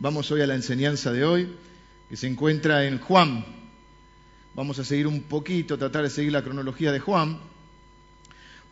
Vamos 0.00 0.30
hoy 0.30 0.42
a 0.42 0.46
la 0.46 0.54
enseñanza 0.54 1.10
de 1.10 1.24
hoy, 1.24 1.52
que 2.08 2.16
se 2.16 2.28
encuentra 2.28 2.86
en 2.86 3.00
Juan. 3.00 3.44
Vamos 4.54 4.78
a 4.78 4.84
seguir 4.84 5.08
un 5.08 5.22
poquito, 5.22 5.76
tratar 5.76 6.04
de 6.04 6.10
seguir 6.10 6.30
la 6.30 6.44
cronología 6.44 6.92
de 6.92 7.00
Juan, 7.00 7.40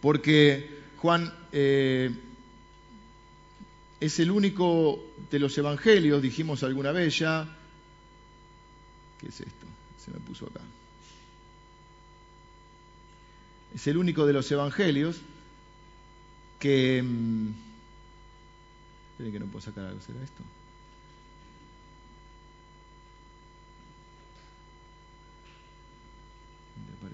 porque 0.00 0.70
Juan 0.98 1.34
eh, 1.50 2.14
es 3.98 4.20
el 4.20 4.30
único 4.30 5.04
de 5.28 5.40
los 5.40 5.58
evangelios, 5.58 6.22
dijimos 6.22 6.62
alguna 6.62 6.92
vez 6.92 7.18
ya. 7.18 7.56
¿Qué 9.18 9.26
es 9.26 9.40
esto? 9.40 9.66
Se 10.04 10.12
me 10.12 10.20
puso 10.20 10.46
acá. 10.46 10.60
Es 13.74 13.84
el 13.88 13.96
único 13.96 14.26
de 14.26 14.32
los 14.32 14.50
evangelios 14.52 15.20
que... 16.60 17.02
Mm, 17.02 17.48
esperen 19.10 19.32
que 19.32 19.40
no 19.40 19.46
puedo 19.46 19.64
sacar 19.64 19.86
algo, 19.86 20.00
¿será 20.00 20.22
esto? 20.22 20.44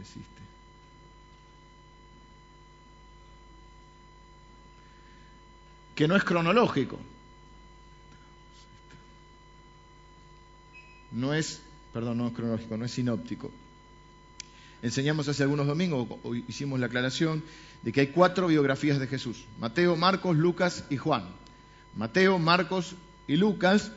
¿Dónde 0.02 0.16
apareciste? 0.16 0.42
Que 5.94 6.08
no 6.08 6.16
es 6.16 6.24
cronológico. 6.24 6.98
No 11.12 11.34
es, 11.34 11.60
perdón, 11.92 12.18
no 12.18 12.28
es 12.28 12.34
cronológico, 12.34 12.76
no 12.76 12.84
es 12.84 12.92
sinóptico. 12.92 13.50
Enseñamos 14.80 15.28
hace 15.28 15.42
algunos 15.44 15.66
domingos, 15.66 16.08
hoy 16.24 16.44
hicimos 16.48 16.80
la 16.80 16.86
aclaración, 16.86 17.44
de 17.82 17.92
que 17.92 18.00
hay 18.00 18.06
cuatro 18.08 18.48
biografías 18.48 18.98
de 18.98 19.06
Jesús. 19.06 19.44
Mateo, 19.60 19.94
Marcos, 19.96 20.36
Lucas 20.36 20.84
y 20.90 20.96
Juan. 20.96 21.28
Mateo, 21.94 22.38
Marcos 22.38 22.96
y 23.28 23.36
Lucas 23.36 23.92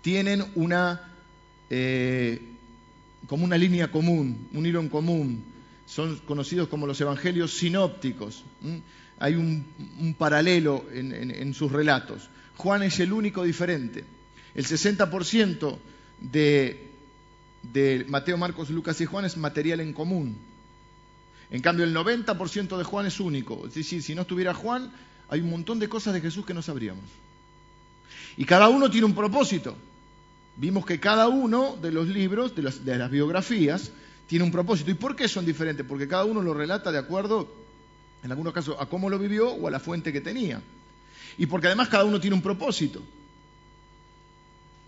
tienen 0.00 0.44
una, 0.56 1.12
eh, 1.70 2.51
como 3.26 3.44
una 3.44 3.58
línea 3.58 3.90
común, 3.90 4.48
un 4.52 4.66
hilo 4.66 4.80
en 4.80 4.88
común. 4.88 5.44
Son 5.86 6.18
conocidos 6.20 6.68
como 6.68 6.86
los 6.86 7.00
evangelios 7.00 7.54
sinópticos. 7.54 8.44
Hay 9.18 9.34
un, 9.34 10.14
paralelo 10.18 10.84
en 10.92 11.54
sus 11.54 11.70
relatos. 11.70 12.28
Juan 12.56 12.82
es 12.82 13.00
el 13.00 13.12
único 13.12 13.44
diferente. 13.44 14.04
El 14.54 14.66
60% 14.66 15.78
de 16.20 16.92
de 17.62 18.04
Mateo, 18.08 18.36
Marcos, 18.36 18.70
Lucas 18.70 19.00
y 19.00 19.06
Juan 19.06 19.24
es 19.24 19.36
material 19.36 19.80
en 19.80 19.92
común. 19.92 20.36
En 21.50 21.60
cambio, 21.60 21.84
el 21.84 21.94
90% 21.94 22.76
de 22.76 22.84
Juan 22.84 23.06
es 23.06 23.20
único. 23.20 23.66
Es 23.66 23.74
decir, 23.74 24.02
si 24.02 24.14
no 24.14 24.22
estuviera 24.22 24.54
Juan, 24.54 24.90
hay 25.28 25.40
un 25.40 25.50
montón 25.50 25.78
de 25.78 25.88
cosas 25.88 26.14
de 26.14 26.20
Jesús 26.20 26.44
que 26.44 26.54
no 26.54 26.62
sabríamos. 26.62 27.04
Y 28.36 28.44
cada 28.44 28.68
uno 28.68 28.90
tiene 28.90 29.06
un 29.06 29.14
propósito. 29.14 29.76
Vimos 30.56 30.84
que 30.84 31.00
cada 31.00 31.28
uno 31.28 31.76
de 31.80 31.92
los 31.92 32.08
libros, 32.08 32.54
de 32.54 32.62
las, 32.62 33.10
biografías, 33.10 33.90
tiene 34.26 34.44
un 34.44 34.52
propósito. 34.52 34.90
¿Y 34.90 34.94
por 34.94 35.16
qué 35.16 35.28
son 35.28 35.46
diferentes? 35.46 35.86
Porque 35.86 36.08
cada 36.08 36.24
uno 36.24 36.42
lo 36.42 36.54
relata 36.54 36.92
de 36.92 36.98
acuerdo, 36.98 37.52
en 38.22 38.30
algunos 38.30 38.52
casos, 38.52 38.76
a 38.78 38.86
cómo 38.86 39.10
lo 39.10 39.18
vivió 39.18 39.50
o 39.50 39.68
a 39.68 39.70
la 39.70 39.80
fuente 39.80 40.12
que 40.12 40.20
tenía. 40.20 40.60
Y 41.38 41.46
porque 41.46 41.68
además 41.68 41.88
cada 41.88 42.04
uno 42.04 42.20
tiene 42.20 42.36
un 42.36 42.42
propósito. 42.42 43.02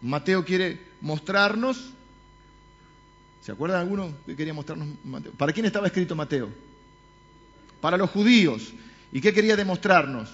Mateo 0.03 0.45
quiere 0.45 0.81
mostrarnos 1.01 1.95
¿Se 3.45 3.53
acuerdan 3.53 3.81
alguno 3.81 4.11
que 4.25 4.35
quería 4.35 4.55
mostrarnos 4.55 4.89
Mateo? 5.05 5.33
¿Para 5.33 5.53
quién 5.53 5.67
estaba 5.67 5.87
escrito 5.87 6.17
Mateo? 6.17 6.49
Para 7.79 7.99
los 7.99 8.09
judíos. 8.09 8.73
¿Y 9.13 9.21
qué 9.21 9.35
quería 9.35 9.55
demostrarnos? 9.55 10.31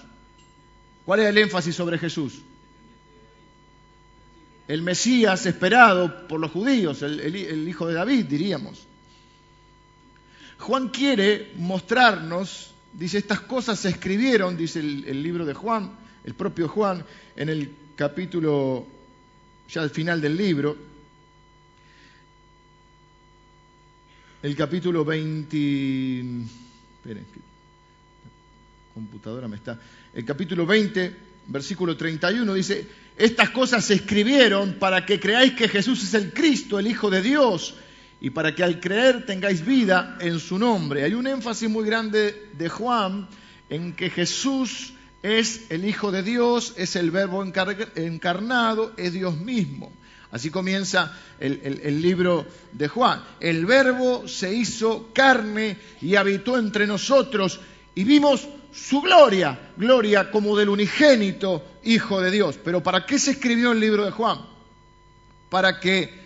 ¿Cuál 1.03 1.19
era 1.19 1.29
el 1.29 1.37
énfasis 1.37 1.75
sobre 1.75 1.97
Jesús? 1.97 2.41
El 4.71 4.83
Mesías 4.83 5.45
esperado 5.45 6.29
por 6.29 6.39
los 6.39 6.49
judíos, 6.49 7.01
el, 7.01 7.67
hijo 7.67 7.89
de 7.89 7.93
David, 7.93 8.23
diríamos. 8.23 8.87
Juan 10.59 10.87
quiere 10.87 11.51
mostrarnos, 11.57 12.73
dice, 12.93 13.17
estas 13.17 13.41
cosas 13.41 13.79
se 13.79 13.89
escribieron, 13.89 14.55
dice 14.55 14.79
el 14.79 15.21
libro 15.21 15.45
de 15.45 15.53
Juan, 15.53 15.91
el 16.23 16.35
propio 16.35 16.69
Juan, 16.69 17.03
en 17.35 17.49
el 17.49 17.69
capítulo, 17.97 18.87
ya 19.69 19.81
al 19.81 19.89
final 19.89 20.21
del 20.21 20.37
libro, 20.37 20.77
el 24.41 24.55
capítulo 24.55 25.03
20. 25.03 25.57
Esperen, 26.95 27.25
computadora 28.93 29.49
me 29.49 29.57
está. 29.57 29.77
El 30.13 30.23
capítulo 30.23 30.65
20, 30.65 31.13
versículo 31.47 31.97
31 31.97 32.53
dice: 32.53 33.00
Estas 33.17 33.49
cosas 33.51 33.85
se 33.85 33.95
escribieron 33.95 34.73
para 34.73 35.05
que 35.05 35.19
creáis 35.19 35.53
que 35.53 35.67
Jesús 35.67 36.03
es 36.03 36.13
el 36.13 36.33
Cristo, 36.33 36.79
el 36.79 36.87
Hijo 36.87 37.09
de 37.09 37.21
Dios, 37.21 37.75
y 38.19 38.29
para 38.29 38.55
que 38.55 38.63
al 38.63 38.79
creer 38.79 39.25
tengáis 39.25 39.65
vida 39.65 40.17
en 40.21 40.39
su 40.39 40.57
nombre. 40.57 41.03
Hay 41.03 41.13
un 41.13 41.27
énfasis 41.27 41.69
muy 41.69 41.85
grande 41.85 42.49
de 42.53 42.69
Juan 42.69 43.27
en 43.69 43.93
que 43.93 44.09
Jesús 44.09 44.93
es 45.23 45.69
el 45.69 45.85
Hijo 45.85 46.11
de 46.11 46.23
Dios, 46.23 46.73
es 46.77 46.95
el 46.95 47.11
Verbo 47.11 47.43
encarnado, 47.43 48.93
es 48.97 49.13
Dios 49.13 49.37
mismo. 49.37 49.91
Así 50.31 50.49
comienza 50.49 51.13
el, 51.39 52.01
libro 52.01 52.45
de 52.71 52.87
Juan. 52.87 53.21
El 53.41 53.65
verbo 53.65 54.27
se 54.29 54.53
hizo 54.53 55.09
carne 55.13 55.77
y 56.01 56.15
habitó 56.15 56.57
entre 56.57 56.87
nosotros 56.87 57.59
y 57.95 58.05
vimos 58.05 58.47
su 58.71 59.01
gloria, 59.01 59.71
gloria 59.77 60.31
como 60.31 60.55
del 60.55 60.69
unigénito 60.69 61.63
Hijo 61.83 62.21
de 62.21 62.31
Dios. 62.31 62.59
Pero 62.63 62.81
¿para 62.83 63.05
qué 63.05 63.17
se 63.17 63.31
escribió 63.31 63.71
el 63.71 63.79
libro 63.79 64.05
de 64.05 64.11
Juan? 64.11 64.39
Para 65.49 65.79
que 65.79 66.21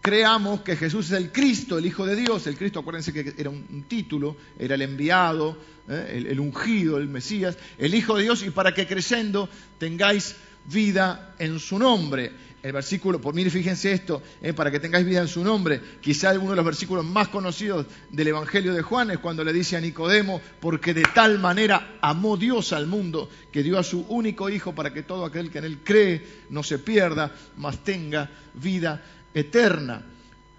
creamos 0.00 0.60
que 0.62 0.76
Jesús 0.76 1.06
es 1.06 1.12
el 1.12 1.32
Cristo, 1.32 1.78
el 1.78 1.86
Hijo 1.86 2.06
de 2.06 2.16
Dios. 2.16 2.46
El 2.46 2.56
Cristo, 2.56 2.80
acuérdense 2.80 3.12
que 3.12 3.34
era 3.36 3.50
un, 3.50 3.84
título, 3.88 4.36
era 4.58 4.74
el 4.74 4.82
enviado, 4.82 5.58
¿eh? 5.88 6.12
el, 6.14 6.26
el 6.26 6.40
ungido, 6.40 6.98
el 6.98 7.08
Mesías, 7.08 7.58
el 7.76 7.94
Hijo 7.94 8.16
de 8.16 8.22
Dios, 8.22 8.42
y 8.42 8.50
para 8.50 8.72
que 8.72 8.86
creciendo 8.86 9.48
tengáis 9.78 10.36
vida 10.66 11.34
en 11.38 11.58
su 11.58 11.78
nombre 11.78 12.32
el 12.62 12.72
versículo, 12.72 13.20
por 13.20 13.34
mí 13.34 13.48
fíjense 13.48 13.92
esto, 13.92 14.22
eh, 14.42 14.52
para 14.52 14.70
que 14.70 14.80
tengáis 14.80 15.06
vida 15.06 15.20
en 15.20 15.28
su 15.28 15.42
nombre, 15.42 15.80
quizá 16.00 16.32
uno 16.38 16.50
de 16.50 16.56
los 16.56 16.64
versículos 16.64 17.04
más 17.04 17.28
conocidos 17.28 17.86
del 18.10 18.28
Evangelio 18.28 18.74
de 18.74 18.82
Juan 18.82 19.10
es 19.10 19.18
cuando 19.18 19.44
le 19.44 19.52
dice 19.52 19.76
a 19.76 19.80
Nicodemo, 19.80 20.40
porque 20.60 20.92
de 20.92 21.04
tal 21.14 21.38
manera 21.38 21.98
amó 22.02 22.36
Dios 22.36 22.72
al 22.72 22.86
mundo, 22.86 23.30
que 23.50 23.62
dio 23.62 23.78
a 23.78 23.82
su 23.82 24.04
único 24.08 24.50
Hijo 24.50 24.74
para 24.74 24.92
que 24.92 25.02
todo 25.02 25.24
aquel 25.24 25.50
que 25.50 25.58
en 25.58 25.64
él 25.64 25.78
cree 25.82 26.26
no 26.50 26.62
se 26.62 26.78
pierda, 26.78 27.34
mas 27.56 27.82
tenga 27.82 28.30
vida 28.54 29.02
eterna. 29.32 30.04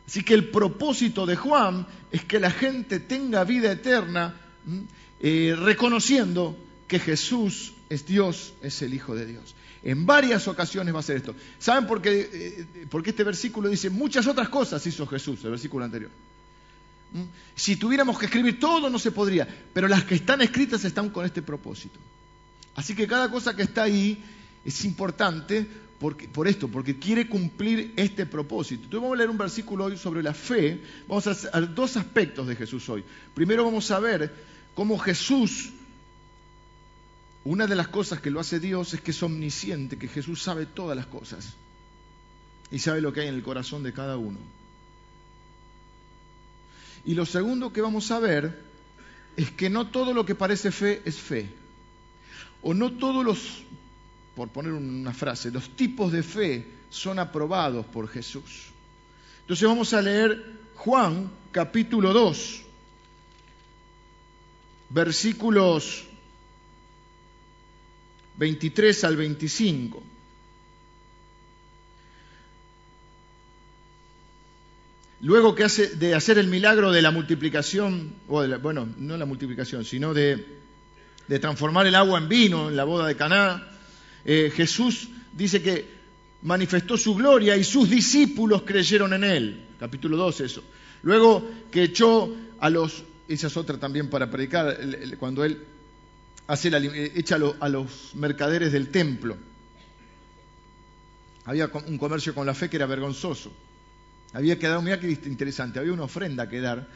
Así 0.08 0.24
que 0.24 0.34
el 0.34 0.50
propósito 0.50 1.26
de 1.26 1.36
Juan 1.36 1.86
es 2.12 2.26
que 2.26 2.40
la 2.40 2.52
gente 2.52 3.00
tenga 3.00 3.44
vida 3.44 3.72
eterna 3.72 4.36
eh, 5.20 5.56
reconociendo 5.58 6.58
que 6.88 7.00
Jesús 7.00 7.74
es 7.90 8.06
Dios, 8.06 8.54
es 8.62 8.82
el 8.82 8.94
Hijo 8.94 9.16
de 9.16 9.26
Dios. 9.26 9.56
En 9.84 10.06
varias 10.06 10.48
ocasiones 10.48 10.94
va 10.94 11.00
a 11.00 11.04
ser 11.04 11.18
esto. 11.18 11.36
¿Saben 11.58 11.88
por 11.88 12.02
qué? 12.02 12.30
Eh, 12.32 12.86
porque 12.90 13.10
este 13.10 13.24
versículo 13.24 13.70
dice 13.70 13.90
muchas 13.90 14.28
otras 14.28 14.50
cosas 14.50 14.86
hizo 14.86 15.08
Jesús, 15.08 15.44
el 15.44 15.52
versículo 15.52 15.86
anterior. 15.86 16.12
¿Mm? 17.14 17.24
Si 17.56 17.76
tuviéramos 17.76 18.20
que 18.20 18.26
escribir 18.26 18.60
todo 18.60 18.90
no 18.90 19.00
se 19.00 19.12
podría, 19.12 19.48
pero 19.74 19.88
las 19.88 20.04
que 20.04 20.16
están 20.16 20.42
escritas 20.42 20.86
están 20.86 21.10
con 21.10 21.26
este 21.26 21.42
propósito. 21.42 22.00
Así 22.76 22.96
que 22.96 23.08
cada 23.08 23.30
cosa 23.30 23.56
que 23.56 23.64
está 23.64 23.84
ahí 23.84 24.24
es 24.64 24.86
importante 24.86 25.68
por 26.34 26.48
esto, 26.48 26.68
porque 26.68 26.98
quiere 26.98 27.28
cumplir 27.28 27.94
este 27.96 28.26
propósito. 28.26 28.86
Entonces 28.86 29.02
vamos 29.02 29.16
a 29.16 29.18
leer 29.18 29.30
un 29.30 29.38
versículo 29.38 29.86
hoy 29.86 29.98
sobre 29.98 30.24
la 30.24 30.34
fe. 30.34 30.82
Vamos 31.08 31.28
a 31.28 31.32
hacer 31.32 31.74
dos 31.76 31.96
aspectos 31.96 32.48
de 32.48 32.56
Jesús 32.56 32.90
hoy. 32.90 33.04
Primero 33.36 33.64
vamos 33.64 33.92
a 33.92 34.00
ver 34.00 34.34
cómo 34.74 34.98
Jesús 34.98 35.70
una 37.44 37.66
de 37.66 37.76
las 37.76 37.88
cosas 37.88 38.22
que 38.22 38.30
lo 38.30 38.40
hace 38.40 38.60
Dios 38.60 38.94
es 38.94 39.02
que 39.02 39.12
es 39.12 39.24
omnisciente, 39.24 39.98
que 39.98 40.08
Jesús 40.08 40.42
sabe 40.42 40.66
todas 40.66 40.96
las 40.96 41.08
cosas 41.08 41.54
y 42.70 42.80
sabe 42.80 43.02
lo 43.02 43.12
que 43.12 43.22
hay 43.22 43.28
en 43.28 43.36
el 43.36 43.44
corazón 43.44 43.84
de 43.84 43.94
cada 43.94 44.18
uno. 44.18 44.38
Y 47.04 47.16
lo 47.16 47.26
segundo 47.26 47.74
que 47.74 47.82
vamos 47.82 48.12
a 48.12 48.20
ver 48.20 48.62
es 49.36 49.50
que 49.52 49.70
no 49.70 49.88
todo 49.88 50.14
lo 50.14 50.26
que 50.26 50.36
parece 50.36 50.72
fe 50.72 51.02
es 51.04 51.18
fe. 51.18 51.50
O 52.62 52.76
no 52.76 52.94
todos 52.94 53.26
los, 53.26 53.64
por 54.36 54.50
poner 54.50 54.74
una 54.74 55.14
frase, 55.14 55.50
los 55.50 55.76
tipos 55.76 56.12
de 56.12 56.22
fe 56.22 56.68
son 56.92 57.18
aprobados 57.18 57.88
por 57.88 58.08
Jesús. 58.08 58.68
Entonces 59.42 59.68
vamos 59.68 59.94
a 59.94 60.02
leer 60.02 60.60
Juan 60.76 61.32
capítulo 61.52 62.14
2, 62.14 62.62
versículos 64.90 66.06
23 68.42 69.04
al 69.04 69.18
25. 69.18 70.04
Luego 75.22 75.54
que 75.54 75.64
hace, 75.64 75.96
de 75.96 76.16
hacer 76.16 76.40
el 76.40 76.48
milagro 76.48 76.92
de 76.92 77.04
la 77.04 77.12
multiplicación, 77.12 78.16
o 78.28 78.44
bueno, 78.58 78.90
no 78.98 79.16
la 79.16 79.28
multiplicación, 79.28 79.86
sino 79.86 80.16
de, 80.16 80.44
transformar 81.40 81.86
el 81.86 81.94
agua 81.94 82.18
en 82.18 82.28
vino 82.28 82.70
en 82.70 82.76
la 82.76 82.84
boda 82.84 83.06
de 83.06 83.16
Caná, 83.16 83.64
eh, 84.26 84.52
Jesús 84.56 85.10
dice 85.32 85.62
que 85.62 85.86
manifestó 86.42 86.98
su 86.98 87.14
gloria 87.14 87.56
y 87.56 87.64
sus 87.64 87.92
discípulos 87.92 88.64
creyeron 88.64 89.14
en 89.14 89.24
él. 89.24 89.66
Capítulo 89.80 90.18
2 90.18 90.42
eso. 90.42 90.64
Luego 91.04 91.48
que 91.70 91.84
echó 91.84 92.36
a 92.60 92.72
los, 92.72 93.04
esa 93.28 93.46
es 93.46 93.56
otra 93.56 93.78
también 93.78 94.10
para 94.10 94.32
predicar, 94.32 94.80
cuando 95.20 95.44
él 95.46 95.64
hace 96.52 96.70
echa 97.16 97.38
a 97.60 97.70
los 97.70 98.12
mercaderes 98.16 98.74
del 98.74 98.90
templo. 98.90 99.38
Había 101.46 101.72
un 101.88 101.98
comercio 101.98 102.36
con 102.36 102.46
la 102.46 102.54
fe 102.54 102.70
que 102.70 102.76
era 102.76 102.86
vergonzoso. 102.86 103.54
Había 104.34 104.60
que 104.60 104.68
dar, 104.68 104.82
mira 104.82 105.00
qué 105.00 105.10
interesante, 105.10 105.80
había 105.80 105.94
una 105.94 106.04
ofrenda 106.04 106.50
que 106.50 106.60
dar, 106.60 106.88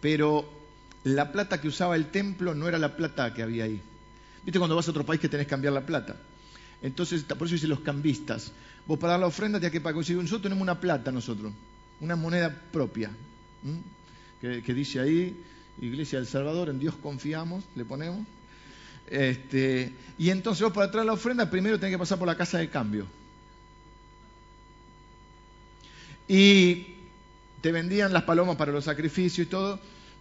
pero 0.00 0.48
la 1.02 1.32
plata 1.32 1.60
que 1.60 1.66
usaba 1.66 1.96
el 1.96 2.06
templo 2.12 2.54
no 2.54 2.68
era 2.68 2.78
la 2.78 2.96
plata 2.96 3.34
que 3.34 3.42
había 3.42 3.64
ahí. 3.64 3.82
¿Viste 4.44 4.60
cuando 4.60 4.76
vas 4.76 4.86
a 4.86 4.92
otro 4.92 5.04
país 5.04 5.20
que 5.20 5.28
tenés 5.28 5.46
que 5.46 5.50
cambiar 5.50 5.72
la 5.72 5.84
plata? 5.84 6.14
Entonces, 6.80 7.24
por 7.24 7.48
eso 7.48 7.54
dicen 7.54 7.70
los 7.70 7.80
cambistas. 7.80 8.52
Vos 8.86 8.98
para 9.00 9.14
dar 9.14 9.20
la 9.20 9.26
ofrenda 9.26 9.58
tenés 9.58 9.72
que 9.72 9.80
pagar. 9.80 9.96
Nosotros 9.96 10.42
tenemos 10.42 10.62
una 10.62 10.78
plata, 10.78 11.10
nosotros, 11.10 11.52
una 12.00 12.14
moneda 12.14 12.54
propia, 12.70 13.10
que, 14.40 14.62
que, 14.62 14.74
dice 14.74 15.00
ahí, 15.00 15.36
Iglesia 15.80 16.20
del 16.20 16.28
Salvador, 16.28 16.68
en 16.68 16.78
Dios 16.78 16.94
confiamos, 16.94 17.64
le 17.74 17.84
ponemos. 17.84 18.24
Este, 19.08 19.92
y 20.18 20.30
entonces 20.30 20.62
vos 20.62 20.72
para 20.72 20.90
traer 20.90 21.06
la 21.06 21.12
ofrenda 21.12 21.50
primero 21.50 21.78
tenés 21.78 21.94
que 21.94 21.98
pasar 21.98 22.18
por 22.18 22.26
la 22.26 22.36
casa 22.36 22.58
de 22.58 22.68
cambio. 22.68 23.06
Y 26.26 26.86
te 27.60 27.72
vendían 27.72 28.12
las 28.12 28.22
palomas 28.22 28.56
para 28.56 28.72
los 28.72 28.84
sacrificios 28.84 29.46
y 29.46 29.50
todo, 29.50 29.78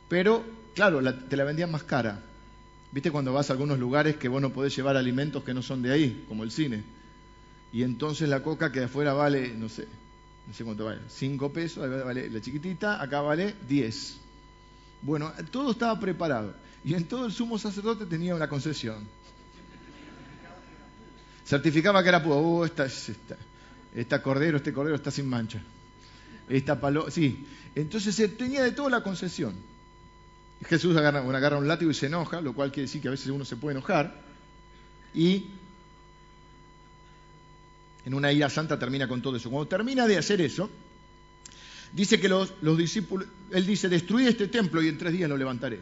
pero 0.10 0.44
claro, 0.76 1.02
te 1.14 1.38
la 1.38 1.44
vendían 1.44 1.72
más 1.72 1.84
cara. 1.84 2.22
¿Viste 2.92 3.10
cuando 3.10 3.34
vas 3.34 3.50
a 3.50 3.54
algunos 3.54 3.80
lugares 3.80 4.18
que 4.18 4.28
vos 4.28 4.42
no 4.42 4.52
podés 4.52 4.76
llevar 4.76 4.98
alimentos 4.98 5.44
que 5.44 5.54
no 5.54 5.62
son 5.62 5.82
de 5.82 5.92
ahí, 5.92 6.26
como 6.28 6.44
el 6.44 6.52
cine? 6.52 6.84
Y 7.72 7.82
entonces 7.82 8.30
la 8.30 8.44
coca 8.44 8.72
que 8.72 8.80
de 8.80 8.86
afuera 8.86 9.14
vale, 9.14 9.54
no 9.56 9.68
sé, 9.68 9.88
no 10.48 10.54
sé 10.54 10.64
cuánto 10.64 10.86
vale, 10.86 11.00
cinco 11.10 11.52
pesos, 11.52 11.90
vale 12.06 12.30
la 12.30 12.40
chiquitita, 12.40 13.02
acá 13.02 13.22
vale 13.22 13.56
diez. 13.68 14.18
Bueno, 15.02 15.34
todo 15.52 15.72
estaba 15.72 16.00
preparado. 16.00 16.54
Y 16.86 16.94
en 16.94 17.06
todo 17.06 17.26
el 17.26 17.32
sumo 17.32 17.58
sacerdote 17.58 18.06
tenía 18.06 18.36
una 18.36 18.50
concesión. 18.50 19.08
Certificaba 21.46 22.04
que 22.04 22.10
era 22.10 22.22
puro. 22.22 22.38
Oh, 22.38 22.66
esta, 22.66 22.86
esta, 22.86 23.38
esta 23.96 24.22
cordero, 24.22 24.58
este 24.58 24.74
cordero 24.74 24.96
está 24.96 25.12
sin 25.12 25.28
mancha 25.28 25.62
esta 26.50 26.80
palo 26.80 27.10
sí. 27.10 27.46
Entonces 27.76 28.16
se 28.16 28.28
tenía 28.28 28.64
de 28.64 28.72
todo 28.72 28.90
la 28.90 29.02
concesión. 29.02 29.54
Jesús 30.66 30.96
agarra, 30.96 31.58
un 31.58 31.68
látigo 31.68 31.92
y 31.92 31.94
se 31.94 32.06
enoja, 32.06 32.40
lo 32.40 32.54
cual 32.54 32.72
quiere 32.72 32.84
decir 32.84 33.02
que 33.02 33.10
a 33.10 33.12
veces 33.12 33.28
uno 33.28 33.44
se 33.44 33.56
puede 33.56 33.78
enojar. 33.78 34.22
Y 35.14 35.48
en 38.06 38.14
una 38.14 38.32
ira 38.32 38.50
santa 38.50 38.80
termina 38.80 39.08
con 39.08 39.22
todo 39.22 39.36
eso. 39.36 39.50
Cuando 39.50 39.68
termina 39.68 40.08
de 40.08 40.18
hacer 40.18 40.40
eso, 40.42 40.70
dice 41.92 42.20
que 42.20 42.30
los, 42.30 42.54
los 42.62 42.78
discípulos, 42.78 43.28
él 43.52 43.66
dice, 43.66 43.90
destruí 43.90 44.28
este 44.28 44.48
templo 44.48 44.82
y 44.82 44.88
en 44.88 44.98
tres 44.98 45.14
días 45.14 45.30
lo 45.30 45.38
levantaré. 45.38 45.80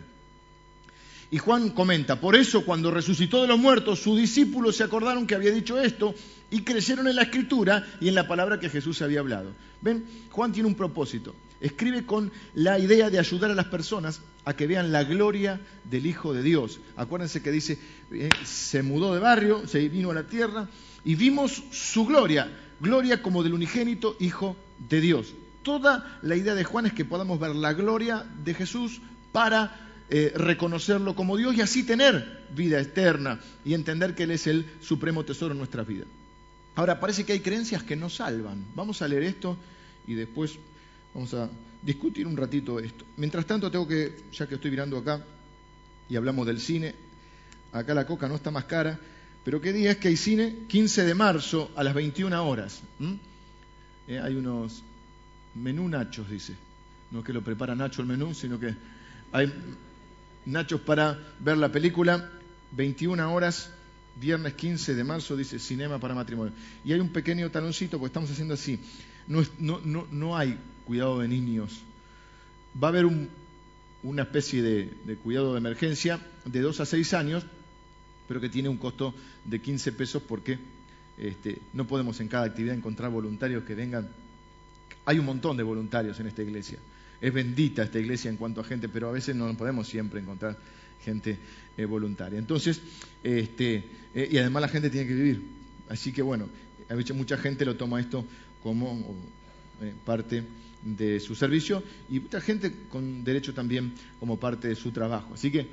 Y 1.31 1.37
Juan 1.37 1.69
comenta, 1.69 2.19
por 2.19 2.35
eso 2.35 2.65
cuando 2.65 2.91
resucitó 2.91 3.41
de 3.41 3.47
los 3.47 3.57
muertos, 3.57 3.99
sus 3.99 4.19
discípulos 4.19 4.75
se 4.75 4.83
acordaron 4.83 5.25
que 5.25 5.33
había 5.33 5.51
dicho 5.51 5.79
esto 5.79 6.13
y 6.51 6.63
creyeron 6.63 7.07
en 7.07 7.15
la 7.15 7.23
escritura 7.23 7.87
y 8.01 8.09
en 8.09 8.15
la 8.15 8.27
palabra 8.27 8.59
que 8.59 8.69
Jesús 8.69 9.01
había 9.01 9.21
hablado. 9.21 9.53
Ven, 9.79 10.03
Juan 10.29 10.51
tiene 10.51 10.67
un 10.67 10.75
propósito. 10.75 11.33
Escribe 11.61 12.05
con 12.05 12.33
la 12.53 12.77
idea 12.79 13.09
de 13.09 13.17
ayudar 13.17 13.49
a 13.49 13.55
las 13.55 13.67
personas 13.67 14.19
a 14.43 14.55
que 14.57 14.67
vean 14.67 14.91
la 14.91 15.05
gloria 15.05 15.61
del 15.85 16.05
Hijo 16.05 16.33
de 16.33 16.43
Dios. 16.43 16.81
Acuérdense 16.97 17.41
que 17.41 17.51
dice, 17.51 17.79
eh, 18.11 18.27
se 18.43 18.83
mudó 18.83 19.13
de 19.13 19.21
barrio, 19.21 19.65
se 19.67 19.87
vino 19.87 20.11
a 20.11 20.15
la 20.15 20.27
tierra 20.27 20.67
y 21.05 21.15
vimos 21.15 21.63
su 21.71 22.05
gloria, 22.05 22.51
gloria 22.81 23.21
como 23.21 23.41
del 23.41 23.53
unigénito 23.53 24.17
Hijo 24.19 24.57
de 24.89 24.99
Dios. 24.99 25.33
Toda 25.63 26.19
la 26.23 26.35
idea 26.35 26.55
de 26.55 26.65
Juan 26.65 26.87
es 26.87 26.93
que 26.93 27.05
podamos 27.05 27.39
ver 27.39 27.55
la 27.55 27.71
gloria 27.71 28.25
de 28.43 28.53
Jesús 28.53 28.99
para 29.31 29.90
eh, 30.13 30.33
reconocerlo 30.35 31.15
como 31.15 31.37
Dios 31.37 31.55
y 31.55 31.61
así 31.61 31.83
tener 31.83 32.41
vida 32.53 32.81
eterna 32.81 33.39
y 33.63 33.73
entender 33.73 34.13
que 34.13 34.23
Él 34.23 34.31
es 34.31 34.45
el 34.45 34.65
supremo 34.81 35.23
tesoro 35.23 35.53
en 35.53 35.59
nuestra 35.59 35.85
vida. 35.85 36.03
Ahora, 36.75 36.99
parece 36.99 37.23
que 37.23 37.31
hay 37.31 37.39
creencias 37.39 37.81
que 37.83 37.95
no 37.95 38.09
salvan. 38.09 38.65
Vamos 38.75 39.01
a 39.01 39.07
leer 39.07 39.23
esto 39.23 39.57
y 40.05 40.13
después 40.13 40.57
vamos 41.13 41.33
a 41.33 41.49
discutir 41.81 42.27
un 42.27 42.35
ratito 42.35 42.77
esto. 42.79 43.05
Mientras 43.15 43.45
tanto, 43.45 43.71
tengo 43.71 43.87
que, 43.87 44.13
ya 44.33 44.47
que 44.47 44.55
estoy 44.55 44.71
mirando 44.71 44.97
acá 44.97 45.23
y 46.09 46.17
hablamos 46.17 46.45
del 46.45 46.59
cine, 46.59 46.93
acá 47.71 47.93
la 47.93 48.05
coca 48.05 48.27
no 48.27 48.35
está 48.35 48.51
más 48.51 48.65
cara, 48.65 48.99
pero 49.45 49.61
¿qué 49.61 49.71
día 49.71 49.91
es 49.91 49.97
que 49.97 50.09
hay 50.09 50.17
cine? 50.17 50.57
15 50.67 51.05
de 51.05 51.15
marzo 51.15 51.71
a 51.77 51.85
las 51.85 51.93
21 51.93 52.45
horas. 52.45 52.81
Eh, 54.09 54.19
hay 54.19 54.35
unos 54.35 54.83
menú 55.55 55.87
nachos, 55.87 56.29
dice. 56.29 56.53
No 57.11 57.19
es 57.19 57.25
que 57.25 57.31
lo 57.31 57.41
prepara 57.41 57.75
Nacho 57.75 58.01
el 58.01 58.09
menú, 58.09 58.33
sino 58.33 58.59
que 58.59 58.75
hay 59.31 59.51
Nachos 60.45 60.81
para 60.81 61.19
ver 61.39 61.57
la 61.57 61.71
película, 61.71 62.29
21 62.71 63.33
horas, 63.33 63.69
viernes 64.19 64.53
15 64.53 64.95
de 64.95 65.03
marzo, 65.03 65.35
dice 65.35 65.59
Cinema 65.59 65.99
para 65.99 66.15
Matrimonio. 66.15 66.53
Y 66.83 66.93
hay 66.93 66.99
un 66.99 67.09
pequeño 67.09 67.49
taloncito, 67.51 67.99
porque 67.99 68.07
estamos 68.07 68.31
haciendo 68.31 68.55
así. 68.55 68.79
No, 69.27 69.43
no, 69.59 70.07
no, 70.11 70.37
hay 70.37 70.57
cuidado 70.85 71.19
de 71.19 71.27
niños. 71.27 71.81
Va 72.81 72.87
a 72.87 72.89
haber 72.89 73.05
una 74.03 74.23
especie 74.23 74.61
de, 74.63 75.15
cuidado 75.23 75.53
de 75.53 75.59
emergencia 75.59 76.19
de 76.45 76.61
2 76.61 76.79
a 76.79 76.85
6 76.85 77.13
años, 77.13 77.45
pero 78.27 78.41
que 78.41 78.49
tiene 78.49 78.69
un 78.69 78.77
costo 78.77 79.13
de 79.45 79.61
15 79.61 79.91
pesos 79.91 80.23
porque 80.23 80.57
este, 81.17 81.59
no 81.73 81.85
podemos 81.85 82.19
en 82.19 82.27
cada 82.27 82.45
actividad 82.45 82.75
encontrar 82.75 83.11
voluntarios 83.11 83.63
que 83.63 83.75
vengan. 83.75 84.09
Hay 85.05 85.19
un 85.19 85.25
montón 85.25 85.55
de 85.57 85.63
voluntarios 85.63 86.19
en 86.19 86.27
esta 86.27 86.41
iglesia 86.41 86.79
es 87.21 87.33
bendita 87.33 87.83
esta 87.83 87.99
iglesia 87.99 88.29
en 88.29 88.37
cuanto 88.37 88.61
a 88.61 88.63
gente, 88.63 88.89
pero 88.89 89.09
a 89.09 89.11
veces 89.11 89.35
no 89.35 89.55
podemos 89.55 89.87
siempre 89.87 90.19
encontrar 90.19 90.57
gente 91.03 91.37
eh, 91.77 91.85
voluntaria. 91.85 92.39
Entonces, 92.39 92.81
este, 93.23 93.83
eh, 94.13 94.29
y 94.31 94.37
además 94.37 94.61
la 94.61 94.67
gente 94.67 94.89
tiene 94.89 95.07
que 95.07 95.13
vivir. 95.13 95.41
Así 95.87 96.11
que 96.11 96.21
bueno, 96.21 96.49
mucha 97.13 97.37
gente 97.37 97.65
lo 97.65 97.75
toma 97.75 97.99
esto 97.99 98.25
como 98.63 99.15
eh, 99.81 99.93
parte 100.05 100.43
de 100.83 101.19
su 101.19 101.35
servicio 101.35 101.83
y 102.09 102.19
mucha 102.19 102.41
gente 102.41 102.73
con 102.89 103.23
derecho 103.23 103.53
también 103.53 103.93
como 104.19 104.39
parte 104.39 104.67
de 104.67 104.75
su 104.75 104.91
trabajo. 104.91 105.33
Así 105.33 105.51
que 105.51 105.67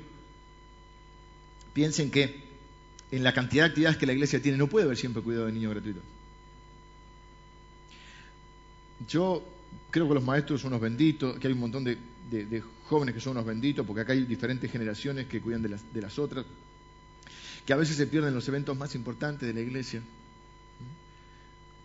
piensen 1.73 2.11
que 2.11 2.43
en 3.11 3.23
la 3.23 3.33
cantidad 3.33 3.63
de 3.63 3.69
actividades 3.69 3.97
que 3.97 4.05
la 4.05 4.13
iglesia 4.13 4.41
tiene 4.41 4.57
no 4.57 4.67
puede 4.67 4.85
haber 4.85 4.97
siempre 4.97 5.23
cuidado 5.23 5.47
de 5.47 5.53
niños 5.53 5.73
gratuitos. 5.73 6.03
Yo 9.07 9.43
creo 9.91 10.07
que 10.07 10.13
los 10.13 10.23
maestros 10.23 10.61
son 10.61 10.69
unos 10.69 10.81
benditos, 10.81 11.37
que 11.39 11.47
hay 11.47 11.53
un 11.53 11.59
montón 11.59 11.83
de, 11.83 11.97
jóvenes 12.87 13.15
que 13.15 13.21
son 13.21 13.31
unos 13.31 13.45
benditos, 13.45 13.85
porque 13.85 14.01
acá 14.01 14.13
hay 14.13 14.25
diferentes 14.25 14.71
generaciones 14.71 15.27
que 15.27 15.41
cuidan 15.41 15.61
de 15.61 15.69
las, 15.69 15.93
de 15.93 16.01
las 16.01 16.17
otras, 16.19 16.45
que 17.65 17.73
a 17.73 17.75
veces 17.75 17.97
se 17.97 18.07
pierden 18.07 18.33
los 18.33 18.47
eventos 18.47 18.77
más 18.77 18.95
importantes 18.95 19.47
de 19.47 19.53
la 19.53 19.61
iglesia, 19.61 20.01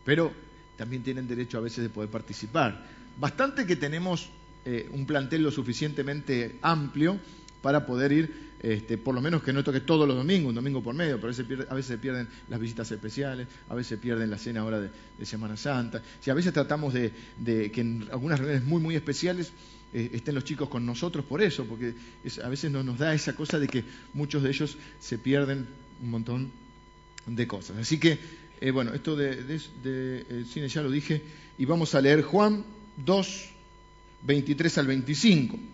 pero 0.05 0.33
también 0.77 1.03
tienen 1.03 1.27
derecho 1.29 1.59
a 1.59 1.61
veces 1.61 1.85
de 1.85 1.91
poder 1.91 2.11
participar. 2.11 2.87
Bastante 3.19 3.67
que 3.67 3.77
tenemos 3.77 4.29
eh, 4.65 4.89
un 4.93 5.07
plantel 5.07 5.43
lo 5.43 5.51
suficientemente 5.51 6.59
amplio 6.63 7.19
para 7.65 7.87
poder 7.87 8.13
ir 8.13 8.55
este, 8.61 8.99
por 8.99 9.15
lo 9.15 9.23
menos 9.23 9.43
que 9.43 9.55
no 9.55 9.65
toque 9.65 9.81
todos 9.81 10.07
los 10.07 10.15
domingos, 10.15 10.51
un 10.51 10.55
domingo 10.55 10.83
por 10.83 10.95
medio, 10.95 11.17
pero 11.17 11.29
a 11.29 11.75
veces, 11.75 11.87
se 11.87 11.97
pierden 11.97 12.29
las 12.51 12.61
visitas 12.61 12.93
especiales, 12.93 13.49
a 13.71 13.75
veces 13.75 13.89
se 13.89 13.97
pierden 13.97 14.29
la 14.29 14.37
cena 14.37 14.61
ahora 14.61 14.81
de, 14.81 14.91
Semana 15.25 15.57
Santa. 15.57 16.03
Si 16.21 16.31
a 16.31 16.35
veces 16.35 16.53
tratamos 16.53 16.93
de, 16.93 17.11
que 17.73 17.81
en 17.81 18.07
algunas 18.13 18.39
reuniones 18.39 18.67
muy, 18.67 18.83
muy 18.83 18.97
especiales 18.97 19.51
eh, 19.95 20.11
estén 20.13 20.35
los 20.35 20.45
chicos 20.45 20.69
con 20.69 20.85
nosotros 20.85 21.25
por 21.25 21.41
eso, 21.41 21.65
porque 21.65 21.95
a 22.43 22.49
veces 22.51 22.71
no, 22.71 22.83
nos 22.83 22.99
da 22.99 23.15
esa 23.15 23.35
cosa 23.35 23.59
de 23.59 23.67
que 23.67 23.83
muchos 24.13 24.43
de 24.43 24.51
ellos 24.51 24.77
se 25.01 25.17
pierden 25.17 25.67
un 26.03 26.11
montón 26.11 26.53
de 27.27 27.47
cosas. 27.47 27.79
Así 27.79 27.99
que, 27.99 28.19
eh, 28.61 28.71
bueno, 28.73 28.93
esto 28.93 29.17
de, 29.17 29.43
de 29.43 30.45
cine 30.45 30.69
ya 30.69 30.83
lo 30.83 30.91
dije, 30.91 31.23
y 31.57 31.65
vamos 31.65 31.95
a 31.95 32.03
leer 32.03 32.21
Juan 32.21 32.63
2, 32.99 33.49
23 34.27 34.79
al 34.79 34.87
25. 34.87 35.74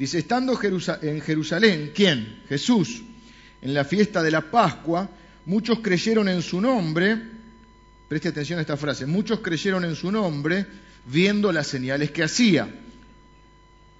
Dice, 0.00 0.20
estando 0.20 0.58
en 1.02 1.20
Jerusalén, 1.20 1.92
¿quién? 1.94 2.44
Jesús, 2.48 3.02
en 3.60 3.74
la 3.74 3.84
fiesta 3.84 4.22
de 4.22 4.30
la 4.30 4.50
Pascua, 4.50 5.06
muchos 5.44 5.80
creyeron 5.80 6.26
en 6.30 6.40
su 6.40 6.58
nombre, 6.58 7.20
preste 8.08 8.28
atención 8.28 8.58
a 8.58 8.62
esta 8.62 8.78
frase, 8.78 9.04
muchos 9.04 9.40
creyeron 9.40 9.84
en 9.84 9.94
su 9.94 10.10
nombre 10.10 10.64
viendo 11.04 11.52
las 11.52 11.66
señales 11.66 12.12
que 12.12 12.22
hacía. 12.22 12.66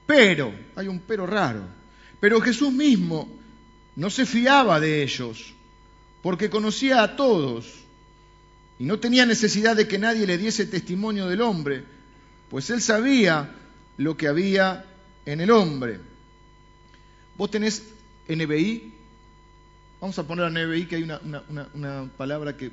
Pero, 0.07 0.55
hay 0.75 0.89
un 0.89 1.01
pero 1.01 1.27
raro, 1.27 1.65
pero 2.19 2.41
Jesús 2.41 2.73
mismo 2.73 3.29
no 3.97 4.09
se 4.09 4.25
fiaba 4.25 4.81
de 4.81 5.03
ellos, 5.03 5.53
porque 6.23 6.49
conocía 6.49 7.03
a 7.03 7.15
todos 7.15 7.67
y 8.79 8.85
no 8.85 8.99
tenía 8.99 9.27
necesidad 9.27 9.77
de 9.77 9.87
que 9.87 9.99
nadie 9.99 10.27
le 10.27 10.39
diese 10.39 10.65
testimonio 10.65 11.27
del 11.27 11.43
hombre, 11.43 11.85
pues 12.49 12.71
él 12.71 12.81
sabía 12.81 13.51
lo 13.99 14.17
que 14.17 14.29
había 14.29 14.87
en 15.27 15.41
el 15.41 15.51
hombre. 15.51 16.01
Vos 17.37 17.51
tenés 17.51 17.85
NBI, 18.29 18.93
vamos 20.01 20.19
a 20.19 20.27
poner 20.27 20.45
a 20.45 20.51
NBI 20.51 20.87
que 20.87 20.97
hay 20.97 21.03
una, 21.03 22.11
palabra 22.17 22.57
que 22.57 22.71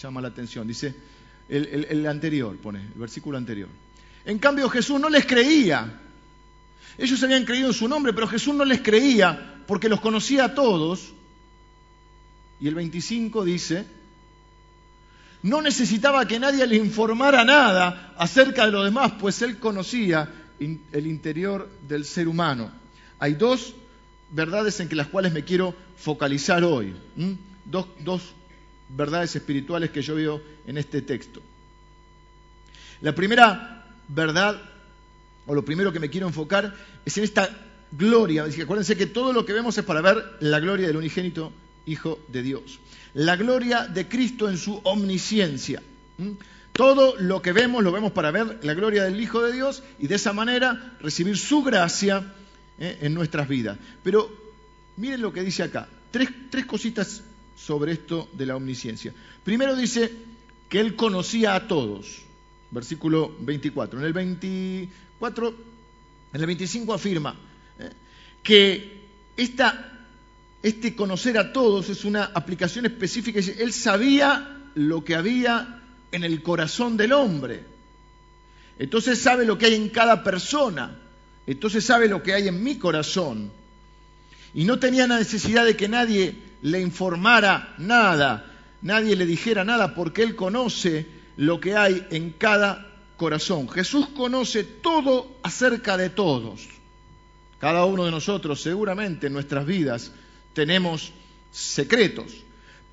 llama 0.00 0.20
la 0.20 0.28
atención. 0.28 0.66
Dice 0.66 0.94
el, 1.48 1.86
el 1.88 2.06
anterior, 2.06 2.56
pone, 2.58 2.80
el 2.80 3.00
versículo 3.00 3.38
anterior. 3.38 3.68
En 4.24 4.38
cambio 4.38 4.68
Jesús 4.68 5.00
no 5.00 5.08
les 5.08 5.26
creía. 5.26 6.00
Ellos 6.98 7.22
habían 7.22 7.44
creído 7.44 7.68
en 7.68 7.74
su 7.74 7.88
nombre, 7.88 8.12
pero 8.12 8.26
Jesús 8.28 8.54
no 8.54 8.64
les 8.64 8.80
creía 8.80 9.62
porque 9.66 9.88
los 9.88 10.00
conocía 10.00 10.46
a 10.46 10.54
todos. 10.54 11.12
Y 12.60 12.68
el 12.68 12.74
25 12.74 13.44
dice, 13.44 13.86
no 15.42 15.60
necesitaba 15.60 16.26
que 16.26 16.38
nadie 16.38 16.66
le 16.66 16.76
informara 16.76 17.44
nada 17.44 18.14
acerca 18.16 18.66
de 18.66 18.72
lo 18.72 18.84
demás, 18.84 19.14
pues 19.18 19.42
él 19.42 19.58
conocía 19.58 20.30
el 20.92 21.06
interior 21.06 21.68
del 21.88 22.04
ser 22.04 22.28
humano. 22.28 22.70
Hay 23.18 23.34
dos 23.34 23.74
verdades 24.30 24.80
en 24.80 24.94
las 24.96 25.08
cuales 25.08 25.32
me 25.32 25.44
quiero 25.44 25.74
focalizar 25.96 26.64
hoy. 26.64 26.94
Dos, 27.64 28.22
verdades 28.88 29.34
espirituales 29.36 29.90
que 29.90 30.02
yo 30.02 30.14
veo 30.14 30.42
en 30.66 30.78
este 30.78 31.02
texto. 31.02 31.40
La 33.00 33.14
primera 33.14 33.86
verdad, 34.08 34.60
o 35.46 35.54
lo 35.54 35.64
primero 35.64 35.92
que 35.92 36.00
me 36.00 36.10
quiero 36.10 36.26
enfocar, 36.26 36.74
es 37.04 37.16
en 37.18 37.24
esta 37.24 37.48
gloria. 37.92 38.44
Acuérdense 38.44 38.96
que 38.96 39.06
todo 39.06 39.32
lo 39.32 39.44
que 39.44 39.52
vemos 39.52 39.76
es 39.78 39.84
para 39.84 40.00
ver 40.00 40.36
la 40.40 40.60
gloria 40.60 40.86
del 40.86 40.96
unigénito 40.96 41.52
Hijo 41.84 42.20
de 42.28 42.42
Dios. 42.42 42.78
La 43.14 43.36
gloria 43.36 43.88
de 43.88 44.08
Cristo 44.08 44.48
en 44.48 44.56
su 44.56 44.80
omnisciencia. 44.84 45.82
Todo 46.72 47.16
lo 47.18 47.42
que 47.42 47.52
vemos 47.52 47.84
lo 47.84 47.92
vemos 47.92 48.12
para 48.12 48.30
ver 48.30 48.60
la 48.62 48.74
gloria 48.74 49.04
del 49.04 49.20
Hijo 49.20 49.42
de 49.42 49.52
Dios 49.52 49.82
y 49.98 50.06
de 50.06 50.14
esa 50.14 50.32
manera 50.32 50.96
recibir 51.00 51.36
su 51.36 51.62
gracia 51.62 52.32
¿eh? 52.78 52.98
en 53.02 53.14
nuestras 53.14 53.46
vidas. 53.46 53.78
Pero 54.02 54.30
miren 54.96 55.20
lo 55.20 55.32
que 55.32 55.42
dice 55.42 55.62
acá. 55.62 55.88
Tres, 56.10 56.30
cositas 56.66 57.22
sobre 57.56 57.92
esto 57.92 58.28
de 58.32 58.46
la 58.46 58.56
omnisciencia. 58.56 59.12
Primero 59.44 59.76
dice 59.76 60.12
que 60.68 60.80
él 60.80 60.96
conocía 60.96 61.54
a 61.54 61.68
todos. 61.68 62.22
Versículo 62.70 63.34
24. 63.40 64.00
En 64.00 64.06
el 64.06 64.12
24, 64.12 65.48
en 66.32 66.40
el 66.40 66.46
25 66.46 66.94
afirma 66.94 67.36
¿eh? 67.78 67.90
que 68.42 69.02
esta 69.36 69.88
este 70.62 70.94
conocer 70.94 71.36
a 71.38 71.52
todos 71.52 71.88
es 71.88 72.04
una 72.04 72.24
aplicación 72.24 72.86
específica. 72.86 73.40
Él 73.40 73.72
sabía 73.72 74.70
lo 74.74 75.04
que 75.04 75.16
había 75.16 75.81
en 76.12 76.24
el 76.24 76.42
corazón 76.42 76.96
del 76.96 77.12
hombre. 77.12 77.64
Entonces 78.78 79.20
sabe 79.20 79.44
lo 79.44 79.58
que 79.58 79.66
hay 79.66 79.74
en 79.74 79.88
cada 79.88 80.22
persona. 80.22 80.98
Entonces 81.46 81.84
sabe 81.84 82.08
lo 82.08 82.22
que 82.22 82.34
hay 82.34 82.48
en 82.48 82.62
mi 82.62 82.78
corazón. 82.78 83.50
Y 84.54 84.64
no 84.64 84.78
tenía 84.78 85.06
la 85.06 85.18
necesidad 85.18 85.64
de 85.64 85.76
que 85.76 85.88
nadie 85.88 86.36
le 86.62 86.80
informara 86.80 87.74
nada, 87.78 88.46
nadie 88.82 89.16
le 89.16 89.26
dijera 89.26 89.64
nada, 89.64 89.94
porque 89.94 90.22
Él 90.22 90.36
conoce 90.36 91.06
lo 91.36 91.58
que 91.58 91.74
hay 91.74 92.06
en 92.10 92.30
cada 92.30 92.86
corazón. 93.16 93.68
Jesús 93.68 94.08
conoce 94.08 94.64
todo 94.64 95.36
acerca 95.42 95.96
de 95.96 96.10
todos. 96.10 96.68
Cada 97.58 97.84
uno 97.84 98.04
de 98.04 98.10
nosotros 98.10 98.60
seguramente 98.60 99.28
en 99.28 99.32
nuestras 99.32 99.64
vidas 99.64 100.12
tenemos 100.52 101.12
secretos, 101.50 102.32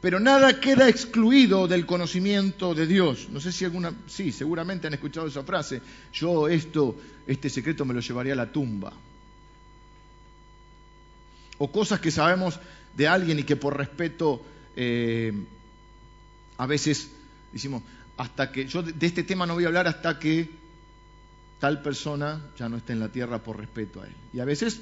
pero 0.02 0.20
nada 0.20 0.60
queda 0.60 0.88
excluido 0.88 1.68
del 1.68 1.86
conocimiento 1.86 2.74
de 2.74 2.88
Dios. 2.88 3.28
No 3.30 3.42
sé 3.42 3.52
si 3.52 3.66
alguna, 3.66 3.94
sí, 4.08 4.32
seguramente 4.32 4.88
han 4.88 4.94
escuchado 4.94 5.28
esa 5.28 5.44
frase. 5.44 5.82
Yo 6.14 6.48
esto, 6.48 6.96
este 7.28 7.50
secreto 7.50 7.84
me 7.84 7.94
lo 7.94 8.00
llevaría 8.00 8.34
a 8.34 8.38
la 8.38 8.52
tumba. 8.52 8.94
O 11.58 11.70
cosas 11.70 12.00
que 12.00 12.12
sabemos 12.12 12.60
de 12.96 13.08
alguien 13.08 13.40
y 13.40 13.44
que 13.44 13.58
por 13.58 13.76
respeto 13.76 14.42
eh, 14.76 15.34
a 16.58 16.66
veces 16.66 17.10
decimos, 17.52 17.84
hasta 18.16 18.52
que 18.52 18.68
yo 18.68 18.84
de 18.84 19.06
este 19.06 19.24
tema 19.24 19.46
no 19.46 19.56
voy 19.56 19.66
a 19.66 19.68
hablar 19.68 19.88
hasta 19.88 20.20
que 20.20 20.50
tal 21.60 21.82
persona 21.82 22.42
ya 22.58 22.70
no 22.70 22.78
esté 22.78 22.94
en 22.94 23.02
la 23.02 23.10
tierra 23.10 23.44
por 23.44 23.58
respeto 23.58 24.02
a 24.02 24.08
él. 24.08 24.14
Y 24.34 24.40
a 24.40 24.46
veces, 24.46 24.82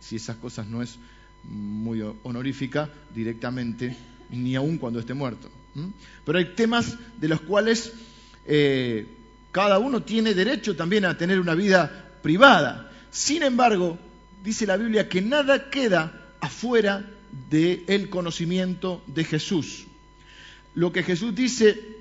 si 0.00 0.16
esas 0.16 0.36
cosas 0.36 0.66
no 0.68 0.82
es 0.82 0.98
muy 1.48 2.02
honorífica 2.22 2.90
directamente, 3.14 3.96
ni 4.30 4.56
aun 4.56 4.78
cuando 4.78 5.00
esté 5.00 5.14
muerto. 5.14 5.50
Pero 6.24 6.38
hay 6.38 6.54
temas 6.56 6.96
de 7.18 7.28
los 7.28 7.40
cuales 7.42 7.92
eh, 8.46 9.06
cada 9.52 9.78
uno 9.78 10.02
tiene 10.02 10.34
derecho 10.34 10.74
también 10.74 11.04
a 11.04 11.16
tener 11.16 11.38
una 11.38 11.54
vida 11.54 12.10
privada. 12.22 12.90
Sin 13.10 13.42
embargo, 13.42 13.98
dice 14.42 14.66
la 14.66 14.76
Biblia 14.76 15.08
que 15.08 15.20
nada 15.20 15.70
queda 15.70 16.34
afuera 16.40 17.04
del 17.50 18.08
conocimiento 18.08 19.02
de 19.06 19.24
Jesús. 19.24 19.86
Lo 20.74 20.92
que 20.92 21.02
Jesús 21.02 21.34
dice 21.34 21.95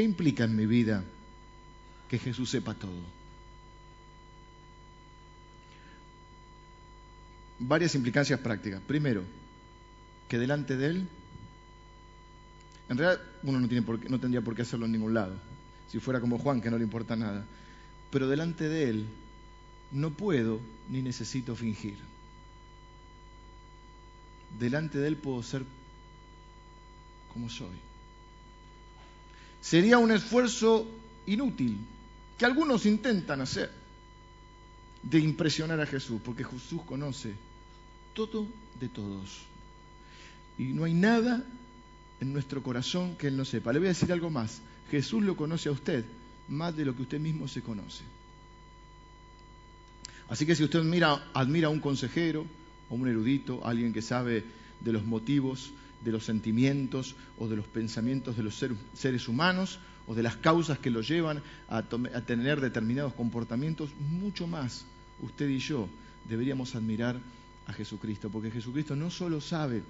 ¿Qué 0.00 0.04
implica 0.04 0.44
en 0.44 0.56
mi 0.56 0.64
vida 0.64 1.04
que 2.08 2.18
Jesús 2.18 2.48
sepa 2.48 2.72
todo? 2.72 3.02
Varias 7.58 7.94
implicancias 7.94 8.40
prácticas. 8.40 8.80
Primero, 8.80 9.24
que 10.26 10.38
delante 10.38 10.78
de 10.78 10.86
Él, 10.86 11.08
en 12.88 12.96
realidad 12.96 13.22
uno 13.42 13.60
no, 13.60 13.68
tiene 13.68 13.82
por 13.82 14.00
qué, 14.00 14.08
no 14.08 14.18
tendría 14.18 14.40
por 14.40 14.56
qué 14.56 14.62
hacerlo 14.62 14.86
en 14.86 14.92
ningún 14.92 15.12
lado, 15.12 15.36
si 15.92 16.00
fuera 16.00 16.18
como 16.18 16.38
Juan, 16.38 16.62
que 16.62 16.70
no 16.70 16.78
le 16.78 16.84
importa 16.84 17.14
nada. 17.14 17.44
Pero 18.10 18.26
delante 18.26 18.70
de 18.70 18.88
Él 18.88 19.06
no 19.92 20.12
puedo 20.12 20.62
ni 20.88 21.02
necesito 21.02 21.54
fingir. 21.54 21.98
Delante 24.58 24.96
de 24.96 25.08
Él 25.08 25.16
puedo 25.18 25.42
ser 25.42 25.62
como 27.34 27.50
soy 27.50 27.89
sería 29.60 29.98
un 29.98 30.10
esfuerzo 30.10 30.86
inútil 31.26 31.78
que 32.38 32.44
algunos 32.44 32.86
intentan 32.86 33.40
hacer 33.40 33.70
de 35.02 35.18
impresionar 35.18 35.80
a 35.80 35.86
Jesús, 35.86 36.20
porque 36.24 36.44
Jesús 36.44 36.82
conoce 36.86 37.34
todo 38.14 38.46
de 38.80 38.88
todos. 38.88 39.42
Y 40.58 40.64
no 40.64 40.84
hay 40.84 40.94
nada 40.94 41.44
en 42.20 42.32
nuestro 42.32 42.62
corazón 42.62 43.16
que 43.16 43.28
Él 43.28 43.36
no 43.36 43.44
sepa. 43.44 43.72
Le 43.72 43.78
voy 43.78 43.88
a 43.88 43.90
decir 43.90 44.12
algo 44.12 44.30
más. 44.30 44.60
Jesús 44.90 45.22
lo 45.22 45.36
conoce 45.36 45.68
a 45.68 45.72
usted 45.72 46.04
más 46.48 46.76
de 46.76 46.84
lo 46.84 46.94
que 46.94 47.02
usted 47.02 47.20
mismo 47.20 47.48
se 47.48 47.62
conoce. 47.62 48.02
Así 50.28 50.46
que 50.46 50.54
si 50.54 50.64
usted 50.64 50.82
mira, 50.82 51.30
admira 51.34 51.68
a 51.68 51.70
un 51.70 51.80
consejero, 51.80 52.46
o 52.88 52.94
un 52.94 53.08
erudito, 53.08 53.64
alguien 53.64 53.92
que 53.92 54.02
sabe 54.02 54.44
de 54.80 54.92
los 54.92 55.04
motivos 55.04 55.72
de 56.04 56.12
los 56.12 56.24
sentimientos 56.24 57.14
o 57.38 57.48
de 57.48 57.56
los 57.56 57.66
pensamientos 57.66 58.36
de 58.36 58.42
los 58.42 58.64
seres 58.94 59.28
humanos 59.28 59.78
o 60.06 60.14
de 60.14 60.22
las 60.22 60.36
causas 60.36 60.78
que 60.78 60.90
los 60.90 61.06
llevan 61.06 61.42
a, 61.68 61.82
tener 61.82 62.60
determinados 62.60 63.14
comportamientos, 63.14 63.90
mucho 64.10 64.46
más 64.46 64.84
usted 65.22 65.48
y 65.48 65.58
yo 65.58 65.88
deberíamos 66.28 66.74
admirar 66.74 67.20
a 67.66 67.72
Jesucristo, 67.72 68.30
porque 68.30 68.50
Jesucristo 68.50 68.96
no 68.96 69.10
solo 69.10 69.40
sabe 69.40 69.82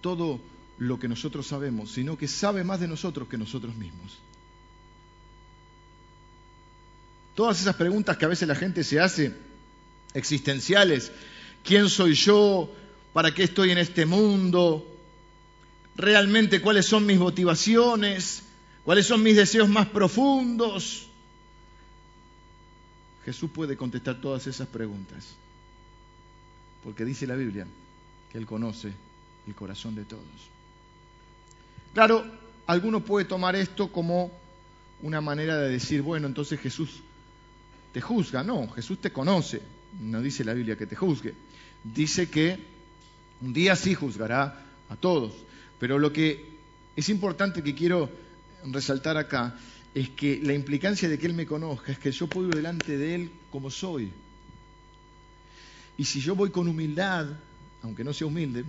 todo 0.00 0.40
lo 0.78 0.98
que 0.98 1.08
nosotros 1.08 1.46
sabemos, 1.46 1.92
sino 1.92 2.16
que 2.16 2.26
sabe 2.26 2.64
más 2.64 2.80
de 2.80 2.88
nosotros 2.88 3.28
que 3.28 3.38
nosotros 3.38 3.76
mismos. 3.76 4.18
Todas 7.34 7.60
esas 7.60 7.76
preguntas 7.76 8.16
que 8.16 8.24
a 8.24 8.28
veces 8.28 8.48
la 8.48 8.54
gente 8.54 8.82
se 8.82 8.98
hace, 8.98 9.34
existenciales, 10.14 11.12
¿quién 11.62 11.88
soy 11.88 12.14
yo? 12.14 12.74
¿Para 13.12 13.34
qué 13.34 13.44
estoy 13.44 13.70
en 13.70 13.78
este 13.78 14.06
mundo? 14.06 14.86
¿Realmente 15.96 16.60
cuáles 16.60 16.86
son 16.86 17.06
mis 17.06 17.18
motivaciones? 17.18 18.42
¿Cuáles 18.84 19.06
son 19.06 19.22
mis 19.22 19.36
deseos 19.36 19.68
más 19.68 19.88
profundos? 19.88 21.08
Jesús 23.24 23.50
puede 23.50 23.76
contestar 23.76 24.20
todas 24.20 24.46
esas 24.46 24.66
preguntas, 24.66 25.34
porque 26.82 27.04
dice 27.04 27.26
la 27.26 27.36
Biblia 27.36 27.66
que 28.32 28.38
Él 28.38 28.46
conoce 28.46 28.92
el 29.46 29.54
corazón 29.54 29.94
de 29.94 30.04
todos. 30.04 30.24
Claro, 31.92 32.24
alguno 32.66 33.04
puede 33.04 33.26
tomar 33.26 33.56
esto 33.56 33.92
como 33.92 34.30
una 35.02 35.20
manera 35.20 35.58
de 35.58 35.68
decir, 35.68 36.02
bueno, 36.02 36.26
entonces 36.26 36.60
Jesús 36.60 37.00
te 37.92 38.00
juzga. 38.00 38.42
No, 38.42 38.68
Jesús 38.70 39.00
te 39.00 39.12
conoce. 39.12 39.60
No 40.00 40.22
dice 40.22 40.44
la 40.44 40.54
Biblia 40.54 40.76
que 40.76 40.86
te 40.86 40.96
juzgue. 40.96 41.34
Dice 41.82 42.30
que 42.30 42.58
un 43.40 43.52
día 43.52 43.76
sí 43.76 43.94
juzgará 43.94 44.66
a 44.88 44.96
todos, 44.96 45.32
pero 45.78 45.98
lo 45.98 46.12
que 46.12 46.44
es 46.96 47.08
importante 47.08 47.62
que 47.62 47.74
quiero 47.74 48.10
resaltar 48.64 49.16
acá 49.16 49.58
es 49.94 50.10
que 50.10 50.40
la 50.42 50.52
implicancia 50.52 51.08
de 51.08 51.18
que 51.18 51.26
Él 51.26 51.34
me 51.34 51.46
conozca 51.46 51.92
es 51.92 51.98
que 51.98 52.12
yo 52.12 52.26
puedo 52.26 52.50
ir 52.50 52.56
delante 52.56 52.96
de 52.96 53.14
Él 53.14 53.30
como 53.50 53.70
soy. 53.70 54.10
Y 55.96 56.04
si 56.04 56.20
yo 56.20 56.34
voy 56.34 56.50
con 56.50 56.68
humildad, 56.68 57.26
aunque 57.82 58.04
no 58.04 58.12
sea 58.12 58.26
humilde, 58.26 58.64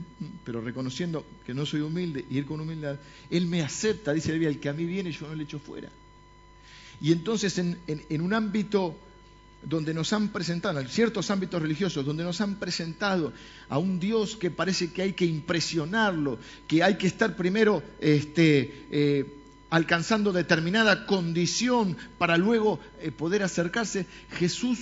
pero 0.46 0.62
reconociendo 0.62 1.26
que 1.46 1.54
no 1.54 1.66
soy 1.66 1.82
humilde 1.82 2.26
y 2.30 2.38
ir 2.38 2.46
con 2.46 2.60
humildad, 2.60 2.98
Él 3.30 3.46
me 3.46 3.62
acepta, 3.62 4.14
dice 4.14 4.38
la 4.38 4.48
el 4.48 4.60
que 4.60 4.70
a 4.70 4.74
mí 4.74 4.86
viene 4.86 5.12
yo 5.12 5.28
no 5.28 5.36
le 5.36 5.44
echo 5.44 5.60
fuera. 5.60 5.90
Y 7.02 7.12
entonces 7.12 7.58
en, 7.58 7.78
en 7.88 8.22
un 8.22 8.34
ámbito 8.34 8.96
donde 9.64 9.94
nos 9.94 10.12
han 10.14 10.30
presentado, 10.30 10.80
en 10.80 10.88
ciertos 10.88 11.30
ámbitos 11.30 11.62
religiosos, 11.62 12.06
donde 12.06 12.24
nos 12.24 12.42
han 12.42 12.56
presentado 12.56 13.32
a 13.70 13.78
un 13.78 14.00
Dios 14.00 14.36
que 14.36 14.52
parece 14.52 14.92
que 14.92 15.04
hay 15.04 15.14
que 15.14 15.26
impresionarlo, 15.26 16.40
que 16.68 16.84
hay 16.84 16.98
que 16.98 17.08
estar 17.08 17.36
primero 17.36 17.84
este, 18.00 18.88
eh, 18.92 19.26
alcanzando 19.70 20.34
determinada 20.34 21.06
condición 21.06 21.96
para 22.18 22.38
luego 22.38 22.80
eh, 23.02 23.12
poder 23.12 23.44
acercarse, 23.44 24.06
Jesús 24.32 24.80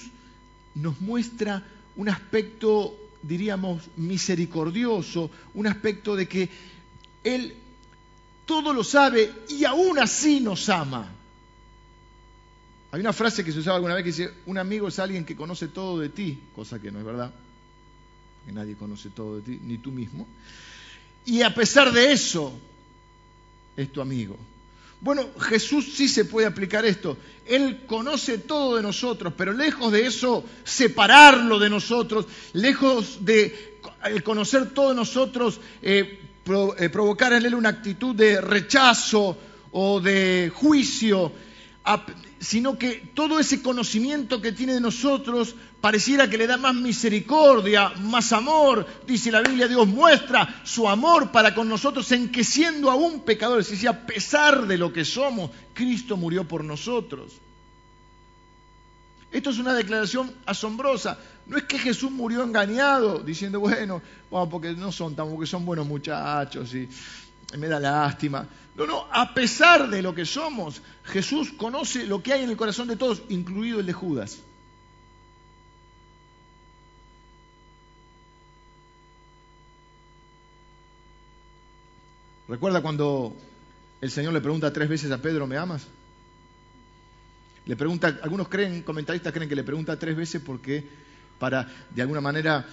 nos 0.76 1.02
muestra 1.02 1.64
un 1.96 2.10
aspecto, 2.10 2.96
diríamos, 3.22 3.84
misericordioso, 3.98 5.30
un 5.54 5.68
aspecto 5.68 6.16
de 6.16 6.28
que 6.28 6.50
Él 7.24 7.54
todo 8.46 8.74
lo 8.74 8.84
sabe 8.84 9.32
y 9.50 9.66
aún 9.66 10.00
así 10.00 10.40
nos 10.40 10.70
ama. 10.70 11.19
Hay 12.92 13.00
una 13.02 13.14
frase 13.14 13.44
que 13.44 13.52
se 13.52 13.60
usaba 13.60 13.76
alguna 13.76 13.94
vez 13.94 14.04
que 14.04 14.12
dice, 14.12 14.34
un 14.48 14.58
amigo 14.58 14.88
es 14.88 14.98
alguien 15.00 15.26
que 15.26 15.36
conoce 15.36 15.68
todo 15.68 16.00
de 16.00 16.10
ti, 16.10 16.40
cosa 16.56 16.80
que 16.80 16.92
no 16.92 17.00
es 17.00 17.06
verdad, 17.06 17.32
que 18.46 18.52
nadie 18.52 18.76
conoce 18.76 19.10
todo 19.10 19.38
de 19.38 19.42
ti, 19.44 19.60
ni 19.64 19.78
tú 19.78 19.92
mismo. 19.92 20.28
Y 21.26 21.44
a 21.44 21.54
pesar 21.54 21.92
de 21.92 22.12
eso, 22.12 22.52
es 23.78 23.92
tu 23.92 24.02
amigo. 24.02 24.38
Bueno, 25.02 25.30
Jesús 25.40 25.94
sí 25.94 26.10
se 26.10 26.26
puede 26.26 26.48
aplicar 26.48 26.84
esto. 26.84 27.18
Él 27.46 27.82
conoce 27.88 28.40
todo 28.40 28.76
de 28.76 28.82
nosotros, 28.82 29.34
pero 29.38 29.54
lejos 29.54 29.92
de 29.92 30.06
eso, 30.08 30.44
separarlo 30.64 31.58
de 31.60 31.70
nosotros, 31.70 32.26
lejos 32.54 33.24
de 33.24 33.80
conocer 34.24 34.74
todo 34.74 34.90
de 34.90 34.96
nosotros, 34.96 35.62
eh, 35.82 36.20
eh, 36.80 36.90
provocar 36.90 37.34
en 37.34 37.46
él 37.46 37.56
una 37.56 37.70
actitud 37.70 38.16
de 38.16 38.42
rechazo 38.42 39.38
o 39.72 40.02
de 40.02 40.52
juicio, 40.54 41.32
sino 42.40 42.78
que 42.78 43.12
todo 43.14 43.40
ese 43.40 43.62
conocimiento 43.62 44.42
que 44.42 44.54
tiene 44.54 44.74
de 44.74 44.82
nosotros 44.82 45.56
pareciera 45.82 46.30
que 46.30 46.38
le 46.38 46.48
da 46.48 46.58
más 46.58 46.74
misericordia, 46.74 47.90
más 47.90 48.32
amor. 48.32 48.86
Dice 49.06 49.32
la 49.32 49.42
Biblia, 49.42 49.68
Dios 49.68 49.88
muestra 49.88 50.62
su 50.64 50.88
amor 50.88 51.32
para 51.32 51.54
con 51.54 51.68
nosotros 51.68 52.10
en 52.12 52.32
que 52.32 52.44
siendo 52.44 52.90
aún 52.90 53.22
pecadores, 53.22 53.66
es 53.68 53.74
decir, 53.74 53.90
a 53.90 54.06
pesar 54.06 54.68
de 54.68 54.78
lo 54.78 54.94
que 54.94 55.04
somos, 55.04 55.52
Cristo 55.74 56.16
murió 56.16 56.48
por 56.48 56.64
nosotros. 56.64 57.34
Esto 59.32 59.52
es 59.52 59.60
una 59.60 59.74
declaración 59.74 60.34
asombrosa. 60.46 61.20
No 61.46 61.58
es 61.58 61.64
que 61.64 61.78
Jesús 61.78 62.10
murió 62.10 62.44
engañado, 62.44 63.20
diciendo, 63.20 63.60
bueno, 63.60 64.02
porque 64.30 64.74
no 64.74 64.92
son 64.92 65.16
tan, 65.16 65.30
porque 65.30 65.46
son 65.46 65.66
buenos 65.66 65.86
muchachos 65.86 66.74
y 66.74 66.88
me 67.58 67.68
da 67.68 67.80
lástima. 67.80 68.48
No, 68.76 68.86
no, 68.86 69.08
a 69.12 69.34
pesar 69.34 69.90
de 69.90 70.02
lo 70.02 70.14
que 70.14 70.26
somos, 70.26 70.82
Jesús 71.04 71.52
conoce 71.58 72.06
lo 72.06 72.22
que 72.22 72.34
hay 72.34 72.44
en 72.44 72.50
el 72.50 72.58
corazón 72.58 72.88
de 72.88 72.96
todos, 72.96 73.24
incluido 73.30 73.80
el 73.80 73.86
de 73.86 73.94
Judas. 73.94 74.40
¿Recuerda 82.48 82.82
cuando 82.82 83.36
el 84.02 84.10
Señor 84.10 84.34
le 84.34 84.42
pregunta 84.42 84.74
tres 84.74 84.90
veces 84.90 85.12
a 85.12 85.22
Pedro, 85.22 85.46
¿me 85.46 85.58
amas? 85.58 85.86
Le 87.66 87.76
pregunta, 87.76 88.20
algunos 88.24 88.48
creen, 88.48 88.82
comentaristas 88.82 89.32
creen 89.32 89.48
que 89.48 89.56
le 89.56 89.64
pregunta 89.64 90.00
tres 90.00 90.16
veces 90.16 90.42
porque 90.44 90.84
para 91.38 91.68
de 91.94 92.02
alguna 92.02 92.22
manera 92.22 92.66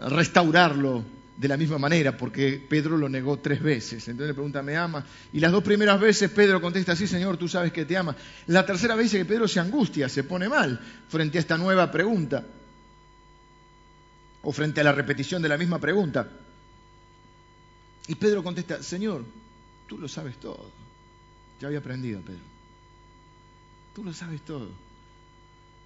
restaurarlo 0.00 1.04
de 1.36 1.48
la 1.48 1.56
misma 1.56 1.78
manera, 1.78 2.16
porque 2.16 2.64
Pedro 2.68 2.96
lo 2.96 3.08
negó 3.08 3.38
tres 3.38 3.62
veces. 3.62 4.06
Entonces 4.08 4.28
le 4.28 4.34
pregunta, 4.34 4.62
¿me 4.62 4.76
ama? 4.76 5.04
Y 5.32 5.40
las 5.40 5.50
dos 5.50 5.64
primeras 5.64 6.00
veces 6.00 6.30
Pedro 6.30 6.60
contesta, 6.60 6.94
sí, 6.94 7.06
Señor, 7.06 7.36
tú 7.36 7.48
sabes 7.48 7.72
que 7.72 7.84
te 7.84 7.96
ama. 7.96 8.16
La 8.46 8.66
tercera 8.66 8.94
vez 8.94 9.06
dice 9.06 9.18
que 9.18 9.24
Pedro 9.24 9.48
se 9.48 9.60
angustia, 9.60 10.08
se 10.08 10.24
pone 10.24 10.48
mal 10.48 10.80
frente 11.08 11.38
a 11.38 11.40
esta 11.40 11.56
nueva 11.56 11.90
pregunta, 11.90 12.44
o 14.42 14.52
frente 14.52 14.80
a 14.80 14.84
la 14.84 14.92
repetición 14.92 15.40
de 15.40 15.48
la 15.48 15.56
misma 15.56 15.78
pregunta. 15.78 16.28
Y 18.08 18.14
Pedro 18.16 18.42
contesta, 18.42 18.82
Señor, 18.82 19.24
tú 19.86 19.98
lo 19.98 20.08
sabes 20.08 20.38
todo. 20.38 20.70
Ya 21.60 21.68
había 21.68 21.78
aprendido, 21.78 22.20
Pedro. 22.20 22.40
Tú 23.94 24.04
lo 24.04 24.12
sabes 24.12 24.42
todo. 24.42 24.68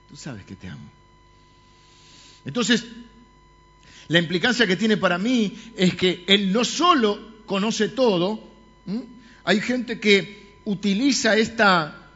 Tú 0.09 0.17
sabes 0.17 0.45
que 0.45 0.57
te 0.57 0.69
amo. 0.69 0.89
Entonces, 2.45 2.87
la 4.09 4.19
implicancia 4.19 4.67
que 4.67 4.77
tiene 4.77 4.97
para 4.97 5.19
mí 5.19 5.57
es 5.77 5.95
que 5.95 6.25
Él 6.27 6.53
no 6.53 6.65
solo 6.65 7.45
conoce 7.45 7.89
todo, 7.89 8.41
hay 9.45 9.61
gente 9.61 9.99
que 9.99 10.59
utiliza 10.65 11.37
esta 11.37 12.11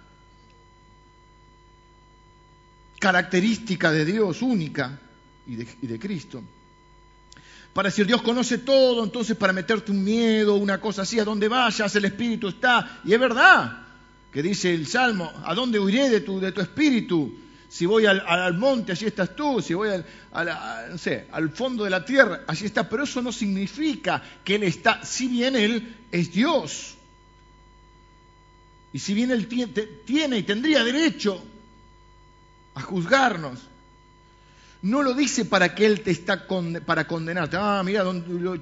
característica 2.98 3.90
de 3.90 4.04
Dios 4.04 4.42
única 4.42 5.00
y 5.46 5.56
de, 5.56 5.98
Cristo. 5.98 6.42
Para 7.72 7.88
decir 7.88 8.06
Dios 8.06 8.22
conoce 8.22 8.58
todo, 8.58 9.02
entonces 9.02 9.36
para 9.36 9.52
meterte 9.52 9.90
un 9.90 10.04
miedo, 10.04 10.54
una 10.56 10.80
cosa 10.80 11.02
así, 11.02 11.18
a 11.18 11.24
donde 11.24 11.48
vayas 11.48 11.94
el 11.96 12.04
Espíritu 12.04 12.48
está. 12.48 13.00
Y 13.04 13.14
es 13.14 13.18
verdad 13.18 13.86
que 14.32 14.42
dice 14.42 14.72
el 14.72 14.86
Salmo, 14.86 15.32
¿a 15.44 15.54
dónde 15.54 15.80
huiré 15.80 16.08
de 16.08 16.20
tu 16.20 16.60
Espíritu? 16.60 17.32
Si 17.70 17.86
voy 17.86 18.04
al, 18.04 18.58
monte, 18.58 18.90
allí 18.90 19.06
estás 19.06 19.36
tú. 19.36 19.62
Si 19.62 19.74
voy 19.74 19.90
al, 20.32 21.50
fondo 21.54 21.84
de 21.84 21.90
la 21.90 22.04
tierra, 22.04 22.40
allí 22.48 22.66
está. 22.66 22.88
Pero 22.88 23.04
eso 23.04 23.22
no 23.22 23.30
significa 23.30 24.20
que 24.42 24.56
Él 24.56 24.64
está, 24.64 25.04
si 25.04 25.28
bien 25.28 25.54
Él 25.54 25.96
es 26.10 26.32
Dios. 26.32 26.96
Y 28.92 28.98
si 28.98 29.14
bien 29.14 29.30
Él 29.30 29.46
tiene 30.04 30.38
y 30.38 30.42
tendría 30.42 30.82
derecho 30.82 31.40
a 32.74 32.80
juzgarnos, 32.80 33.60
no 34.82 35.04
lo 35.04 35.14
dice 35.14 35.44
para 35.44 35.72
que 35.72 35.86
Él 35.86 36.00
te 36.00 36.10
está 36.10 36.48
para 36.84 37.06
condenarte. 37.06 37.56
Ah, 37.56 37.82
mira, 37.84 38.02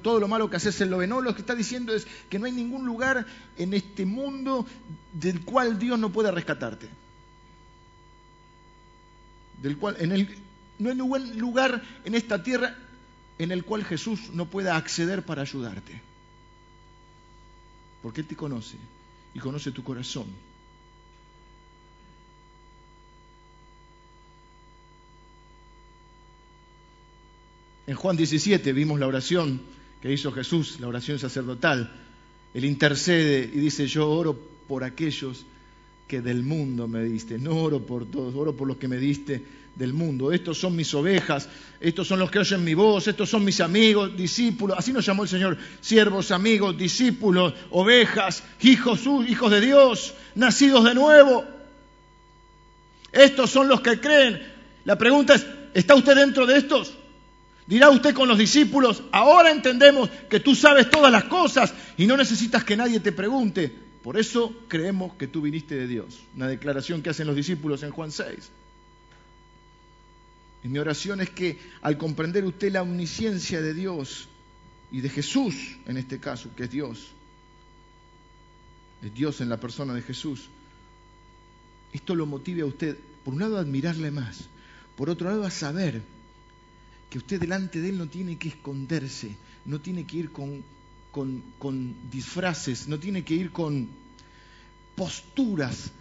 todo 0.03 0.19
lo 0.19 0.27
malo 0.27 0.51
que 0.51 0.57
haces 0.57 0.79
Él 0.81 0.91
lo 0.91 0.99
ve. 0.99 1.07
No, 1.07 1.19
lo 1.19 1.33
que 1.33 1.41
está 1.41 1.55
diciendo 1.55 1.95
es 1.95 2.05
que 2.29 2.37
no 2.37 2.45
hay 2.45 2.51
ningún 2.51 2.85
lugar 2.85 3.25
en 3.57 3.73
este 3.73 4.05
mundo 4.05 4.67
del 5.13 5.41
cual 5.41 5.79
Dios 5.79 5.97
no 5.97 6.11
pueda 6.11 6.29
rescatarte 6.29 6.89
del 9.61 9.77
cual, 9.77 9.97
no 10.79 10.89
hay 10.89 10.95
ningún 10.95 11.37
lugar 11.37 11.81
en 12.05 12.15
esta 12.15 12.41
tierra 12.41 12.75
en 13.37 13.51
el 13.51 13.63
cual 13.63 13.83
Jesús 13.83 14.31
no 14.33 14.49
pueda 14.49 14.75
acceder 14.75 15.23
para 15.23 15.41
ayudarte. 15.41 16.01
Porque 18.01 18.21
Él 18.21 18.27
te 18.27 18.35
conoce 18.35 18.77
y 19.33 19.39
conoce 19.39 19.71
tu 19.71 19.83
corazón. 19.83 20.27
En 27.87 27.95
Juan 27.95 28.15
17 28.15 28.71
vimos 28.71 28.99
la 28.99 29.07
oración 29.07 29.61
que 30.01 30.13
hizo 30.13 30.31
Jesús, 30.31 30.79
la 30.79 30.87
oración 30.87 31.17
sacerdotal. 31.17 31.91
Él 32.53 32.65
intercede 32.65 33.49
y 33.51 33.59
dice, 33.59 33.87
yo 33.87 34.09
oro 34.09 34.39
por 34.67 34.83
aquellos 34.83 35.45
que 36.09 36.21
del 36.21 36.41
mundo 36.41 36.87
me 36.87 37.03
diste. 37.03 37.37
No 37.37 37.55
oro 37.55 37.85
por 37.85 38.09
todos, 38.09 38.33
oro 38.33 38.57
por 38.57 38.67
los 38.67 38.77
que 38.77 38.87
me 38.87 38.97
diste 38.97 39.43
del 39.75 39.93
mundo. 39.93 40.31
Estos 40.31 40.57
son 40.57 40.75
mis 40.75 40.91
ovejas, 40.95 41.47
estos 41.79 42.07
son 42.07 42.17
los 42.17 42.31
que 42.31 42.39
oyen 42.39 42.63
mi 42.63 42.73
voz, 42.73 43.07
estos 43.07 43.29
son 43.29 43.45
mis 43.45 43.61
amigos, 43.61 44.17
discípulos. 44.17 44.75
Así 44.79 44.91
nos 44.91 45.05
llamó 45.05 45.21
el 45.21 45.29
Señor, 45.29 45.55
siervos, 45.79 46.31
amigos, 46.31 46.75
discípulos, 46.75 47.53
ovejas, 47.69 48.43
hijos, 48.61 49.01
hijos 49.27 49.51
de 49.51 49.61
Dios, 49.61 50.15
nacidos 50.33 50.83
de 50.83 50.95
nuevo. 50.95 51.45
Estos 53.11 53.51
son 53.51 53.67
los 53.67 53.81
que 53.81 53.99
creen. 54.01 54.41
La 54.85 54.97
pregunta 54.97 55.35
es, 55.35 55.45
¿está 55.75 55.93
usted 55.93 56.15
dentro 56.15 56.47
de 56.47 56.57
estos? 56.57 56.95
Dirá 57.67 57.91
usted 57.91 58.15
con 58.15 58.27
los 58.27 58.39
discípulos, 58.39 59.03
ahora 59.11 59.51
entendemos 59.51 60.09
que 60.27 60.39
tú 60.39 60.55
sabes 60.55 60.89
todas 60.89 61.11
las 61.11 61.25
cosas 61.25 61.71
y 61.97 62.07
no 62.07 62.17
necesitas 62.17 62.63
que 62.63 62.75
nadie 62.75 62.99
te 62.99 63.11
pregunte. 63.11 63.88
Por 64.03 64.17
eso 64.17 64.55
creemos 64.67 65.13
que 65.13 65.27
tú 65.27 65.41
viniste 65.41 65.75
de 65.75 65.87
Dios. 65.87 66.21
Una 66.35 66.47
declaración 66.47 67.01
que 67.01 67.09
hacen 67.09 67.27
los 67.27 67.35
discípulos 67.35 67.83
en 67.83 67.91
Juan 67.91 68.11
6. 68.11 68.51
Y 70.63 70.67
mi 70.67 70.79
oración 70.79 71.21
es 71.21 71.29
que 71.29 71.57
al 71.81 71.97
comprender 71.97 72.45
usted 72.45 72.71
la 72.71 72.81
omnisciencia 72.81 73.61
de 73.61 73.73
Dios 73.73 74.27
y 74.91 75.01
de 75.01 75.09
Jesús 75.09 75.77
en 75.85 75.97
este 75.97 76.19
caso, 76.19 76.49
que 76.55 76.63
es 76.63 76.71
Dios, 76.71 77.11
es 79.01 79.13
Dios 79.13 79.41
en 79.41 79.49
la 79.49 79.59
persona 79.59 79.93
de 79.93 80.01
Jesús, 80.01 80.49
esto 81.93 82.15
lo 82.15 82.25
motive 82.25 82.61
a 82.61 82.65
usted, 82.65 82.97
por 83.23 83.33
un 83.33 83.39
lado, 83.39 83.57
a 83.57 83.61
admirarle 83.61 84.11
más, 84.11 84.45
por 84.95 85.09
otro 85.09 85.29
lado, 85.29 85.45
a 85.45 85.51
saber 85.51 86.01
que 87.09 87.17
usted 87.17 87.39
delante 87.39 87.79
de 87.79 87.89
Él 87.89 87.97
no 87.97 88.07
tiene 88.07 88.37
que 88.37 88.49
esconderse, 88.49 89.35
no 89.65 89.79
tiene 89.79 90.05
que 90.05 90.17
ir 90.17 90.31
con 90.31 90.63
con, 91.11 92.09
disfraces, 92.11 92.87
no 92.87 92.99
tiene 92.99 93.23
que 93.23 93.33
ir 93.33 93.51
con 93.51 93.89
posturas 94.95 95.91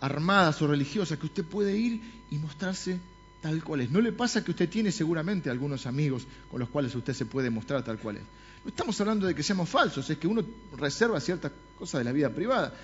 armadas 0.00 0.60
o 0.62 0.66
religiosas, 0.66 1.18
que 1.18 1.26
usted 1.26 1.44
puede 1.44 1.76
ir 1.76 2.00
y 2.30 2.38
mostrarse 2.38 2.98
tal 3.40 3.62
cual 3.62 3.82
es. 3.82 3.90
¿No 3.90 4.00
le 4.00 4.12
pasa 4.12 4.44
que 4.44 4.50
usted 4.50 4.68
tiene 4.68 4.90
seguramente 4.92 5.50
algunos 5.50 5.86
amigos 5.86 6.26
con 6.50 6.60
los 6.60 6.68
cuales 6.68 6.94
usted 6.94 7.14
se 7.14 7.26
puede 7.26 7.50
mostrar 7.50 7.84
tal 7.84 7.98
cual 7.98 8.16
es? 8.16 8.22
No 8.64 8.70
estamos 8.70 9.00
hablando 9.00 9.26
de 9.26 9.34
que 9.34 9.42
seamos 9.42 9.68
falsos, 9.68 10.08
es 10.10 10.18
que 10.18 10.26
uno 10.26 10.44
reserva 10.76 11.20
ciertas 11.20 11.52
cosas 11.78 12.00
de 12.00 12.04
la 12.04 12.12
vida 12.12 12.30
privada. 12.30 12.74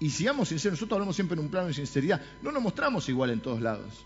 Y 0.00 0.10
seamos 0.10 0.48
sinceros, 0.48 0.78
nosotros 0.78 0.96
hablamos 0.96 1.14
siempre 1.14 1.34
en 1.34 1.44
un 1.44 1.50
plano 1.50 1.68
de 1.68 1.74
sinceridad, 1.74 2.20
no 2.42 2.50
nos 2.50 2.62
mostramos 2.62 3.08
igual 3.08 3.30
en 3.30 3.40
todos 3.40 3.60
lados. 3.60 4.04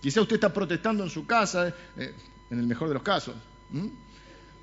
Quizá 0.00 0.22
usted 0.22 0.36
está 0.36 0.52
protestando 0.52 1.02
en 1.02 1.10
su 1.10 1.26
casa, 1.26 1.74
eh, 1.96 2.14
en 2.50 2.58
el 2.58 2.66
mejor 2.66 2.88
de 2.88 2.94
los 2.94 3.02
casos, 3.02 3.34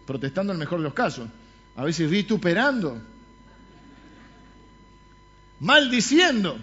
protestando 0.06 0.52
en 0.54 0.58
el 0.58 0.60
mejor 0.60 0.80
de 0.80 0.84
los 0.84 0.94
casos, 0.94 1.30
a 1.76 1.84
veces 1.84 2.10
vituperando, 2.10 3.02
maldiciendo. 5.60 6.58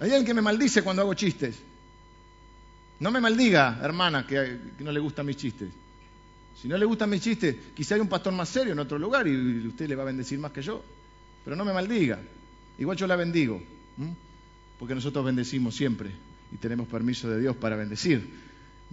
Hay 0.00 0.10
alguien 0.10 0.26
que 0.26 0.34
me 0.34 0.42
maldice 0.42 0.82
cuando 0.82 1.02
hago 1.02 1.14
chistes. 1.14 1.56
No 3.00 3.10
me 3.10 3.20
maldiga, 3.20 3.80
hermana, 3.82 4.26
que, 4.26 4.58
no 4.80 4.92
le 4.92 5.00
gustan 5.00 5.26
mis 5.26 5.36
chistes. 5.36 5.68
Si 6.60 6.68
no 6.68 6.76
le 6.76 6.84
gustan 6.84 7.10
mis 7.10 7.20
chistes, 7.20 7.56
quizá 7.74 7.94
hay 7.94 8.00
un 8.00 8.08
pastor 8.08 8.32
más 8.32 8.48
serio 8.48 8.72
en 8.72 8.78
otro 8.78 8.98
lugar 8.98 9.26
y 9.26 9.66
usted 9.66 9.88
le 9.88 9.94
va 9.94 10.02
a 10.02 10.06
bendecir 10.06 10.38
más 10.38 10.52
que 10.52 10.62
yo. 10.62 10.82
Pero 11.44 11.56
no 11.56 11.64
me 11.64 11.72
maldiga. 11.72 12.20
Igual 12.78 12.96
yo 12.96 13.06
la 13.06 13.16
bendigo. 13.16 13.62
Porque 14.78 14.94
nosotros 14.94 15.24
bendecimos 15.24 15.74
siempre 15.74 16.10
y 16.52 16.56
tenemos 16.56 16.88
permiso 16.88 17.28
de 17.28 17.40
Dios 17.40 17.56
para 17.56 17.76
bendecir. 17.76 18.28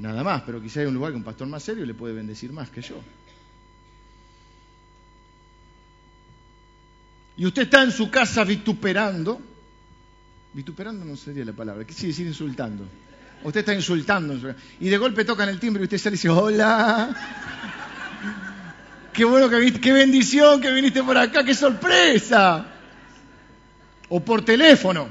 Nada 0.01 0.23
más, 0.23 0.41
pero 0.41 0.59
quizá 0.59 0.79
hay 0.79 0.87
un 0.87 0.95
lugar 0.95 1.11
que 1.11 1.17
un 1.17 1.23
pastor 1.23 1.47
más 1.47 1.61
serio 1.61 1.85
le 1.85 1.93
puede 1.93 2.15
bendecir 2.15 2.51
más 2.51 2.71
que 2.71 2.81
yo. 2.81 2.95
Y 7.37 7.45
usted 7.45 7.61
está 7.61 7.83
en 7.83 7.91
su 7.91 8.09
casa 8.09 8.43
vituperando. 8.43 9.39
Vituperando 10.53 11.05
no 11.05 11.15
sería 11.15 11.45
la 11.45 11.53
palabra, 11.53 11.85
¿qué 11.85 11.93
quiere 11.93 12.07
decir 12.07 12.25
insultando? 12.25 12.83
Usted 13.43 13.59
está 13.59 13.75
insultando. 13.75 14.55
Y 14.79 14.89
de 14.89 14.97
golpe 14.97 15.23
tocan 15.23 15.49
el 15.49 15.59
timbre 15.59 15.83
y 15.83 15.85
usted 15.85 15.99
sale 15.99 16.15
y 16.15 16.17
dice, 16.17 16.29
hola. 16.29 17.15
Qué 19.13 19.23
bueno 19.23 19.49
que 19.49 19.57
viniste, 19.57 19.81
qué 19.81 19.91
bendición 19.91 20.61
que 20.61 20.71
viniste 20.71 21.03
por 21.03 21.17
acá, 21.17 21.43
qué 21.43 21.53
sorpresa. 21.53 22.65
O 24.07 24.21
por 24.21 24.45
teléfono. 24.45 25.09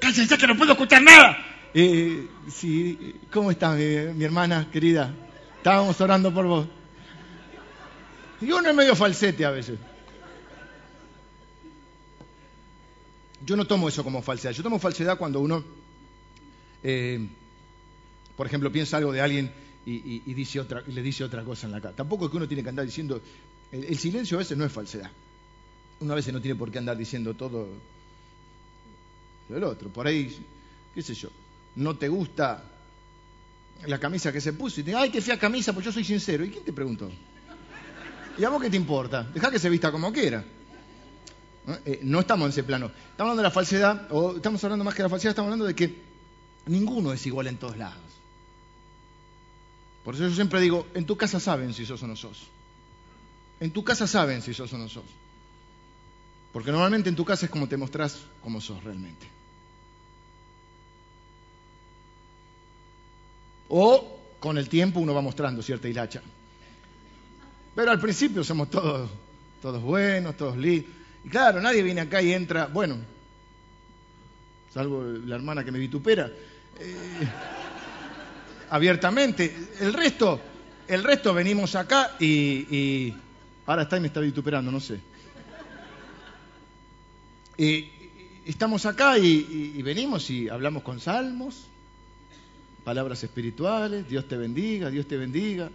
Cállense 0.00 0.36
que 0.36 0.46
no 0.48 0.56
puedo 0.56 0.72
escuchar 0.72 1.00
nada. 1.00 1.53
Eh, 1.74 2.28
sí, 2.48 3.16
¿cómo 3.32 3.50
está 3.50 3.74
mi, 3.74 4.24
hermana 4.24 4.70
querida? 4.70 5.12
Estábamos 5.56 6.00
orando 6.00 6.32
por 6.32 6.46
vos. 6.46 6.66
Y 8.40 8.50
uno 8.52 8.68
es 8.68 8.76
medio 8.76 8.94
falsete 8.94 9.44
a 9.44 9.50
veces. 9.50 9.78
Yo 13.44 13.56
no 13.56 13.66
tomo 13.66 13.88
eso 13.88 14.04
como 14.04 14.22
falsedad. 14.22 14.52
Yo 14.52 14.62
tomo 14.62 14.78
falsedad 14.78 15.18
cuando 15.18 15.40
uno 15.40 15.64
eh, 16.82 17.26
por 18.36 18.46
ejemplo, 18.46 18.70
piensa 18.70 18.98
algo 18.98 19.12
de 19.12 19.20
alguien 19.20 19.50
y, 19.86 20.32
dice 20.34 20.60
otra, 20.60 20.82
le 20.86 21.02
dice 21.02 21.24
otra 21.24 21.44
cosa 21.44 21.66
en 21.66 21.72
la 21.72 21.80
cara. 21.80 21.94
Tampoco 21.94 22.24
es 22.24 22.30
que 22.30 22.36
uno 22.36 22.48
tiene 22.48 22.62
que 22.62 22.68
andar 22.68 22.84
diciendo, 22.84 23.20
el, 23.70 23.98
silencio 23.98 24.36
a 24.36 24.40
veces 24.40 24.56
no 24.56 24.64
es 24.64 24.72
falsedad. 24.72 25.10
Uno 26.00 26.12
a 26.12 26.16
veces 26.16 26.32
no 26.32 26.40
tiene 26.40 26.56
por 26.56 26.70
qué 26.70 26.78
andar 26.78 26.96
diciendo 26.96 27.34
todo 27.34 27.68
lo 29.48 29.68
otro. 29.68 29.88
Por 29.90 30.06
ahí, 30.06 30.36
qué 30.94 31.02
sé 31.02 31.14
yo, 31.14 31.30
no 31.76 31.96
te 31.96 32.08
gusta 32.08 32.64
la 33.86 33.98
camisa 33.98 34.32
que 34.32 34.40
se 34.40 34.52
puso 34.52 34.80
y 34.80 34.84
te 34.84 34.94
ay, 34.94 35.10
qué 35.10 35.20
fea 35.20 35.38
camisa, 35.38 35.72
pues 35.72 35.84
yo 35.84 35.92
soy 35.92 36.04
sincero. 36.04 36.44
¿Y 36.44 36.50
quién 36.50 36.64
te 36.64 36.72
preguntó? 36.72 37.10
¿Y 38.38 38.44
a 38.44 38.48
vos 38.48 38.62
qué 38.62 38.70
te 38.70 38.76
importa? 38.76 39.22
Deja 39.34 39.50
que 39.50 39.58
se 39.58 39.68
vista 39.68 39.92
como 39.92 40.12
quiera. 40.12 40.44
¿No? 41.66 41.78
Eh, 41.84 42.00
no 42.02 42.20
estamos 42.20 42.46
en 42.46 42.50
ese 42.50 42.64
plano. 42.64 42.86
Estamos 42.86 43.30
hablando 43.30 43.42
de 43.42 43.48
la 43.48 43.50
falsedad, 43.50 44.08
o 44.10 44.36
estamos 44.36 44.62
hablando 44.64 44.84
más 44.84 44.94
que 44.94 44.98
de 44.98 45.04
la 45.04 45.08
falsedad, 45.10 45.30
estamos 45.30 45.48
hablando 45.48 45.66
de 45.66 45.74
que 45.74 46.14
Ninguno 46.66 47.12
es 47.12 47.26
igual 47.26 47.46
en 47.46 47.58
todos 47.58 47.76
lados. 47.76 47.98
Por 50.02 50.14
eso 50.14 50.28
yo 50.28 50.34
siempre 50.34 50.60
digo, 50.60 50.86
en 50.94 51.06
tu 51.06 51.16
casa 51.16 51.40
saben 51.40 51.74
si 51.74 51.84
sos 51.86 52.02
o 52.02 52.06
no 52.06 52.16
sos. 52.16 52.48
En 53.60 53.70
tu 53.70 53.84
casa 53.84 54.06
saben 54.06 54.42
si 54.42 54.54
sos 54.54 54.72
o 54.72 54.78
no 54.78 54.88
sos. 54.88 55.04
Porque 56.52 56.70
normalmente 56.70 57.08
en 57.08 57.16
tu 57.16 57.24
casa 57.24 57.46
es 57.46 57.50
como 57.50 57.68
te 57.68 57.76
mostrás 57.76 58.20
como 58.42 58.60
sos 58.60 58.82
realmente. 58.84 59.26
O 63.76 64.20
con 64.38 64.56
el 64.56 64.68
tiempo 64.68 65.00
uno 65.00 65.12
va 65.12 65.20
mostrando 65.20 65.60
cierta 65.60 65.88
hilacha. 65.88 66.22
Pero 67.74 67.90
al 67.90 67.98
principio 67.98 68.44
somos 68.44 68.70
todos, 68.70 69.10
todos 69.60 69.82
buenos, 69.82 70.36
todos 70.36 70.56
lindos. 70.56 70.92
Y 71.24 71.28
claro, 71.28 71.60
nadie 71.60 71.82
viene 71.82 72.02
acá 72.02 72.22
y 72.22 72.32
entra, 72.32 72.66
bueno, 72.66 72.98
salvo 74.72 75.02
la 75.02 75.34
hermana 75.34 75.64
que 75.64 75.72
me 75.72 75.80
vitupera, 75.80 76.30
eh, 76.78 77.28
abiertamente. 78.70 79.52
El 79.80 79.92
resto, 79.92 80.40
el 80.86 81.02
resto 81.02 81.34
venimos 81.34 81.74
acá 81.74 82.12
y, 82.20 83.12
ahora 83.66 83.82
está 83.82 83.96
y 83.96 84.00
me 84.00 84.06
está 84.06 84.20
vituperando, 84.20 84.70
no 84.70 84.78
sé. 84.78 85.00
estamos 88.46 88.86
acá 88.86 89.18
y, 89.18 89.82
venimos 89.82 90.30
y 90.30 90.48
hablamos 90.48 90.84
con 90.84 91.00
salmos, 91.00 91.66
palabras 92.84 93.24
espirituales, 93.24 94.08
Dios 94.08 94.28
te 94.28 94.36
bendiga, 94.36 94.90
Dios 94.90 95.08
te 95.08 95.16
bendiga. 95.16 95.70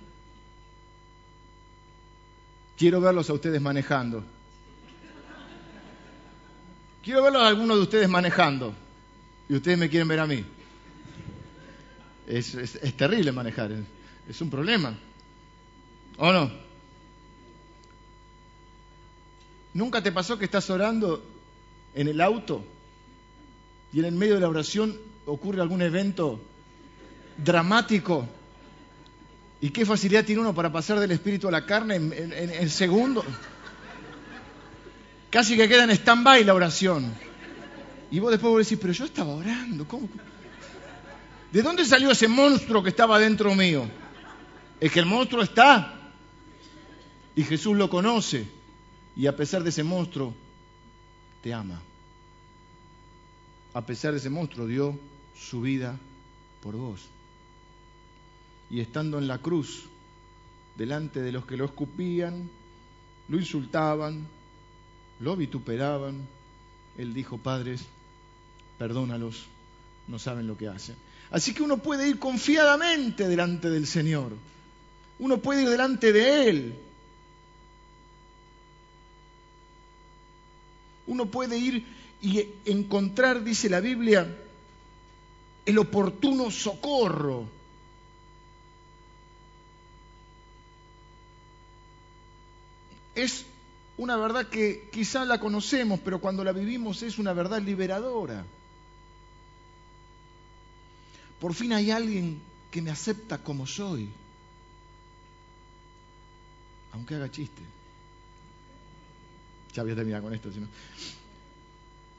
Quiero 2.78 3.02
verlos 3.02 3.30
a 3.30 3.34
ustedes 3.34 3.60
manejando. 3.60 4.24
Quiero 7.04 7.24
verlos 7.24 7.42
a 7.42 7.48
algunos 7.48 7.78
de 7.78 7.84
ustedes 7.84 8.08
manejando. 8.08 8.74
Y 9.50 9.56
ustedes 9.56 9.78
me 9.78 9.90
quieren 9.90 10.08
ver 10.08 10.20
a 10.20 10.28
mí. 10.28 10.46
Es, 12.28 12.56
terrible 12.96 13.32
manejar, 13.32 13.72
es, 14.30 14.40
un 14.40 14.52
problema. 14.52 14.96
¿O 16.18 16.32
no? 16.32 16.52
¿Nunca 19.74 20.04
te 20.04 20.12
pasó 20.12 20.38
que 20.38 20.46
estás 20.46 20.70
orando 20.70 21.24
en 21.96 22.08
el 22.08 22.22
auto 22.22 22.64
y 23.92 24.00
en 24.00 24.06
el 24.06 24.16
medio 24.16 24.36
de 24.36 24.42
la 24.42 24.50
oración 24.50 24.96
ocurre 25.26 25.62
algún 25.62 25.82
evento 25.82 26.40
dramático? 27.44 28.28
¿Y 29.62 29.70
qué 29.72 29.86
facilidad 29.86 30.24
tiene 30.24 30.42
uno 30.42 30.54
para 30.54 30.72
pasar 30.72 31.00
del 31.00 31.12
espíritu 31.12 31.48
a 31.48 31.52
la 31.52 31.66
carne 31.66 31.96
en, 31.96 32.70
segundos? 32.70 33.26
Casi 35.30 35.58
que 35.58 35.68
queda 35.68 35.84
en 35.84 35.92
stand-by 35.92 36.44
la 36.44 36.54
oración. 36.54 37.14
Y 38.10 38.20
vos 38.20 38.32
después 38.32 38.52
vos 38.52 38.66
decís, 38.66 38.80
pero 38.82 38.94
yo 38.94 39.06
estaba 39.06 39.34
orando, 39.34 39.88
¿cómo? 39.88 40.08
¿De 41.52 41.62
dónde 41.62 41.86
salió 41.86 42.12
ese 42.12 42.28
monstruo 42.28 42.82
que 42.82 42.90
estaba 42.90 43.20
dentro 43.20 43.54
mío? 43.54 43.86
Es 44.80 44.92
que 44.92 45.00
el 45.00 45.06
monstruo 45.06 45.44
está. 45.44 45.96
Y 47.36 47.44
Jesús 47.44 47.76
lo 47.76 47.90
conoce. 47.90 48.48
Y 49.16 49.28
a 49.28 49.36
pesar 49.36 49.64
de 49.64 49.70
ese 49.70 49.84
monstruo, 49.84 50.34
te 51.42 51.54
ama. 51.54 51.82
A 53.74 53.86
pesar 53.86 54.12
de 54.12 54.20
ese 54.20 54.30
monstruo, 54.30 54.68
dio 54.68 54.98
su 55.36 55.62
vida 55.62 55.98
por 56.62 56.76
vos. 56.76 57.02
Y 58.70 58.82
estando 58.82 59.18
en 59.18 59.28
la 59.28 59.40
cruz, 59.40 59.86
delante 60.78 61.22
de 61.22 61.32
los 61.32 61.46
que 61.46 61.58
lo 61.58 61.66
escupían, 61.66 62.50
lo 63.28 63.38
insultaban, 63.38 64.28
lo 65.20 65.36
vituperaban, 65.36 66.28
él 66.98 67.14
dijo, 67.14 67.38
padres, 67.38 67.86
perdónalos, 68.78 69.46
no 70.08 70.20
saben 70.20 70.48
lo 70.48 70.58
que 70.58 70.68
hacen. 70.68 70.96
Así 71.32 71.54
que 71.54 71.64
uno 71.64 71.78
puede 71.78 72.08
ir 72.08 72.18
confiadamente 72.18 73.28
delante 73.28 73.70
del 73.70 73.86
Señor. 73.86 74.34
Uno 75.20 75.38
puede 75.38 75.64
ir 75.64 75.70
delante 75.70 76.12
de 76.12 76.50
Él. 76.50 76.76
Uno 81.08 81.26
puede 81.26 81.58
ir 81.58 81.86
y 82.22 82.46
encontrar, 82.66 83.44
dice 83.44 83.70
la 83.70 83.80
Biblia, 83.80 84.28
el 85.66 85.78
oportuno 85.78 86.52
socorro. 86.52 87.59
Es 93.20 93.46
una 93.98 94.16
verdad 94.16 94.48
que 94.48 94.88
quizá 94.94 95.26
la 95.26 95.42
conocemos, 95.42 96.00
pero 96.00 96.22
cuando 96.22 96.42
la 96.42 96.54
vivimos 96.54 97.04
es 97.04 97.20
una 97.20 97.34
verdad 97.34 97.62
liberadora. 97.62 98.46
Por 101.42 101.54
fin 101.54 101.74
hay 101.74 101.92
alguien 101.92 102.42
que 102.72 102.82
me 102.82 102.92
acepta 102.92 103.38
como 103.40 103.68
soy, 103.68 104.10
aunque 106.94 107.16
haga 107.16 107.30
chiste. 107.30 107.62
Ya 109.74 109.84
voy 109.84 109.92
a 109.92 109.96
terminar 109.96 110.22
con 110.22 110.34
esto, 110.34 110.50
sino. 110.54 110.68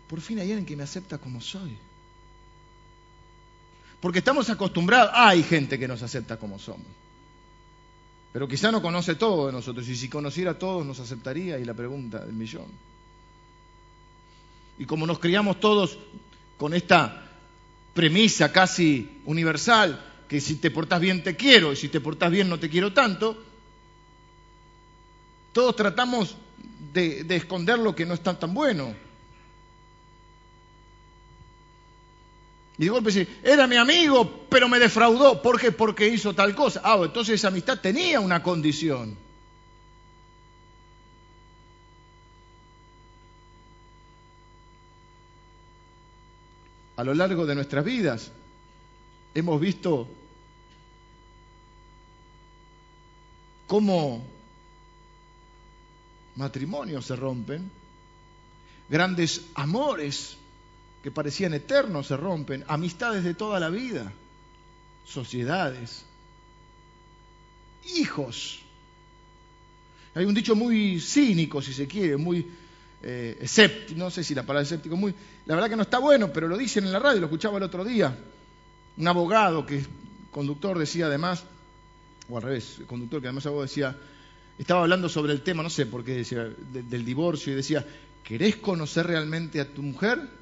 Por 0.07 0.21
fin 0.21 0.39
hay 0.39 0.51
alguien 0.51 0.67
que 0.67 0.77
me 0.77 0.83
acepta 0.83 1.17
como 1.17 1.41
soy. 1.41 1.79
Porque 4.03 4.19
estamos 4.19 4.51
acostumbrados, 4.51 5.13
hay 5.15 5.43
gente 5.45 5.79
que 5.79 5.89
nos 5.89 6.03
acepta 6.03 6.39
como 6.39 6.59
somos. 6.59 6.87
Pero 8.33 8.47
quizá 8.47 8.71
no 8.71 8.81
conoce 8.81 9.17
todo 9.17 9.47
de 9.47 9.53
nosotros, 9.53 9.89
y 9.89 9.97
si 9.97 10.09
conociera 10.09 10.53
a 10.53 10.59
todos 10.59 10.87
nos 10.87 11.01
aceptaría, 11.01 11.59
y 11.59 11.65
la 11.65 11.75
pregunta 11.75 12.25
del 12.25 12.35
millón. 12.35 12.67
Y 14.79 14.87
como 14.87 15.07
nos 15.07 15.19
criamos 15.19 15.59
todos 15.59 15.99
con 16.57 16.75
esta 16.75 17.27
premisa 17.93 18.53
casi 18.53 19.21
universal, 19.25 20.25
que 20.29 20.41
si 20.41 20.57
te 20.57 20.71
portás 20.71 21.01
bien 21.01 21.25
te 21.25 21.35
quiero 21.35 21.73
y 21.73 21.77
si 21.77 21.89
te 21.89 22.01
portás 22.01 22.31
bien 22.31 22.49
no 22.49 22.61
te 22.61 22.71
quiero 22.71 22.93
tanto, 22.93 23.37
todos 25.53 25.75
tratamos 25.75 26.37
de, 26.93 27.25
de 27.25 27.37
esconder 27.37 27.81
lo 27.81 27.97
que 27.97 28.07
no 28.07 28.15
está 28.15 28.39
tan 28.39 28.55
bueno. 28.55 28.95
Y 32.81 32.85
de 32.85 32.89
golpe 32.89 33.29
era 33.43 33.67
mi 33.67 33.77
amigo, 33.77 34.47
pero 34.49 34.67
me 34.67 34.79
defraudó. 34.79 35.43
¿Por 35.43 35.61
qué? 35.61 35.71
Porque 35.71 36.09
hizo 36.09 36.35
tal 36.35 36.55
cosa. 36.55 36.81
Ah, 36.83 36.99
entonces 37.05 37.35
esa 37.35 37.49
amistad 37.49 37.79
tenía 37.79 38.21
una 38.21 38.43
condición. 38.43 39.19
A 46.97 47.05
lo 47.05 47.13
largo 47.13 47.45
de 47.45 47.55
nuestras 47.55 47.85
vidas 47.85 48.33
hemos 49.35 49.61
visto 49.61 50.09
cómo 53.67 54.27
matrimonios 56.37 57.05
se 57.05 57.15
rompen, 57.15 57.71
grandes 58.89 59.43
amores 59.55 60.39
que 61.03 61.11
parecían 61.11 61.55
eternos 61.55 62.07
se 62.09 62.17
rompen, 62.17 62.65
amistades 62.69 63.25
de 63.25 63.35
toda 63.35 63.59
la 63.59 63.71
vida, 63.71 64.13
sociedades, 65.05 66.05
hijos. 67.97 68.61
Hay 70.15 70.25
un 70.25 70.35
dicho 70.35 70.55
muy 70.55 71.01
cínico, 71.01 71.63
si 71.63 71.73
se 71.73 71.87
quiere, 71.87 72.17
muy 72.17 72.47
eh, 73.03 73.39
escéptico, 73.41 73.99
no 73.99 74.11
sé 74.11 74.23
si 74.23 74.35
la 74.35 74.43
palabra 74.43 74.65
escéptico, 74.65 74.97
muy, 74.97 75.15
la 75.47 75.55
verdad 75.55 75.71
que 75.71 75.77
no 75.77 75.83
está 75.83 75.99
bueno, 75.99 76.33
pero 76.33 76.49
lo 76.49 76.57
dicen 76.57 76.85
en 76.85 76.93
la 76.93 76.99
radio, 76.99 77.21
lo 77.21 77.27
escuchaba 77.27 77.57
el 77.57 77.65
otro 77.65 77.85
día. 77.85 78.17
Un 78.97 79.09
abogado 79.09 79.65
que 79.65 79.85
conductor 80.31 80.79
decía 80.79 81.07
además, 81.07 81.45
o 82.29 82.37
al 82.37 82.43
revés, 82.43 82.77
el 82.81 82.87
conductor 82.87 83.21
que 83.21 83.29
además 83.29 83.47
abogado 83.47 83.67
decía, 83.67 83.97
estaba 84.59 84.83
hablando 84.83 85.09
sobre 85.09 85.33
el 85.33 85.41
tema, 85.41 85.63
no 85.63 85.71
sé 85.71 85.87
por 85.87 86.05
qué 86.05 86.17
decía, 86.17 86.45
del 86.45 87.05
divorcio 87.05 87.53
y 87.53 87.57
decía, 87.57 87.87
¿querés 88.23 88.57
conocer 88.57 89.07
realmente 89.07 89.61
a 89.61 89.67
tu 89.67 89.83
mujer? 89.83 90.40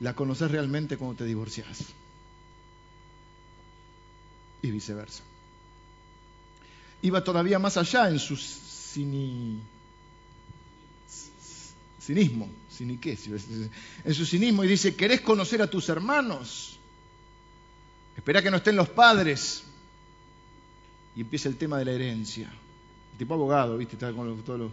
La 0.00 0.14
conoces 0.14 0.50
realmente 0.50 0.96
cuando 0.96 1.16
te 1.16 1.24
divorcias. 1.24 1.84
Y 4.62 4.70
viceversa. 4.70 5.22
Iba 7.02 7.22
todavía 7.22 7.58
más 7.58 7.76
allá 7.76 8.08
en 8.08 8.18
su 8.18 8.36
cinismo, 8.36 9.60
qué, 13.00 13.18
en 14.04 14.14
su 14.14 14.24
cinismo 14.26 14.64
y 14.64 14.68
dice, 14.68 14.94
¿querés 14.94 15.20
conocer 15.20 15.60
a 15.60 15.66
tus 15.68 15.88
hermanos? 15.90 16.78
Espera 18.16 18.42
que 18.42 18.50
no 18.50 18.56
estén 18.58 18.76
los 18.76 18.88
padres. 18.88 19.64
Y 21.16 21.20
empieza 21.20 21.48
el 21.48 21.56
tema 21.56 21.78
de 21.78 21.84
la 21.84 21.92
herencia. 21.92 22.50
El 23.12 23.18
tipo 23.18 23.34
abogado, 23.34 23.76
¿viste? 23.76 23.96
Está 23.96 24.12
con 24.12 24.42
todos 24.42 24.58
los... 24.58 24.72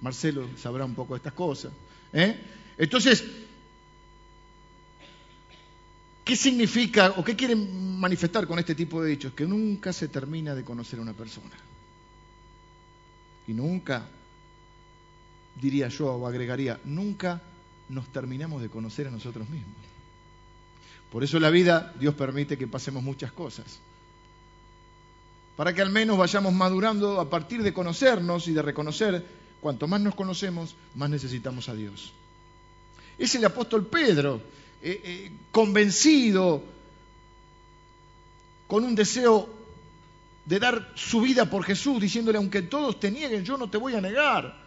Marcelo 0.00 0.48
sabrá 0.56 0.84
un 0.84 0.94
poco 0.94 1.14
de 1.14 1.18
estas 1.18 1.32
cosas. 1.32 1.72
¿eh? 2.12 2.40
Entonces, 2.78 3.24
¿Qué 6.24 6.36
significa 6.36 7.14
o 7.16 7.24
qué 7.24 7.34
quieren 7.34 7.98
manifestar 7.98 8.46
con 8.46 8.58
este 8.58 8.74
tipo 8.74 9.02
de 9.02 9.10
dichos? 9.10 9.32
Que 9.32 9.44
nunca 9.44 9.92
se 9.92 10.08
termina 10.08 10.54
de 10.54 10.64
conocer 10.64 10.98
a 10.98 11.02
una 11.02 11.14
persona. 11.14 11.56
Y 13.48 13.52
nunca, 13.52 14.06
diría 15.60 15.88
yo 15.88 16.12
o 16.14 16.26
agregaría, 16.26 16.78
nunca 16.84 17.42
nos 17.88 18.10
terminamos 18.12 18.62
de 18.62 18.68
conocer 18.68 19.08
a 19.08 19.10
nosotros 19.10 19.48
mismos. 19.48 19.74
Por 21.10 21.24
eso 21.24 21.40
la 21.40 21.50
vida, 21.50 21.92
Dios 21.98 22.14
permite 22.14 22.56
que 22.56 22.68
pasemos 22.68 23.02
muchas 23.02 23.32
cosas. 23.32 23.80
Para 25.56 25.74
que 25.74 25.82
al 25.82 25.90
menos 25.90 26.16
vayamos 26.16 26.54
madurando 26.54 27.20
a 27.20 27.28
partir 27.28 27.62
de 27.62 27.74
conocernos 27.74 28.46
y 28.48 28.52
de 28.52 28.62
reconocer, 28.62 29.26
cuanto 29.60 29.88
más 29.88 30.00
nos 30.00 30.14
conocemos, 30.14 30.74
más 30.94 31.10
necesitamos 31.10 31.68
a 31.68 31.74
Dios. 31.74 32.12
Es 33.18 33.34
el 33.34 33.44
apóstol 33.44 33.86
Pedro 33.86 34.40
eh, 34.82 35.00
eh, 35.04 35.32
convencido, 35.50 36.62
con 38.66 38.84
un 38.84 38.94
deseo 38.94 39.48
de 40.44 40.58
dar 40.58 40.92
su 40.96 41.20
vida 41.20 41.48
por 41.48 41.62
Jesús, 41.62 42.00
diciéndole, 42.00 42.38
aunque 42.38 42.62
todos 42.62 42.98
te 42.98 43.10
nieguen, 43.10 43.44
yo 43.44 43.56
no 43.56 43.70
te 43.70 43.78
voy 43.78 43.94
a 43.94 44.00
negar. 44.00 44.60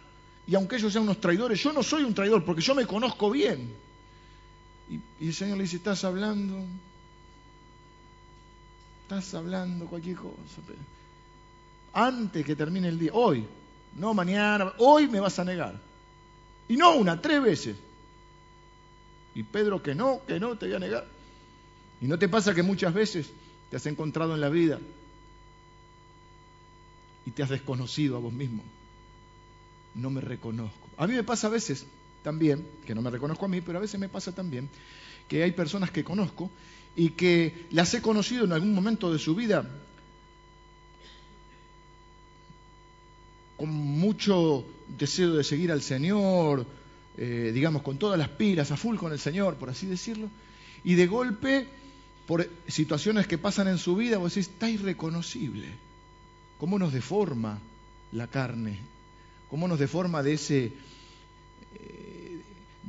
Y 0.46 0.54
aunque 0.54 0.76
ellos 0.76 0.92
sean 0.92 1.04
unos 1.04 1.20
traidores, 1.20 1.62
yo 1.62 1.72
no 1.72 1.82
soy 1.82 2.04
un 2.04 2.14
traidor 2.14 2.44
porque 2.44 2.62
yo 2.62 2.74
me 2.74 2.86
conozco 2.86 3.30
bien. 3.30 3.74
Y, 4.88 5.26
el 5.26 5.34
Señor 5.34 5.58
le 5.58 5.64
dice, 5.64 5.76
estás 5.76 6.04
hablando, 6.04 6.64
estás 9.02 9.34
hablando 9.34 9.86
cualquier 9.86 10.16
cosa. 10.16 10.34
Antes 11.92 12.46
que 12.46 12.54
termine 12.54 12.88
el 12.88 12.98
día, 12.98 13.10
hoy, 13.12 13.44
no 13.96 14.14
mañana, 14.14 14.72
hoy 14.78 15.08
me 15.08 15.20
vas 15.20 15.38
a 15.38 15.44
negar. 15.44 15.78
Y 16.68 16.76
no 16.76 16.94
una, 16.94 17.20
tres 17.20 17.42
veces. 17.42 17.76
Y 19.36 19.42
Pedro, 19.42 19.82
que 19.82 19.94
no, 19.94 20.22
que 20.26 20.40
no, 20.40 20.56
te 20.56 20.64
voy 20.64 20.76
a 20.76 20.78
negar. 20.78 21.06
¿Y 22.00 22.06
no 22.06 22.18
te 22.18 22.26
pasa 22.26 22.54
que 22.54 22.62
muchas 22.62 22.94
veces 22.94 23.28
te 23.70 23.76
has 23.76 23.84
encontrado 23.84 24.34
en 24.34 24.40
la 24.40 24.48
vida 24.48 24.80
y 27.26 27.30
te 27.32 27.42
has 27.42 27.50
desconocido 27.50 28.16
a 28.16 28.20
vos 28.20 28.32
mismo? 28.32 28.62
No 29.94 30.08
me 30.08 30.22
reconozco. 30.22 30.88
A 30.96 31.06
mí 31.06 31.12
me 31.12 31.22
pasa 31.22 31.48
a 31.48 31.50
veces 31.50 31.84
también, 32.22 32.66
que 32.86 32.94
no 32.94 33.02
me 33.02 33.10
reconozco 33.10 33.44
a 33.44 33.48
mí, 33.48 33.60
pero 33.60 33.76
a 33.76 33.82
veces 33.82 34.00
me 34.00 34.08
pasa 34.08 34.32
también 34.32 34.70
que 35.28 35.42
hay 35.42 35.52
personas 35.52 35.90
que 35.90 36.02
conozco 36.02 36.50
y 36.96 37.10
que 37.10 37.66
las 37.72 37.92
he 37.92 38.00
conocido 38.00 38.46
en 38.46 38.52
algún 38.52 38.74
momento 38.74 39.12
de 39.12 39.18
su 39.18 39.34
vida 39.34 39.68
con 43.58 43.68
mucho 43.68 44.64
deseo 44.96 45.34
de 45.34 45.44
seguir 45.44 45.70
al 45.72 45.82
Señor, 45.82 46.64
eh, 47.18 47.50
digamos, 47.54 47.82
con 47.82 47.98
todas 47.98 48.18
las 48.18 48.28
pilas, 48.28 48.70
a 48.70 48.76
full 48.76 48.96
con 48.96 49.12
el 49.12 49.18
Señor, 49.18 49.56
por 49.56 49.70
así 49.70 49.86
decirlo, 49.86 50.28
y 50.84 50.94
de 50.94 51.06
golpe, 51.06 51.66
por 52.26 52.48
situaciones 52.68 53.26
que 53.26 53.38
pasan 53.38 53.68
en 53.68 53.78
su 53.78 53.96
vida, 53.96 54.18
vos 54.18 54.34
decís, 54.34 54.50
está 54.50 54.68
irreconocible. 54.68 55.68
¿Cómo 56.58 56.78
nos 56.78 56.92
deforma 56.92 57.58
la 58.12 58.26
carne? 58.26 58.78
¿Cómo 59.48 59.66
nos 59.66 59.78
deforma 59.78 60.22
de 60.22 60.34
ese, 60.34 60.72
eh, 61.74 62.40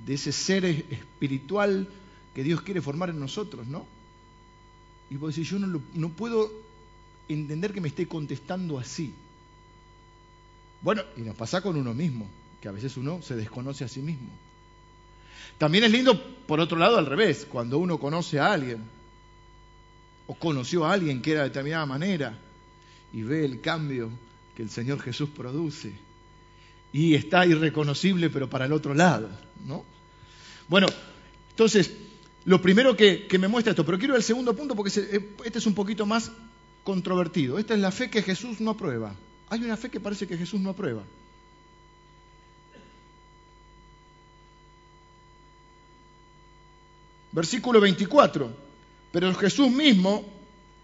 de 0.06 0.14
ese 0.14 0.32
ser 0.32 0.66
espiritual 0.66 1.88
que 2.36 2.44
Dios 2.44 2.62
quiere 2.62 2.82
formar 2.82 3.10
en 3.10 3.20
nosotros, 3.20 3.66
no? 3.68 3.86
Y 5.10 5.16
vos 5.16 5.36
decís, 5.36 5.50
yo 5.50 5.60
no, 5.60 5.82
no 5.94 6.10
puedo 6.10 6.52
entender 7.30 7.74
que 7.74 7.82
me 7.82 7.88
esté 7.88 8.08
contestando 8.08 8.78
así. 8.78 9.14
Bueno, 10.82 11.04
y 11.16 11.22
nos 11.22 11.36
pasa 11.36 11.62
con 11.62 11.78
uno 11.78 11.94
mismo 11.94 12.28
que 12.62 12.68
a 12.68 12.72
veces 12.72 12.98
uno 12.98 13.22
se 13.22 13.36
desconoce 13.36 13.84
a 13.84 13.88
sí 13.88 14.02
mismo. 14.02 14.30
También 15.58 15.84
es 15.84 15.92
lindo, 15.92 16.22
por 16.46 16.60
otro 16.60 16.78
lado, 16.78 16.98
al 16.98 17.06
revés, 17.06 17.48
cuando 17.50 17.78
uno 17.78 18.00
conoce 18.00 18.40
a 18.40 18.54
alguien, 18.54 18.84
o 20.28 20.36
conoció 20.36 20.86
a 20.86 20.94
alguien 20.94 21.22
que 21.22 21.32
era 21.32 21.42
de 21.42 21.50
determinada 21.50 21.86
manera, 21.86 22.38
y 23.14 23.24
ve 23.24 23.46
el 23.46 23.62
cambio 23.62 24.10
que 24.56 24.64
el 24.64 24.70
Señor 24.70 25.02
Jesús 25.02 25.30
produce, 25.30 25.94
y 26.94 27.16
está 27.16 27.46
irreconocible, 27.46 28.30
pero 28.30 28.50
para 28.50 28.66
el 28.66 28.74
otro 28.74 28.94
lado, 28.94 29.30
¿no? 29.66 29.84
Bueno, 30.68 30.88
entonces, 31.52 31.92
lo 32.46 32.62
primero 32.62 32.96
que, 32.96 33.28
me 33.40 33.48
muestra 33.48 33.72
esto, 33.72 33.86
pero 33.86 33.98
quiero 33.98 34.16
el 34.16 34.24
segundo 34.24 34.56
punto 34.56 34.76
porque 34.76 34.90
este 34.90 35.60
es 35.60 35.66
un 35.66 35.74
poquito 35.74 36.06
más 36.06 36.32
controvertido. 36.84 37.58
Esta 37.60 37.74
es 37.74 37.80
la 37.80 37.92
fe 37.92 38.10
que 38.10 38.22
Jesús 38.22 38.62
no 38.62 38.72
aprueba. 38.72 39.16
Hay 39.50 39.64
una 39.64 39.76
fe 39.76 39.90
que 39.90 40.00
parece 40.00 40.28
que 40.28 40.38
Jesús 40.38 40.60
no 40.60 40.70
aprueba. 40.70 41.04
Versículo 47.38 47.80
24. 47.80 48.52
Pero 49.12 49.36
Jesús 49.36 49.70
mismo 49.70 50.26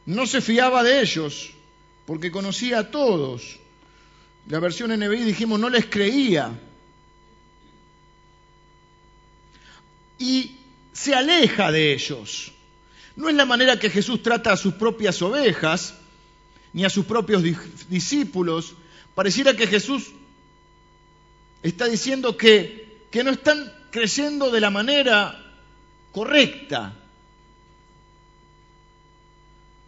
no 0.06 0.28
se 0.28 0.40
fiaba 0.40 0.84
de 0.84 1.02
ellos, 1.02 1.50
porque 2.06 2.30
conocía 2.30 2.78
a 2.78 2.92
todos. 2.92 3.58
La 4.48 4.60
versión 4.60 4.92
NBI 4.92 5.24
dijimos 5.24 5.60
no 5.60 5.68
les 5.68 5.88
creía. 5.88 6.52
Y 10.20 10.58
se 10.92 11.16
aleja 11.16 11.72
de 11.72 11.92
ellos. 11.92 12.52
No 13.16 13.30
es 13.30 13.36
la 13.36 13.46
manera 13.46 13.80
que 13.80 13.90
Jesús 13.90 14.22
trata 14.22 14.54
a 14.54 14.58
sus 14.58 14.76
propias 14.76 15.24
ovejas, 15.24 15.96
ni 16.72 16.86
a 16.86 16.92
sus 16.92 17.06
propios 17.06 17.42
discípulos. 17.90 18.76
Pareciera 19.16 19.56
que 19.56 19.66
Jesús 19.66 20.12
está 21.64 21.88
diciendo 21.88 22.38
que, 22.38 23.08
que 23.10 23.24
no 23.24 23.32
están 23.32 23.74
creciendo 23.90 24.52
de 24.52 24.62
la 24.62 24.70
manera 24.70 25.43
correcta. 26.14 26.94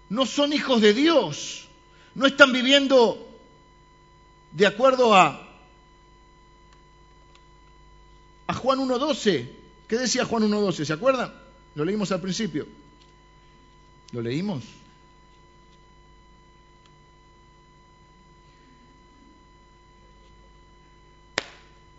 No 0.09 0.25
son 0.25 0.51
hijos 0.51 0.81
de 0.81 0.93
Dios. 0.93 1.67
No 2.15 2.25
están 2.25 2.51
viviendo 2.51 3.25
de 4.51 4.65
acuerdo 4.65 5.15
a, 5.15 5.47
a 8.47 8.53
Juan 8.53 8.79
1.12. 8.79 9.49
¿Qué 9.88 9.97
decía 9.97 10.25
Juan 10.25 10.43
1.12? 10.43 10.85
¿Se 10.85 10.93
acuerdan? 10.93 11.33
Lo 11.75 11.85
leímos 11.85 12.11
al 12.11 12.21
principio. 12.21 12.67
¿Lo 14.11 14.21
leímos? 14.21 14.63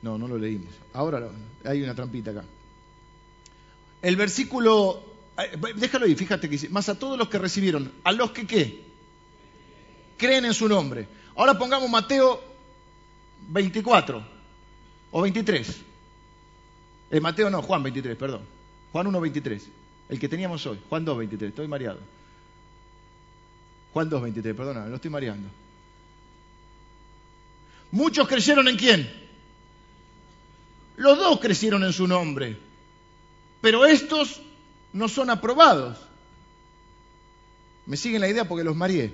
No, 0.03 0.17
no 0.19 0.29
lo 0.29 0.39
leímos. 0.39 0.73
Ahora 0.93 1.29
hay 1.65 1.83
una 1.83 1.95
trampita 1.95 2.31
acá. 2.31 2.45
El 4.03 4.17
versículo, 4.17 5.03
eh, 5.39 5.57
déjalo 5.77 6.07
ahí, 6.07 6.15
fíjate 6.15 6.49
que 6.49 6.53
dice, 6.53 6.69
más 6.69 6.89
a 6.89 6.99
todos 6.99 7.19
los 7.19 7.29
que 7.29 7.39
recibieron, 7.39 7.93
a 8.05 8.13
los 8.13 8.31
que 8.31 8.47
qué, 8.47 8.85
creen 10.17 10.45
en 10.45 10.55
su 10.55 10.69
nombre. 10.69 11.09
Ahora 11.35 11.59
pongamos 11.59 11.91
Mateo 11.91 12.43
24 13.49 14.23
o 15.11 15.23
23. 15.23 15.77
Eh, 17.11 17.21
Mateo 17.21 17.51
no, 17.51 17.63
Juan 17.63 17.83
23, 17.83 18.17
perdón. 18.17 18.43
Juan 18.93 19.07
1, 19.07 19.21
23. 19.21 19.69
El 20.09 20.19
que 20.19 20.29
teníamos 20.29 20.65
hoy. 20.67 20.81
Juan 20.89 21.05
2, 21.05 21.19
23. 21.19 21.51
Estoy 21.51 21.69
mareado. 21.69 22.01
Juan 23.97 24.11
2, 24.11 24.23
23, 24.23 24.55
perdona, 24.55 24.85
no 24.85 24.97
estoy 24.97 25.11
mareando. 25.11 25.49
Muchos 27.93 28.29
creyeron 28.29 28.69
en 28.69 28.77
quién? 28.77 29.11
Los 30.97 31.17
dos 31.17 31.41
crecieron 31.41 31.83
en 31.83 31.95
su 31.95 32.07
nombre, 32.07 32.59
pero 33.67 33.85
estos 33.85 34.41
no 34.93 35.09
son 35.09 35.29
aprobados. 35.29 35.99
Me 37.85 37.97
siguen 37.97 38.21
la 38.21 38.29
idea 38.29 38.47
porque 38.47 38.63
los 38.63 38.77
mareé. 38.77 39.13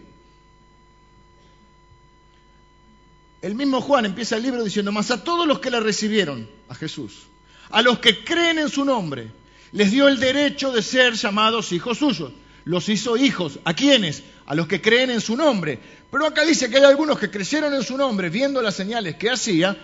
El 3.41 3.55
mismo 3.55 3.81
Juan 3.81 4.05
empieza 4.05 4.37
el 4.37 4.43
libro 4.43 4.63
diciendo, 4.63 4.93
más 4.93 5.11
a 5.11 5.25
todos 5.25 5.47
los 5.47 5.61
que 5.61 5.71
le 5.71 5.81
recibieron 5.81 6.51
a 6.69 6.75
Jesús, 6.75 7.23
a 7.71 7.81
los 7.81 7.99
que 8.01 8.25
creen 8.25 8.59
en 8.59 8.69
su 8.69 8.85
nombre, 8.85 9.31
les 9.73 9.91
dio 9.91 10.07
el 10.07 10.21
derecho 10.21 10.71
de 10.71 10.83
ser 10.83 11.15
llamados 11.15 11.73
hijos 11.73 11.97
suyos. 11.97 12.33
Los 12.67 12.91
hizo 12.91 13.17
hijos. 13.17 13.59
¿A 13.65 13.73
quiénes? 13.73 14.23
A 14.45 14.55
los 14.55 14.67
que 14.67 14.83
creen 14.83 15.09
en 15.09 15.23
su 15.23 15.35
nombre. 15.35 15.79
Pero 16.11 16.27
acá 16.27 16.45
dice 16.45 16.69
que 16.69 16.77
hay 16.77 16.85
algunos 16.85 17.19
que 17.19 17.31
creyeron 17.31 17.73
en 17.73 17.83
su 17.83 17.97
nombre 17.97 18.29
viendo 18.29 18.61
las 18.61 18.75
señales 18.75 19.15
que 19.17 19.31
hacía, 19.31 19.75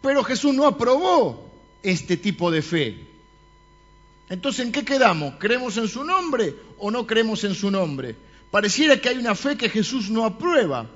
pero 0.00 0.22
Jesús 0.22 0.54
no 0.54 0.64
aprobó 0.64 1.50
este 1.82 2.16
tipo 2.16 2.52
de 2.52 2.62
fe. 2.62 3.15
Entonces, 4.28 4.66
¿en 4.66 4.72
qué 4.72 4.84
quedamos? 4.84 5.34
¿Creemos 5.38 5.76
en 5.76 5.88
su 5.88 6.02
nombre 6.02 6.54
o 6.78 6.90
no 6.90 7.06
creemos 7.06 7.44
en 7.44 7.54
su 7.54 7.70
nombre? 7.70 8.16
Pareciera 8.50 9.00
que 9.00 9.08
hay 9.08 9.18
una 9.18 9.34
fe 9.34 9.56
que 9.56 9.68
Jesús 9.68 10.10
no 10.10 10.24
aprueba. 10.24 10.88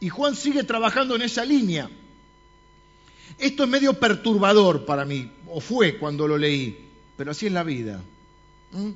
Y 0.00 0.08
Juan 0.08 0.34
sigue 0.34 0.64
trabajando 0.64 1.14
en 1.14 1.22
esa 1.22 1.44
línea. 1.44 1.88
Esto 3.38 3.64
es 3.64 3.68
medio 3.68 3.94
perturbador 3.94 4.84
para 4.84 5.04
mí, 5.04 5.30
o 5.46 5.60
fue 5.60 5.96
cuando 5.96 6.28
lo 6.28 6.36
leí, 6.36 6.90
pero 7.16 7.30
así 7.30 7.46
es 7.46 7.52
la 7.52 7.62
vida. 7.62 8.02
¿Mm? 8.72 8.90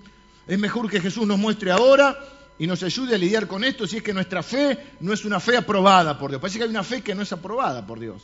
Es 0.47 0.59
mejor 0.59 0.91
que 0.91 1.01
Jesús 1.01 1.27
nos 1.27 1.39
muestre 1.39 1.71
ahora 1.71 2.36
y 2.59 2.67
nos 2.67 2.83
ayude 2.83 3.15
a 3.15 3.19
lidiar 3.19 3.47
con 3.47 3.65
esto 3.65 3.87
si 3.87 3.99
es 3.99 4.03
que 4.03 4.15
nuestra 4.15 4.43
fe 4.43 4.95
no 5.01 5.13
es 5.13 5.25
una 5.25 5.41
fe 5.41 5.57
aprobada 5.57 6.19
por 6.19 6.31
Dios. 6.31 6.41
Parece 6.41 6.59
que 6.59 6.65
hay 6.65 6.71
una 6.71 6.85
fe 6.85 7.03
que 7.03 7.15
no 7.15 7.23
es 7.23 7.33
aprobada 7.33 7.87
por 7.87 8.01
Dios. 8.01 8.23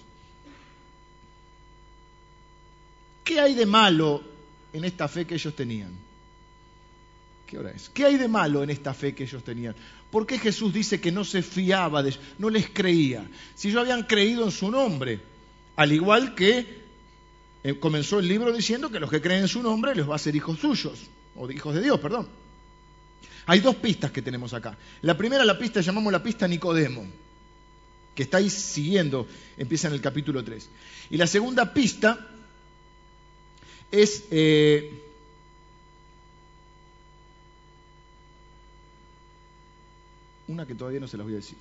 ¿Qué 3.25 3.39
hay 3.39 3.55
de 3.55 3.67
malo 3.67 4.23
en 4.73 4.85
esta 4.85 5.07
fe 5.09 5.27
que 5.27 5.35
ellos 5.35 5.55
tenían? 5.55 5.93
¿Qué 7.47 7.59
hora 7.59 7.71
es? 7.71 7.91
¿Qué 7.91 8.07
hay 8.07 8.17
de 8.17 8.29
malo 8.29 8.63
en 8.63 8.71
esta 8.71 8.95
fe 8.95 9.15
que 9.15 9.25
ellos 9.25 9.45
tenían? 9.45 9.77
¿Por 10.11 10.27
qué 10.27 10.39
Jesús 10.39 10.73
dice 10.73 11.01
que 11.01 11.13
no 11.13 11.25
se 11.25 11.43
fiaba 11.43 12.03
de 12.03 12.15
no 12.39 12.49
les 12.49 12.69
creía? 12.71 13.29
Si 13.55 13.69
ellos 13.69 13.83
habían 13.83 14.05
creído 14.05 14.45
en 14.45 14.51
su 14.51 14.71
nombre, 14.71 15.21
al 15.77 15.93
igual 15.93 16.35
que 16.35 16.83
eh, 17.63 17.79
comenzó 17.79 18.19
el 18.19 18.29
libro 18.29 18.53
diciendo 18.53 18.91
que 18.91 18.99
los 18.99 19.11
que 19.11 19.21
creen 19.21 19.43
en 19.43 19.49
su 19.49 19.63
nombre 19.63 19.95
les 19.95 20.09
va 20.09 20.17
a 20.17 20.19
ser 20.19 20.35
hijos 20.35 20.59
suyos, 20.59 20.99
o 21.37 21.51
hijos 21.51 21.75
de 21.75 21.83
Dios, 21.83 22.01
perdón. 22.01 22.29
Hay 23.47 23.61
dos 23.61 23.77
pistas 23.77 24.11
que 24.11 24.23
tenemos 24.23 24.55
acá. 24.55 24.77
La 25.03 25.17
primera, 25.17 25.45
la 25.45 25.59
pista 25.59 25.81
llamamos 25.81 26.13
la 26.13 26.23
pista 26.23 26.47
Nicodemo, 26.47 27.05
que 28.15 28.23
estáis 28.23 28.53
siguiendo, 28.53 29.27
empieza 29.57 29.89
en 29.89 29.95
el 29.95 30.01
capítulo 30.01 30.45
3. 30.45 30.69
Y 31.11 31.17
la 31.17 31.27
segunda 31.27 31.73
pista 31.73 32.29
es... 33.91 34.25
Eh, 34.31 35.09
una 40.49 40.67
que 40.67 40.75
todavía 40.75 41.01
no 41.01 41.09
se 41.09 41.17
las 41.17 41.25
voy 41.25 41.35
a 41.35 41.37
decir. 41.37 41.57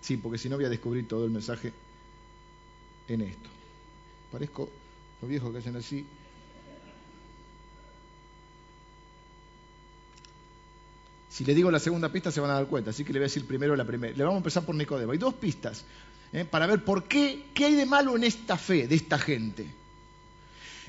Sí, 0.00 0.16
porque 0.16 0.38
si 0.38 0.48
no 0.48 0.56
voy 0.56 0.64
a 0.64 0.70
descubrir 0.70 1.06
todo 1.06 1.24
el 1.24 1.30
mensaje 1.30 1.72
en 3.08 3.20
esto. 3.22 3.50
Parezco 4.32 4.68
los 5.20 5.28
viejos 5.28 5.52
que 5.52 5.58
hacen 5.58 5.76
así. 5.76 6.06
Si 11.30 11.44
le 11.44 11.54
digo 11.54 11.70
la 11.70 11.78
segunda 11.78 12.10
pista 12.10 12.32
se 12.32 12.40
van 12.40 12.50
a 12.50 12.54
dar 12.54 12.66
cuenta, 12.66 12.90
así 12.90 13.04
que 13.04 13.12
le 13.12 13.20
voy 13.20 13.24
a 13.24 13.28
decir 13.28 13.46
primero 13.46 13.76
la 13.76 13.84
primera. 13.84 14.16
Le 14.16 14.24
vamos 14.24 14.34
a 14.34 14.38
empezar 14.38 14.64
por 14.64 14.74
Nicodemo. 14.74 15.12
Hay 15.12 15.18
dos 15.18 15.34
pistas 15.34 15.84
¿eh? 16.32 16.44
para 16.44 16.66
ver 16.66 16.84
por 16.84 17.04
qué, 17.04 17.46
qué 17.54 17.66
hay 17.66 17.74
de 17.74 17.86
malo 17.86 18.16
en 18.16 18.24
esta 18.24 18.56
fe 18.56 18.88
de 18.88 18.96
esta 18.96 19.16
gente. 19.16 19.64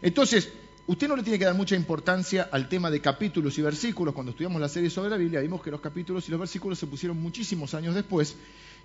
Entonces, 0.02 0.50
usted 0.88 1.08
no 1.08 1.16
le 1.16 1.22
tiene 1.22 1.38
que 1.38 1.46
dar 1.46 1.54
mucha 1.54 1.76
importancia 1.76 2.50
al 2.52 2.68
tema 2.68 2.90
de 2.90 3.00
capítulos 3.00 3.56
y 3.60 3.62
versículos. 3.62 4.16
Cuando 4.16 4.32
estudiamos 4.32 4.60
la 4.60 4.68
serie 4.68 4.90
sobre 4.90 5.12
la 5.12 5.18
Biblia 5.18 5.42
vimos 5.42 5.62
que 5.62 5.70
los 5.70 5.80
capítulos 5.80 6.28
y 6.28 6.32
los 6.32 6.40
versículos 6.40 6.80
se 6.80 6.88
pusieron 6.88 7.22
muchísimos 7.22 7.76
años 7.76 7.94
después 7.94 8.36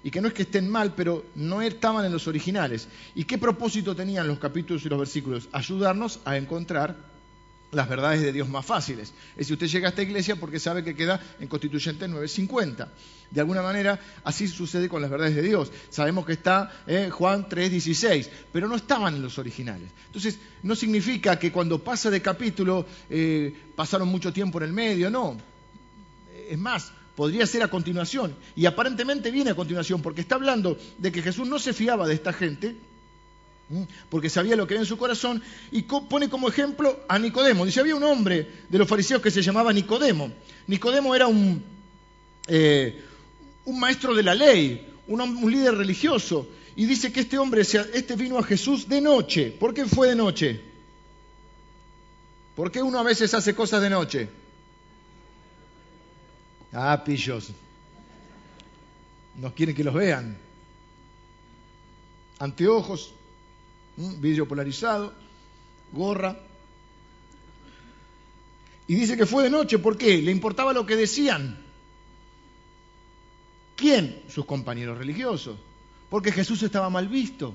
y 0.05 0.11
que 0.11 0.21
no 0.21 0.29
es 0.29 0.35
que 0.35 0.43
estén 0.43 0.69
mal, 0.69 0.93
pero 0.95 1.25
no 1.37 1.63
estaban 1.63 2.05
en 2.05 2.13
los 2.13 2.29
originales. 2.29 2.87
¿Y 3.15 3.25
qué 3.25 3.39
propósito 3.39 3.97
tenían 3.97 4.29
los 4.29 4.39
capítulos 4.39 4.85
y 4.85 4.91
los 4.91 4.99
versículos? 4.99 5.49
Ayudarnos 5.53 6.21
a 6.27 6.37
encontrar 6.37 7.16
las 7.73 7.89
verdades 7.89 8.23
de 8.23 8.33
Dios 8.33 8.49
más 8.49 8.65
fáciles. 8.65 9.13
Es 9.33 9.39
decir, 9.39 9.55
usted 9.55 9.67
llega 9.67 9.89
a 9.89 9.91
esta 9.91 10.03
iglesia 10.03 10.37
porque 10.37 10.59
sabe 10.59 10.85
que 10.85 10.95
queda 10.95 11.21
en 11.41 11.49
Constituyente 11.49 12.09
950. 12.09 12.93
De 13.31 13.41
alguna 13.41 13.63
manera, 13.63 13.99
así 14.25 14.47
sucede 14.47 14.89
con 14.89 15.03
las 15.03 15.11
verdades 15.11 15.35
de 15.35 15.43
Dios. 15.43 15.73
Sabemos 15.91 16.25
que 16.25 16.33
está 16.33 16.71
eh, 16.87 17.11
Juan 17.11 17.49
3.16, 17.49 18.29
pero 18.53 18.69
no 18.69 18.77
estaban 18.77 19.17
en 19.17 19.23
los 19.23 19.39
originales. 19.39 19.91
Entonces, 20.07 20.39
no 20.63 20.77
significa 20.77 21.39
que 21.39 21.51
cuando 21.51 21.83
pasa 21.83 22.11
de 22.11 22.23
capítulo 22.23 22.87
eh, 23.11 23.55
pasaron 23.75 24.09
mucho 24.09 24.33
tiempo 24.33 24.59
en 24.59 24.65
el 24.65 24.73
medio, 24.73 25.11
no. 25.11 25.37
Es 26.49 26.59
más, 26.59 26.93
podría 27.17 27.47
ser 27.47 27.63
a 27.65 27.69
continuación. 27.69 28.37
Y 28.55 28.67
aparentemente 28.67 29.31
viene 29.33 29.51
a 29.51 29.57
continuación, 29.57 30.03
porque 30.03 30.21
está 30.21 30.37
hablando 30.37 30.79
de 30.99 31.11
que 31.11 31.23
Jesús 31.23 31.49
no 31.49 31.59
se 31.59 31.73
fiaba 31.73 32.07
de 32.07 32.15
esta 32.15 32.33
gente, 32.33 32.77
porque 34.09 34.31
sabía 34.31 34.57
lo 34.57 34.67
que 34.67 34.75
era 34.75 34.83
en 34.83 34.87
su 34.87 34.97
corazón, 34.97 35.43
y 35.73 35.83
pone 35.83 36.29
como 36.29 36.49
ejemplo 36.49 37.05
a 37.09 37.19
Nicodemo. 37.19 37.67
Dice, 37.67 37.81
había 37.81 37.97
un 37.97 38.05
hombre 38.05 38.49
de 38.69 38.79
los 38.79 38.89
fariseos 38.89 39.21
que 39.21 39.31
se 39.31 39.43
llamaba 39.43 39.73
Nicodemo. 39.73 40.31
Nicodemo 40.67 41.15
era 41.15 41.27
un, 41.27 41.63
eh, 42.47 43.03
maestro 43.67 44.15
de 44.15 44.23
la 44.23 44.35
ley, 44.35 44.95
un, 45.09 45.51
líder 45.51 45.75
religioso, 45.75 46.49
y 46.77 46.87
dice 46.87 47.13
que 47.13 47.21
este 47.21 47.39
hombre, 47.39 47.63
este 47.63 48.17
vino 48.17 48.39
a 48.39 48.43
Jesús 48.43 48.89
de 48.89 49.01
noche. 49.01 49.51
¿Por 49.51 49.75
qué 49.75 49.87
fue 49.87 50.09
de 50.09 50.15
noche? 50.15 50.61
¿Por 52.55 52.71
qué 52.71 52.83
uno 52.83 52.99
a 52.99 53.03
veces 53.03 53.35
hace 53.35 53.55
cosas 53.55 53.83
de 53.83 53.91
noche? 53.91 54.29
Ah, 56.73 57.03
pillos. 57.05 57.51
No 59.37 59.55
quieren 59.55 59.75
que 59.75 59.85
los 59.85 59.95
vean. 59.95 60.37
Anteojos, 62.39 63.13
vidrio 63.97 64.47
polarizado, 64.47 65.13
gorra. 65.93 66.39
Y 68.87 68.95
dice 68.95 69.17
que 69.17 69.27
fue 69.27 69.45
de 69.45 69.51
noche, 69.51 69.79
¿por 69.79 69.97
qué? 69.97 70.23
Le 70.23 70.31
importaba 70.31 70.73
lo 70.73 70.87
que 70.87 70.97
decían. 70.97 71.59
¿Quién? 73.75 74.23
Sus 74.29 74.45
compañeros 74.45 74.99
religiosos. 74.99 75.59
Porque 76.09 76.33
Jesús 76.33 76.63
estaba 76.63 76.89
mal 76.89 77.09
visto. 77.09 77.55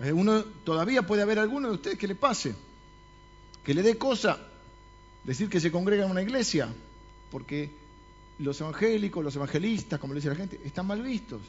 Eh, 0.00 0.12
uno, 0.12 0.44
todavía 0.64 1.06
puede 1.06 1.22
haber 1.22 1.38
alguno 1.38 1.68
de 1.68 1.74
ustedes 1.74 1.98
que 1.98 2.08
le 2.08 2.14
pase, 2.14 2.54
que 3.64 3.74
le 3.74 3.82
dé 3.82 3.98
cosa 3.98 4.38
decir 5.24 5.50
que 5.50 5.60
se 5.60 5.70
congrega 5.70 6.04
en 6.06 6.10
una 6.10 6.22
iglesia, 6.22 6.72
porque 7.30 7.70
los 8.38 8.58
evangélicos, 8.60 9.22
los 9.22 9.36
evangelistas, 9.36 10.00
como 10.00 10.14
le 10.14 10.20
dice 10.20 10.30
la 10.30 10.36
gente, 10.36 10.60
están 10.64 10.86
mal 10.86 11.02
vistos. 11.02 11.42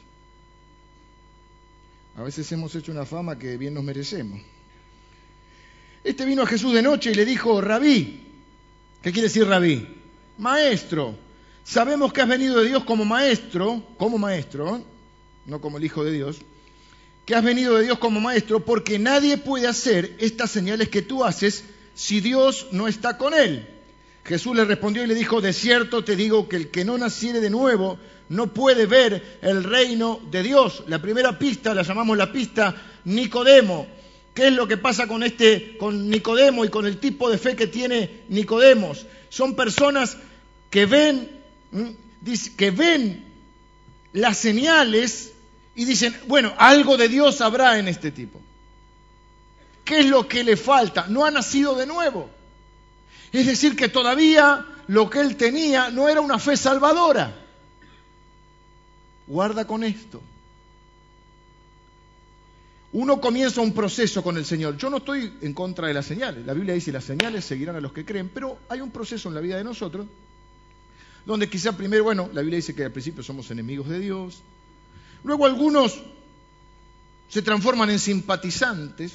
A 2.16 2.22
veces 2.22 2.50
hemos 2.52 2.74
hecho 2.74 2.92
una 2.92 3.06
fama 3.06 3.38
que 3.38 3.56
bien 3.56 3.74
nos 3.74 3.84
merecemos. 3.84 4.40
Este 6.04 6.24
vino 6.24 6.42
a 6.42 6.46
Jesús 6.46 6.74
de 6.74 6.82
noche 6.82 7.12
y 7.12 7.14
le 7.14 7.24
dijo, 7.24 7.60
rabí, 7.60 8.20
¿qué 9.02 9.12
quiere 9.12 9.28
decir 9.28 9.46
rabí? 9.46 9.86
Maestro, 10.36 11.16
sabemos 11.64 12.12
que 12.12 12.20
has 12.20 12.28
venido 12.28 12.60
de 12.60 12.68
Dios 12.68 12.84
como 12.84 13.04
maestro, 13.04 13.82
como 13.96 14.18
maestro, 14.18 14.84
no 15.46 15.60
como 15.60 15.78
el 15.78 15.84
Hijo 15.84 16.04
de 16.04 16.12
Dios, 16.12 16.38
que 17.24 17.34
has 17.34 17.44
venido 17.44 17.76
de 17.76 17.84
Dios 17.84 17.98
como 17.98 18.20
maestro 18.20 18.60
porque 18.60 18.98
nadie 18.98 19.38
puede 19.38 19.66
hacer 19.66 20.16
estas 20.18 20.50
señales 20.50 20.88
que 20.88 21.02
tú 21.02 21.24
haces 21.24 21.64
si 21.94 22.20
Dios 22.20 22.68
no 22.72 22.88
está 22.88 23.16
con 23.16 23.32
él. 23.32 23.68
Jesús 24.24 24.54
le 24.54 24.64
respondió 24.64 25.02
y 25.02 25.06
le 25.06 25.14
dijo, 25.14 25.40
de 25.40 25.52
cierto 25.52 26.04
te 26.04 26.14
digo 26.14 26.48
que 26.48 26.56
el 26.56 26.70
que 26.70 26.84
no 26.84 26.96
naciere 26.96 27.40
de 27.40 27.50
nuevo 27.50 27.98
no 28.28 28.54
puede 28.54 28.86
ver 28.86 29.38
el 29.42 29.64
reino 29.64 30.20
de 30.30 30.42
Dios. 30.42 30.84
La 30.86 31.02
primera 31.02 31.38
pista 31.38 31.74
la 31.74 31.82
llamamos 31.82 32.16
la 32.16 32.30
pista 32.32 32.74
Nicodemo. 33.04 33.86
¿Qué 34.32 34.46
es 34.46 34.52
lo 34.54 34.66
que 34.66 34.78
pasa 34.78 35.06
con 35.06 35.22
este 35.22 35.76
con 35.76 36.08
Nicodemo 36.08 36.64
y 36.64 36.68
con 36.68 36.86
el 36.86 36.98
tipo 36.98 37.28
de 37.28 37.36
fe 37.36 37.56
que 37.56 37.66
tiene 37.66 38.22
Nicodemos? 38.28 39.06
Son 39.28 39.54
personas 39.54 40.16
que 40.70 40.86
ven 40.86 41.28
que 42.56 42.70
ven 42.70 43.24
las 44.12 44.38
señales 44.38 45.32
y 45.74 45.84
dicen, 45.84 46.16
bueno, 46.26 46.54
algo 46.58 46.96
de 46.96 47.08
Dios 47.08 47.40
habrá 47.40 47.78
en 47.78 47.88
este 47.88 48.10
tipo. 48.10 48.40
¿Qué 49.84 50.00
es 50.00 50.06
lo 50.06 50.28
que 50.28 50.44
le 50.44 50.56
falta? 50.56 51.06
No 51.08 51.24
ha 51.24 51.30
nacido 51.30 51.74
de 51.74 51.86
nuevo. 51.86 52.30
Es 53.32 53.46
decir, 53.46 53.76
que 53.76 53.88
todavía 53.88 54.66
lo 54.88 55.08
que 55.08 55.20
él 55.20 55.36
tenía 55.36 55.90
no 55.90 56.08
era 56.08 56.20
una 56.20 56.38
fe 56.38 56.56
salvadora. 56.56 57.34
Guarda 59.26 59.66
con 59.66 59.84
esto. 59.84 60.20
Uno 62.92 63.20
comienza 63.20 63.62
un 63.62 63.72
proceso 63.72 64.22
con 64.22 64.36
el 64.36 64.44
Señor. 64.44 64.76
Yo 64.76 64.90
no 64.90 64.98
estoy 64.98 65.32
en 65.40 65.54
contra 65.54 65.88
de 65.88 65.94
las 65.94 66.04
señales. 66.04 66.44
La 66.44 66.52
Biblia 66.52 66.74
dice 66.74 66.92
las 66.92 67.04
señales 67.04 67.44
seguirán 67.44 67.76
a 67.76 67.80
los 67.80 67.92
que 67.92 68.04
creen, 68.04 68.30
pero 68.32 68.58
hay 68.68 68.82
un 68.82 68.90
proceso 68.90 69.28
en 69.28 69.34
la 69.34 69.40
vida 69.40 69.56
de 69.56 69.64
nosotros 69.64 70.06
donde 71.24 71.48
quizá 71.48 71.76
primero, 71.76 72.04
bueno, 72.04 72.28
la 72.32 72.40
Biblia 72.40 72.56
dice 72.56 72.74
que 72.74 72.84
al 72.84 72.92
principio 72.92 73.22
somos 73.22 73.50
enemigos 73.50 73.88
de 73.88 74.00
Dios. 74.00 74.42
Luego 75.24 75.46
algunos 75.46 76.02
se 77.28 77.42
transforman 77.42 77.90
en 77.90 77.98
simpatizantes, 77.98 79.12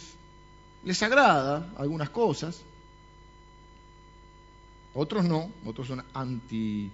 les 0.83 1.03
agrada 1.03 1.73
algunas 1.77 2.09
cosas, 2.09 2.61
otros 4.97 5.25
no, 5.25 5.51
otros 5.63 5.87
son 5.87 6.03
anti 6.11 6.89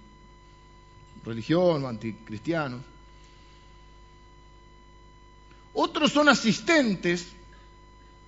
religión 1.24 1.82
o 1.82 1.88
anticristianos. 1.88 2.82
Otros 5.72 6.12
son 6.12 6.28
asistentes 6.28 7.28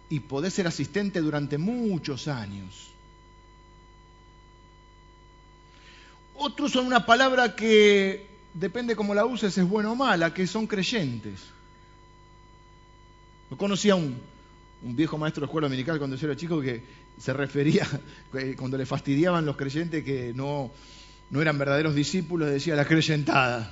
y 0.09 0.21
podés 0.21 0.55
ser 0.55 0.67
asistente 0.67 1.21
durante 1.21 1.59
muchos 1.59 2.27
años. 2.27 2.89
Otros 6.37 6.73
son 6.73 6.87
una 6.87 7.05
palabra 7.05 7.55
que 7.55 8.27
depende 8.55 8.97
cómo 8.97 9.15
la 9.15 9.27
uses, 9.27 9.59
es 9.59 9.69
buena 9.69 9.93
o 9.93 9.95
mala, 9.95 10.33
que 10.33 10.47
son 10.47 10.67
creyentes. 10.67 11.41
Yo 13.51 13.59
conocía 13.59 13.95
un, 13.95 14.19
un 14.83 14.97
viejo 14.97 15.19
maestro 15.19 15.43
de 15.43 15.47
escuela 15.47 15.69
dominical 15.69 15.99
cuando 15.99 16.17
yo 16.17 16.27
era 16.27 16.37
chico 16.37 16.63
que 16.63 17.06
se 17.19 17.33
refería, 17.33 17.87
cuando 18.57 18.77
le 18.77 18.87
fastidiaban 18.87 19.47
los 19.47 19.57
creyentes 19.57 20.05
que 20.05 20.33
no, 20.35 20.71
no 21.31 21.43
eran 21.43 21.59
verdaderos 21.59 21.95
discípulos, 21.95 22.51
decía 22.51 22.77
la 22.77 22.85
creyentada. 22.85 23.71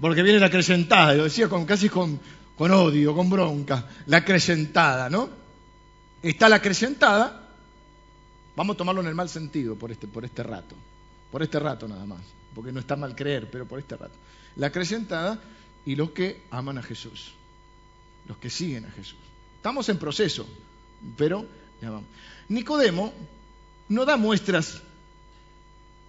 Porque 0.00 0.22
viene 0.22 0.38
la 0.38 0.50
creyentada, 0.50 1.14
lo 1.14 1.24
decía 1.24 1.48
con, 1.48 1.64
casi 1.64 1.88
con, 1.88 2.20
con 2.56 2.70
odio, 2.70 3.14
con 3.14 3.30
bronca, 3.30 3.86
la 4.06 4.24
creyentada, 4.24 5.08
¿no? 5.08 5.28
Está 6.22 6.48
la 6.48 6.60
creyentada, 6.60 7.48
vamos 8.54 8.74
a 8.74 8.76
tomarlo 8.78 9.00
en 9.00 9.08
el 9.08 9.14
mal 9.14 9.28
sentido 9.28 9.76
por 9.76 9.92
este, 9.92 10.06
por 10.06 10.24
este 10.24 10.42
rato, 10.42 10.74
por 11.30 11.42
este 11.42 11.58
rato 11.58 11.86
nada 11.86 12.04
más, 12.04 12.20
porque 12.54 12.72
no 12.72 12.80
está 12.80 12.96
mal 12.96 13.14
creer, 13.14 13.48
pero 13.50 13.66
por 13.66 13.78
este 13.78 13.96
rato. 13.96 14.14
La 14.56 14.70
creyentada 14.70 15.38
y 15.86 15.94
los 15.94 16.10
que 16.10 16.42
aman 16.50 16.78
a 16.78 16.82
Jesús, 16.82 17.32
los 18.26 18.36
que 18.38 18.50
siguen 18.50 18.84
a 18.86 18.90
Jesús. 18.90 19.18
Estamos 19.56 19.88
en 19.88 19.98
proceso, 19.98 20.46
pero 21.16 21.46
Nicodemo 22.48 23.12
no 23.88 24.04
da 24.04 24.16
muestras 24.16 24.82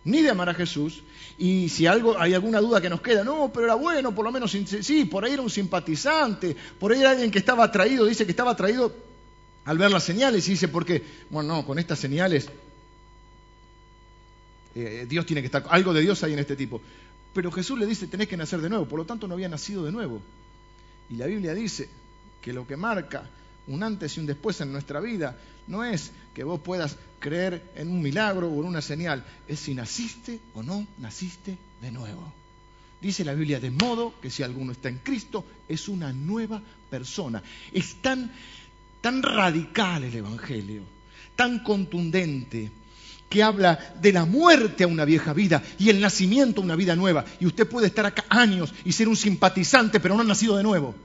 ni 0.04 0.22
de 0.22 0.30
amar 0.30 0.48
a 0.48 0.54
Jesús, 0.54 1.04
y 1.38 1.68
si 1.68 1.86
algo, 1.86 2.18
hay 2.18 2.34
alguna 2.34 2.62
duda 2.62 2.80
que 2.80 2.90
nos 2.90 3.02
queda, 3.02 3.26
no, 3.26 3.52
pero 3.54 3.66
era 3.66 3.76
bueno, 3.76 4.16
por 4.16 4.24
lo 4.24 4.32
menos, 4.32 4.52
sí, 4.52 5.04
por 5.04 5.26
ahí 5.26 5.34
era 5.34 5.42
un 5.42 5.50
simpatizante, 5.50 6.56
por 6.80 6.94
ahí 6.94 7.02
era 7.02 7.12
alguien 7.12 7.30
que 7.30 7.40
estaba 7.40 7.66
atraído, 7.66 8.06
dice 8.06 8.26
que 8.26 8.32
estaba 8.32 8.52
atraído 8.52 8.96
al 9.66 9.78
ver 9.78 9.92
las 9.92 10.04
señales, 10.04 10.48
y 10.48 10.52
dice, 10.52 10.70
porque, 10.70 11.04
bueno, 11.30 11.56
no, 11.56 11.66
con 11.66 11.78
estas 11.78 12.00
señales, 12.00 12.50
eh, 14.76 15.06
Dios 15.10 15.26
tiene 15.26 15.42
que 15.42 15.48
estar, 15.48 15.66
algo 15.70 15.94
de 15.94 16.02
Dios 16.02 16.24
hay 16.24 16.34
en 16.34 16.40
este 16.40 16.56
tipo. 16.56 16.82
Pero 17.34 17.52
Jesús 17.52 17.78
le 17.78 17.86
dice, 17.86 18.08
tenés 18.08 18.28
que 18.28 18.38
nacer 18.38 18.62
de 18.62 18.70
nuevo, 18.70 18.86
por 18.86 19.00
lo 19.00 19.06
tanto 19.06 19.28
no 19.28 19.34
había 19.34 19.50
nacido 19.50 19.84
de 19.84 19.92
nuevo. 19.92 20.22
Y 21.10 21.18
la 21.18 21.26
Biblia 21.26 21.54
dice 21.54 21.90
que 22.42 22.54
lo 22.54 22.66
que 22.66 22.78
marca 22.78 23.30
un 23.68 23.84
antes 23.84 24.16
y 24.16 24.20
un 24.20 24.26
después 24.26 24.60
en 24.62 24.72
nuestra 24.72 25.00
vida, 25.00 25.38
no 25.68 25.84
es 25.84 26.12
que 26.34 26.44
vos 26.44 26.60
puedas 26.62 26.98
creer 27.20 27.72
en 27.76 27.90
un 27.90 28.02
milagro 28.02 28.48
o 28.48 28.62
en 28.62 28.68
una 28.68 28.82
señal, 28.82 29.24
es 29.48 29.60
si 29.60 29.74
naciste 29.74 30.40
o 30.54 30.64
no 30.64 30.88
naciste 31.00 31.58
de 31.82 31.92
nuevo. 31.92 32.34
Dice 33.02 33.24
la 33.24 33.34
Biblia, 33.34 33.60
de 33.60 33.70
modo 33.70 34.14
que 34.22 34.30
si 34.30 34.44
alguno 34.44 34.72
está 34.72 34.90
en 34.90 35.00
Cristo, 35.00 35.46
es 35.68 35.88
una 35.88 36.12
nueva 36.12 36.62
persona. 36.90 37.44
Es 37.72 38.02
tan, 38.02 38.32
tan 39.02 39.22
radical 39.22 40.04
el 40.04 40.16
Evangelio, 40.16 40.84
tan 41.36 41.60
contundente, 41.60 42.72
que 43.30 43.44
habla 43.44 43.78
de 44.02 44.14
la 44.14 44.26
muerte 44.26 44.86
a 44.86 44.88
una 44.88 45.06
vieja 45.06 45.34
vida 45.34 45.62
y 45.78 45.90
el 45.90 46.00
nacimiento 46.00 46.62
a 46.62 46.64
una 46.64 46.76
vida 46.76 46.96
nueva. 46.96 47.26
Y 47.40 47.46
usted 47.46 47.68
puede 47.68 47.88
estar 47.88 48.06
acá 48.06 48.26
años 48.30 48.74
y 48.86 48.94
ser 48.94 49.08
un 49.10 49.18
simpatizante, 49.18 50.00
pero 50.00 50.16
no 50.16 50.22
ha 50.22 50.26
nacido 50.26 50.56
de 50.56 50.64
nuevo. 50.64 50.96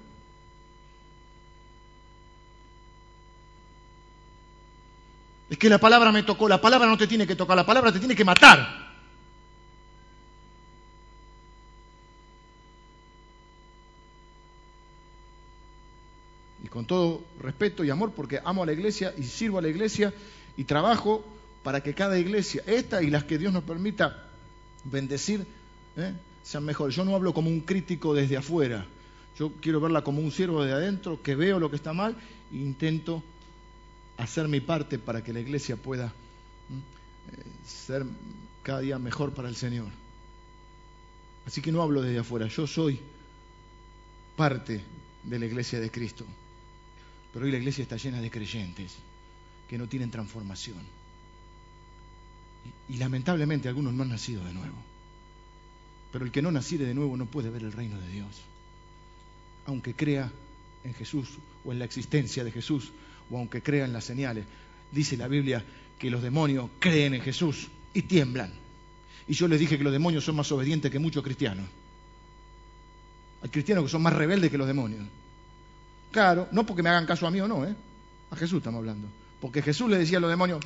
Es 5.53 5.59
que 5.59 5.68
la 5.68 5.76
palabra 5.76 6.11
me 6.11 6.22
tocó, 6.22 6.48
la 6.48 6.62
palabra 6.62 6.88
no 6.88 6.96
te 6.96 7.07
tiene 7.07 7.26
que 7.26 7.36
tocar, 7.36 7.55
la 7.55 7.66
palabra 7.66 7.92
te 7.92 7.98
tiene 7.98 8.16
que 8.16 8.24
matar. 8.24 8.90
Y 16.64 16.68
con 16.68 16.86
todo 16.86 17.22
respeto 17.38 17.84
y 17.84 17.90
amor, 17.90 18.12
porque 18.16 18.40
amo 18.42 18.62
a 18.62 18.66
la 18.66 18.72
iglesia 18.72 19.12
y 19.18 19.24
sirvo 19.24 19.59
a 19.59 19.61
la 19.61 19.68
iglesia 19.68 20.14
y 20.57 20.64
trabajo 20.64 21.22
para 21.62 21.82
que 21.82 21.92
cada 21.92 22.18
iglesia, 22.18 22.62
esta 22.64 23.03
y 23.03 23.11
las 23.11 23.24
que 23.24 23.36
Dios 23.36 23.53
nos 23.53 23.64
permita 23.64 24.30
bendecir, 24.84 25.46
¿eh? 25.98 26.14
sean 26.42 26.64
mejores. 26.64 26.96
Yo 26.96 27.05
no 27.05 27.14
hablo 27.14 27.34
como 27.34 27.50
un 27.50 27.61
crítico 27.61 28.14
desde 28.14 28.38
afuera, 28.38 28.86
yo 29.38 29.53
quiero 29.61 29.82
verla 29.82 30.00
como 30.00 30.22
un 30.22 30.32
siervo 30.32 30.64
de 30.64 30.72
adentro, 30.72 31.20
que 31.22 31.34
veo 31.34 31.61
lo 31.61 31.68
que 31.68 31.76
está 31.76 31.92
mal 31.92 32.16
e 32.50 32.57
intento 32.57 33.22
hacer 34.22 34.48
mi 34.48 34.60
parte 34.60 34.98
para 34.98 35.22
que 35.22 35.32
la 35.32 35.40
iglesia 35.40 35.76
pueda 35.76 36.06
eh, 36.06 36.10
ser 37.66 38.04
cada 38.62 38.80
día 38.80 38.98
mejor 38.98 39.32
para 39.32 39.48
el 39.48 39.56
Señor. 39.56 39.88
Así 41.46 41.60
que 41.60 41.72
no 41.72 41.82
hablo 41.82 42.02
desde 42.02 42.20
afuera, 42.20 42.46
yo 42.46 42.66
soy 42.66 43.00
parte 44.36 44.80
de 45.24 45.38
la 45.38 45.46
iglesia 45.46 45.80
de 45.80 45.90
Cristo. 45.90 46.24
Pero 47.32 47.44
hoy 47.44 47.50
la 47.50 47.58
iglesia 47.58 47.82
está 47.82 47.96
llena 47.96 48.20
de 48.20 48.30
creyentes 48.30 48.94
que 49.68 49.78
no 49.78 49.88
tienen 49.88 50.10
transformación. 50.10 50.78
Y, 52.88 52.94
y, 52.94 52.96
lamentablemente 52.98 53.68
algunos 53.68 53.92
no 53.92 54.04
han 54.04 54.10
nacido 54.10 54.44
de 54.44 54.52
nuevo. 54.52 54.76
Pero 56.12 56.24
el 56.24 56.30
que 56.30 56.42
no 56.42 56.52
naciere 56.52 56.84
de 56.84 56.94
nuevo 56.94 57.16
no 57.16 57.26
puede 57.26 57.50
ver 57.50 57.62
el 57.62 57.72
reino 57.72 57.98
de 57.98 58.08
Dios. 58.08 58.42
Aunque 59.66 59.94
crea 59.94 60.30
en 60.84 60.94
Jesús 60.94 61.28
o 61.64 61.72
en 61.72 61.80
la 61.80 61.86
existencia 61.86 62.44
de 62.44 62.52
Jesús 62.52 62.92
o 63.30 63.38
aunque 63.38 63.62
crean 63.62 63.92
las 63.92 64.04
señales. 64.04 64.44
Dice 64.90 65.16
la 65.16 65.28
Biblia 65.28 65.64
que 65.98 66.10
los 66.10 66.22
demonios 66.22 66.68
creen 66.78 67.14
en 67.14 67.22
Jesús 67.22 67.68
y 67.94 68.02
tiemblan. 68.02 68.52
Y 69.28 69.34
yo 69.34 69.48
les 69.48 69.60
dije 69.60 69.78
que 69.78 69.84
los 69.84 69.92
demonios 69.92 70.24
son 70.24 70.36
más 70.36 70.50
obedientes 70.52 70.90
que 70.90 70.98
muchos 70.98 71.22
cristianos. 71.22 71.64
Hay 73.42 73.48
cristianos 73.48 73.84
que 73.84 73.90
son 73.90 74.02
más 74.02 74.12
rebeldes 74.12 74.50
que 74.50 74.58
los 74.58 74.66
demonios. 74.66 75.06
Claro, 76.10 76.48
no 76.52 76.66
porque 76.66 76.82
me 76.82 76.90
hagan 76.90 77.06
caso 77.06 77.26
a 77.26 77.30
mí 77.30 77.40
o 77.40 77.48
no, 77.48 77.64
¿eh? 77.64 77.74
A 78.30 78.36
Jesús 78.36 78.58
estamos 78.58 78.78
hablando. 78.78 79.08
Porque 79.40 79.62
Jesús 79.62 79.88
le 79.88 79.98
decía 79.98 80.18
a 80.18 80.20
los 80.20 80.30
demonios, 80.30 80.60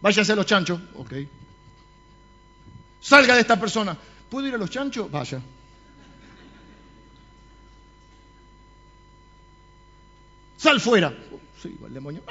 váyase 0.00 0.32
a 0.32 0.36
los 0.36 0.46
chanchos, 0.46 0.80
ok. 0.94 1.12
Salga 3.00 3.34
de 3.34 3.40
esta 3.40 3.58
persona. 3.58 3.96
¿Puedo 4.28 4.48
ir 4.48 4.54
a 4.54 4.58
los 4.58 4.70
chanchos? 4.70 5.10
Vaya. 5.10 5.40
Sal 10.56 10.80
fuera 10.80 11.14
el 11.64 11.94
demonio. 11.94 12.22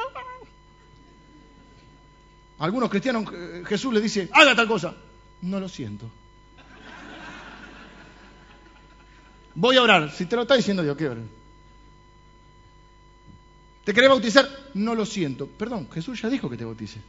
Algunos 2.59 2.89
cristianos, 2.89 3.25
eh, 3.33 3.63
Jesús 3.65 3.93
le 3.93 4.01
dice, 4.01 4.29
haga 4.31 4.55
tal 4.55 4.67
cosa. 4.67 4.95
No 5.41 5.59
lo 5.59 5.67
siento. 5.67 6.09
Voy 9.55 9.75
a 9.77 9.81
orar. 9.81 10.11
Si 10.11 10.25
te 10.25 10.35
lo 10.35 10.43
está 10.43 10.55
diciendo 10.55 10.83
Dios, 10.83 10.95
¿qué 10.95 11.09
orar? 11.09 11.23
¿Te 13.83 13.93
querés 13.93 14.09
bautizar? 14.09 14.49
No 14.75 14.95
lo 14.95 15.05
siento. 15.05 15.47
Perdón, 15.47 15.89
Jesús 15.91 16.21
ya 16.21 16.29
dijo 16.29 16.49
que 16.49 16.57
te 16.57 16.65
bautice. 16.65 17.01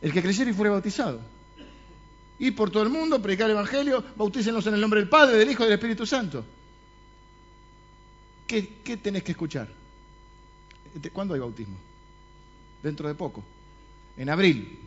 El 0.00 0.12
que 0.12 0.22
creyera 0.22 0.50
y 0.50 0.54
fuera 0.54 0.70
bautizado. 0.72 1.20
Y 2.38 2.52
por 2.52 2.70
todo 2.70 2.82
el 2.82 2.88
mundo, 2.88 3.20
predicar 3.20 3.46
el 3.46 3.56
Evangelio, 3.56 4.04
bautícenlos 4.16 4.66
en 4.66 4.74
el 4.74 4.80
nombre 4.80 5.00
del 5.00 5.08
Padre, 5.08 5.38
del 5.38 5.50
Hijo 5.50 5.62
y 5.62 5.66
del 5.66 5.74
Espíritu 5.74 6.06
Santo. 6.06 6.44
¿Qué, 8.46 8.80
qué 8.84 8.96
tenés 8.96 9.22
que 9.22 9.32
escuchar? 9.32 9.68
¿Cuándo 11.12 11.34
hay 11.34 11.40
bautismo? 11.40 11.76
Dentro 12.82 13.08
de 13.08 13.14
poco. 13.14 13.42
En 14.16 14.28
abril. 14.28 14.78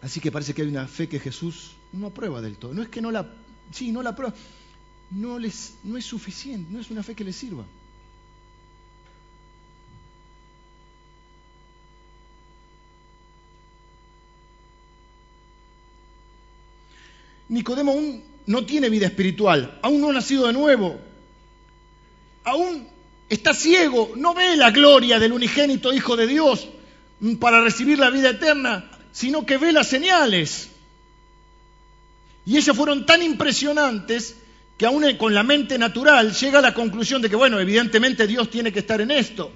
Así 0.00 0.20
que 0.20 0.30
parece 0.30 0.54
que 0.54 0.62
hay 0.62 0.68
una 0.68 0.86
fe 0.86 1.08
que 1.08 1.18
Jesús 1.18 1.72
no 1.92 2.06
aprueba 2.06 2.40
del 2.40 2.56
todo. 2.56 2.72
No 2.72 2.82
es 2.82 2.88
que 2.88 3.02
no 3.02 3.10
la, 3.10 3.34
sí, 3.72 3.92
no 3.92 4.02
la 4.02 4.10
aprueba. 4.10 4.34
No, 5.10 5.38
les, 5.38 5.74
no 5.84 5.96
es 5.96 6.04
suficiente, 6.04 6.72
no 6.72 6.80
es 6.80 6.90
una 6.90 7.02
fe 7.02 7.14
que 7.14 7.24
les 7.24 7.36
sirva. 7.36 7.64
Nicodemo, 17.48 17.92
un 17.92 18.22
no 18.48 18.64
tiene 18.64 18.88
vida 18.88 19.06
espiritual, 19.06 19.78
aún 19.82 20.00
no 20.00 20.08
ha 20.08 20.12
nacido 20.14 20.46
de 20.46 20.54
nuevo, 20.54 20.98
aún 22.44 22.88
está 23.28 23.52
ciego, 23.52 24.12
no 24.16 24.32
ve 24.34 24.56
la 24.56 24.70
gloria 24.70 25.18
del 25.18 25.32
unigénito 25.34 25.92
Hijo 25.92 26.16
de 26.16 26.26
Dios 26.26 26.66
para 27.38 27.60
recibir 27.60 27.98
la 27.98 28.08
vida 28.08 28.30
eterna, 28.30 28.90
sino 29.12 29.44
que 29.44 29.58
ve 29.58 29.70
las 29.72 29.88
señales. 29.88 30.70
Y 32.46 32.56
ellas 32.56 32.74
fueron 32.74 33.04
tan 33.04 33.22
impresionantes 33.22 34.36
que 34.78 34.86
aún 34.86 35.04
con 35.18 35.34
la 35.34 35.42
mente 35.42 35.76
natural 35.76 36.32
llega 36.32 36.60
a 36.60 36.62
la 36.62 36.72
conclusión 36.72 37.20
de 37.20 37.28
que, 37.28 37.36
bueno, 37.36 37.60
evidentemente 37.60 38.26
Dios 38.26 38.48
tiene 38.48 38.72
que 38.72 38.78
estar 38.78 39.00
en 39.02 39.10
esto. 39.10 39.52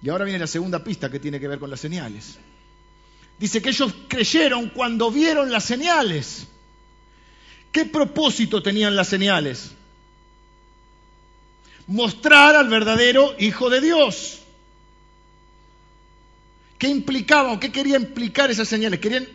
Y 0.00 0.08
ahora 0.08 0.24
viene 0.24 0.38
la 0.38 0.46
segunda 0.46 0.82
pista 0.82 1.10
que 1.10 1.20
tiene 1.20 1.38
que 1.38 1.48
ver 1.48 1.58
con 1.58 1.68
las 1.68 1.80
señales. 1.80 2.38
Dice 3.38 3.62
que 3.62 3.70
ellos 3.70 3.94
creyeron 4.08 4.70
cuando 4.70 5.10
vieron 5.10 5.50
las 5.50 5.64
señales. 5.64 6.46
¿Qué 7.70 7.84
propósito 7.84 8.62
tenían 8.62 8.96
las 8.96 9.08
señales? 9.08 9.72
Mostrar 11.86 12.56
al 12.56 12.68
verdadero 12.68 13.34
Hijo 13.38 13.70
de 13.70 13.80
Dios. 13.80 14.40
¿Qué 16.78 16.88
implicaban? 16.88 17.60
¿Qué 17.60 17.70
querían 17.70 18.02
implicar 18.02 18.50
esas 18.50 18.68
señales? 18.68 19.00
Querían 19.00 19.28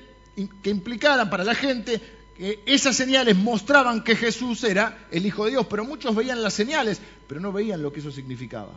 que 0.61 0.69
implicaran 0.69 1.29
para 1.29 1.43
la 1.43 1.55
gente 1.55 2.01
que 2.35 2.63
esas 2.65 2.95
señales 2.95 3.35
mostraban 3.37 4.03
que 4.03 4.15
Jesús 4.15 4.63
era 4.63 5.07
el 5.11 5.25
Hijo 5.25 5.45
de 5.45 5.51
Dios, 5.51 5.67
pero 5.69 5.85
muchos 5.85 6.15
veían 6.15 6.41
las 6.41 6.53
señales, 6.53 6.99
pero 7.27 7.39
no 7.39 7.51
veían 7.51 7.81
lo 7.81 7.93
que 7.93 7.99
eso 7.99 8.11
significaba. 8.11 8.73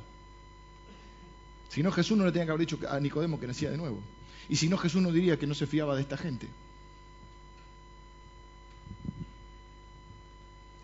Si 1.71 1.83
no, 1.83 1.91
Jesús 1.91 2.17
no 2.17 2.25
le 2.25 2.33
tenía 2.33 2.47
que 2.47 2.53
haber 2.53 2.67
dicho 2.67 2.79
a 2.89 3.01
Nicodemo 3.01 3.41
que 3.41 3.47
nacía 3.47 3.71
de 3.71 3.77
nuevo. 3.77 4.01
Y 4.49 4.57
si 4.57 4.69
no, 4.69 4.79
Jesús 4.79 5.03
no 5.03 5.11
diría 5.13 5.39
que 5.39 5.47
no 5.47 5.55
se 5.55 5.67
fiaba 5.67 5.97
de 5.97 6.03
esta 6.03 6.17
gente. 6.17 6.49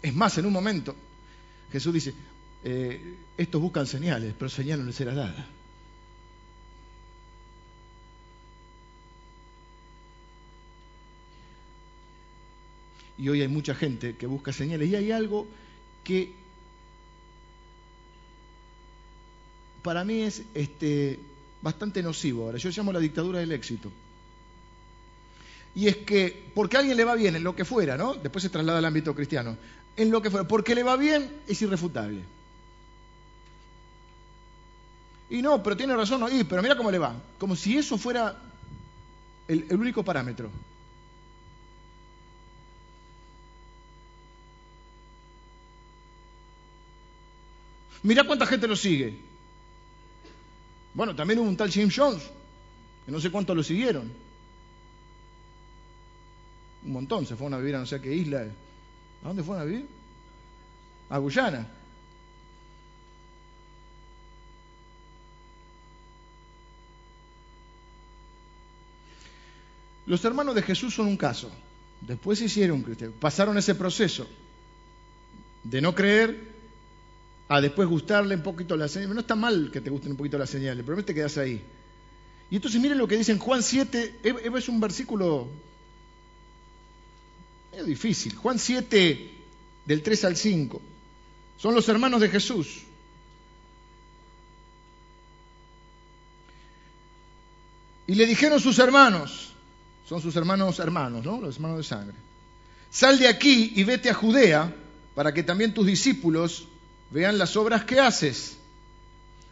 Es 0.02 0.14
más, 0.14 0.36
en 0.38 0.46
un 0.46 0.52
momento, 0.52 0.96
Jesús 1.70 1.94
dice, 1.94 2.14
eh, 2.64 3.16
estos 3.36 3.60
buscan 3.60 3.86
señales, 3.86 4.34
pero 4.36 4.48
señal 4.48 4.80
no 4.80 4.86
les 4.86 4.96
será 4.96 5.14
dada. 5.14 5.46
Y 13.16 13.28
hoy 13.28 13.42
hay 13.42 13.48
mucha 13.48 13.74
gente 13.74 14.16
que 14.16 14.26
busca 14.26 14.52
señales 14.52 14.88
y 14.88 14.96
hay 14.96 15.12
algo 15.12 15.46
que 16.02 16.32
para 19.82 20.04
mí 20.04 20.22
es 20.22 20.42
este, 20.54 21.20
bastante 21.62 22.02
nocivo 22.02 22.44
ahora. 22.44 22.58
Yo 22.58 22.70
llamo 22.70 22.92
la 22.92 22.98
dictadura 22.98 23.38
del 23.38 23.52
éxito. 23.52 23.90
Y 25.74 25.88
es 25.88 25.96
que, 25.98 26.50
porque 26.54 26.76
a 26.76 26.80
alguien 26.80 26.96
le 26.96 27.04
va 27.04 27.14
bien 27.14 27.34
en 27.36 27.44
lo 27.44 27.56
que 27.56 27.64
fuera, 27.64 27.96
¿no? 27.96 28.14
Después 28.14 28.42
se 28.42 28.50
traslada 28.50 28.78
al 28.78 28.84
ámbito 28.84 29.14
cristiano. 29.14 29.56
En 29.96 30.10
lo 30.10 30.20
que 30.20 30.30
fuera, 30.30 30.46
porque 30.46 30.74
le 30.74 30.82
va 30.82 30.96
bien 30.96 31.30
es 31.48 31.62
irrefutable. 31.62 32.22
Y 35.30 35.40
no, 35.40 35.62
pero 35.62 35.76
tiene 35.76 35.96
razón, 35.96 36.20
no, 36.20 36.28
y, 36.28 36.44
pero 36.44 36.60
mira 36.60 36.76
cómo 36.76 36.90
le 36.90 36.98
va. 36.98 37.16
Como 37.38 37.56
si 37.56 37.78
eso 37.78 37.96
fuera 37.96 38.38
el, 39.48 39.66
único 39.70 40.04
parámetro. 40.04 40.50
Mira 48.02 48.24
cuánta 48.24 48.44
gente 48.44 48.68
lo 48.68 48.76
sigue. 48.76 49.18
Bueno, 50.94 51.16
también 51.16 51.38
hubo 51.38 51.48
un 51.48 51.56
tal 51.56 51.70
James 51.70 51.94
Jones, 51.96 52.22
que 53.06 53.12
no 53.12 53.20
sé 53.20 53.30
cuántos 53.30 53.56
lo 53.56 53.62
siguieron. 53.62 54.12
Un 56.84 56.92
montón, 56.92 57.26
se 57.26 57.36
fueron 57.36 57.54
a 57.54 57.58
vivir 57.58 57.76
a 57.76 57.78
no 57.78 57.86
sé 57.86 58.00
qué 58.00 58.14
isla. 58.14 58.42
¿A 59.22 59.28
dónde 59.28 59.42
fueron 59.42 59.62
a 59.62 59.64
vivir? 59.66 59.86
A 61.08 61.18
Guyana. 61.18 61.66
Los 70.06 70.24
hermanos 70.24 70.54
de 70.54 70.62
Jesús 70.62 70.94
son 70.94 71.06
un 71.06 71.16
caso. 71.16 71.50
Después 72.00 72.38
se 72.38 72.46
hicieron 72.46 72.82
cristianos. 72.82 73.16
Pasaron 73.20 73.56
ese 73.56 73.74
proceso 73.74 74.26
de 75.62 75.80
no 75.80 75.94
creer 75.94 76.51
a 77.52 77.60
después 77.60 77.86
gustarle 77.86 78.34
un 78.34 78.42
poquito 78.42 78.78
las 78.78 78.92
señales. 78.92 79.14
No 79.14 79.20
está 79.20 79.34
mal 79.34 79.70
que 79.70 79.82
te 79.82 79.90
gusten 79.90 80.12
un 80.12 80.16
poquito 80.16 80.38
las 80.38 80.48
señales, 80.48 80.82
pero 80.86 81.04
te 81.04 81.12
quedas 81.12 81.36
ahí. 81.36 81.62
Y 82.50 82.56
entonces 82.56 82.80
miren 82.80 82.96
lo 82.96 83.06
que 83.06 83.18
dice 83.18 83.30
en 83.30 83.38
Juan 83.38 83.62
7, 83.62 84.20
es 84.22 84.68
un 84.70 84.80
versículo 84.80 85.48
es 87.72 87.84
difícil. 87.84 88.34
Juan 88.36 88.58
7, 88.58 89.30
del 89.84 90.02
3 90.02 90.24
al 90.24 90.36
5. 90.36 90.80
Son 91.58 91.74
los 91.74 91.86
hermanos 91.90 92.22
de 92.22 92.30
Jesús. 92.30 92.80
Y 98.06 98.14
le 98.14 98.24
dijeron 98.24 98.60
sus 98.60 98.78
hermanos, 98.78 99.52
son 100.08 100.22
sus 100.22 100.34
hermanos 100.36 100.78
hermanos, 100.78 101.22
¿no? 101.22 101.38
Los 101.38 101.56
hermanos 101.56 101.78
de 101.78 101.84
sangre. 101.84 102.16
Sal 102.90 103.18
de 103.18 103.28
aquí 103.28 103.74
y 103.76 103.84
vete 103.84 104.08
a 104.08 104.14
Judea 104.14 104.74
para 105.14 105.34
que 105.34 105.42
también 105.42 105.74
tus 105.74 105.86
discípulos 105.86 106.66
vean 107.12 107.38
las 107.38 107.56
obras 107.56 107.84
que 107.84 108.00
haces, 108.00 108.56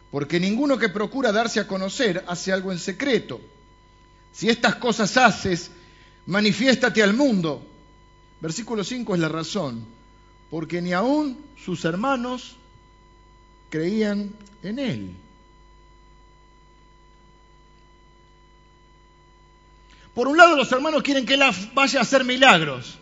porque 0.09 0.39
ninguno 0.39 0.77
que 0.77 0.89
procura 0.89 1.31
darse 1.31 1.59
a 1.59 1.67
conocer 1.67 2.25
hace 2.27 2.51
algo 2.51 2.71
en 2.71 2.79
secreto. 2.79 3.39
Si 4.33 4.49
estas 4.49 4.75
cosas 4.75 5.15
haces, 5.17 5.71
manifiéstate 6.25 7.03
al 7.03 7.13
mundo. 7.13 7.65
Versículo 8.41 8.83
5 8.83 9.13
es 9.13 9.21
la 9.21 9.29
razón, 9.29 9.85
porque 10.49 10.81
ni 10.81 10.91
aun 10.93 11.37
sus 11.63 11.85
hermanos 11.85 12.55
creían 13.69 14.31
en 14.63 14.79
él. 14.79 15.15
Por 20.15 20.27
un 20.27 20.35
lado, 20.35 20.57
los 20.57 20.71
hermanos 20.71 21.03
quieren 21.03 21.25
que 21.25 21.35
él 21.35 21.43
vaya 21.73 21.99
a 21.99 22.01
hacer 22.01 22.25
milagros, 22.25 22.97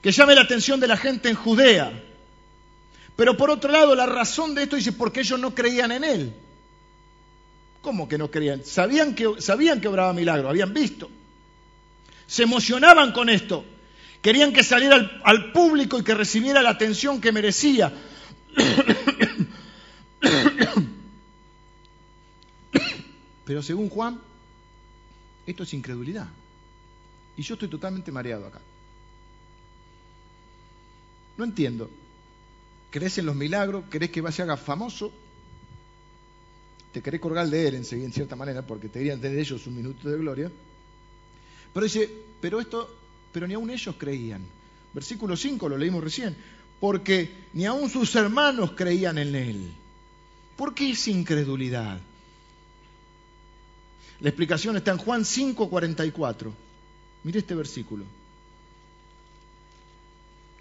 que 0.00 0.12
llame 0.12 0.34
la 0.34 0.42
atención 0.42 0.80
de 0.80 0.86
la 0.86 0.96
gente 0.96 1.28
en 1.28 1.34
Judea. 1.34 2.02
Pero 3.16 3.36
por 3.36 3.50
otro 3.50 3.72
lado, 3.72 3.94
la 3.94 4.06
razón 4.06 4.54
de 4.54 4.64
esto 4.64 4.76
dice, 4.76 4.92
porque 4.92 5.20
ellos 5.20 5.40
no 5.40 5.54
creían 5.54 5.90
en 5.90 6.04
él. 6.04 6.34
¿Cómo 7.80 8.06
que 8.08 8.18
no 8.18 8.30
creían? 8.30 8.62
Sabían 8.64 9.14
que, 9.14 9.40
sabían 9.40 9.80
que 9.80 9.88
obraba 9.88 10.12
milagros, 10.12 10.50
habían 10.50 10.74
visto. 10.74 11.10
Se 12.26 12.42
emocionaban 12.42 13.12
con 13.12 13.30
esto. 13.30 13.64
Querían 14.20 14.52
que 14.52 14.62
saliera 14.62 14.96
al, 14.96 15.22
al 15.24 15.52
público 15.52 15.98
y 15.98 16.04
que 16.04 16.14
recibiera 16.14 16.60
la 16.62 16.70
atención 16.70 17.20
que 17.20 17.32
merecía. 17.32 17.92
Pero 23.44 23.62
según 23.62 23.88
Juan, 23.88 24.20
esto 25.46 25.62
es 25.62 25.72
incredulidad. 25.72 26.26
Y 27.36 27.42
yo 27.42 27.54
estoy 27.54 27.68
totalmente 27.68 28.12
mareado 28.12 28.46
acá. 28.46 28.60
No 31.38 31.44
entiendo 31.44 31.88
crees 32.90 33.18
en 33.18 33.26
los 33.26 33.36
milagros, 33.36 33.84
crees 33.88 34.10
que 34.10 34.32
se 34.32 34.42
haga 34.42 34.56
famoso, 34.56 35.12
te 36.92 37.02
querés 37.02 37.20
colgar 37.20 37.48
de 37.48 37.68
él 37.68 37.74
en, 37.74 37.84
en 38.02 38.12
cierta 38.12 38.36
manera, 38.36 38.66
porque 38.66 38.88
te 38.88 38.98
querían 39.00 39.20
tener 39.20 39.38
ellos 39.38 39.66
un 39.66 39.76
minuto 39.76 40.08
de 40.08 40.16
gloria. 40.16 40.50
Pero 41.72 41.84
dice, 41.84 42.10
pero 42.40 42.60
esto, 42.60 42.88
pero 43.32 43.46
ni 43.46 43.54
aun 43.54 43.68
ellos 43.68 43.96
creían. 43.98 44.42
Versículo 44.94 45.36
5 45.36 45.68
lo 45.68 45.76
leímos 45.76 46.02
recién, 46.02 46.34
porque 46.80 47.30
ni 47.52 47.66
aun 47.66 47.90
sus 47.90 48.14
hermanos 48.14 48.72
creían 48.72 49.18
en 49.18 49.34
él. 49.34 49.72
¿Por 50.56 50.74
qué 50.74 50.90
es 50.90 51.06
incredulidad? 51.08 52.00
La 54.20 54.30
explicación 54.30 54.76
está 54.76 54.92
en 54.92 54.98
Juan 54.98 55.24
5:44. 55.24 56.52
Mire 57.24 57.40
este 57.40 57.54
versículo. 57.54 58.04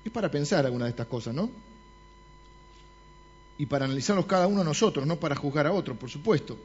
Es 0.04 0.12
para 0.12 0.30
pensar 0.30 0.66
alguna 0.66 0.86
de 0.86 0.92
estas 0.92 1.08
cosas, 1.08 1.34
¿no? 1.34 1.50
Y 3.58 3.66
para 3.66 3.86
analizarlos 3.86 4.26
cada 4.26 4.48
uno 4.48 4.60
de 4.60 4.66
nosotros, 4.66 5.06
no 5.08 5.18
para 5.18 5.36
juzgar 5.36 5.68
a 5.68 5.72
otro, 5.72 5.96
por 5.96 6.10
supuesto. 6.10 6.58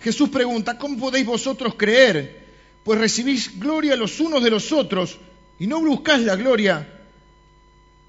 Jesús 0.00 0.28
pregunta, 0.28 0.78
¿cómo 0.78 0.98
podéis 0.98 1.26
vosotros 1.26 1.74
creer? 1.76 2.44
Pues 2.82 2.98
recibís 2.98 3.58
gloria 3.58 3.96
los 3.96 4.20
unos 4.20 4.42
de 4.42 4.50
los 4.50 4.72
otros 4.72 5.18
y 5.58 5.66
no 5.66 5.80
buscáis 5.80 6.24
la 6.24 6.36
gloria 6.36 6.86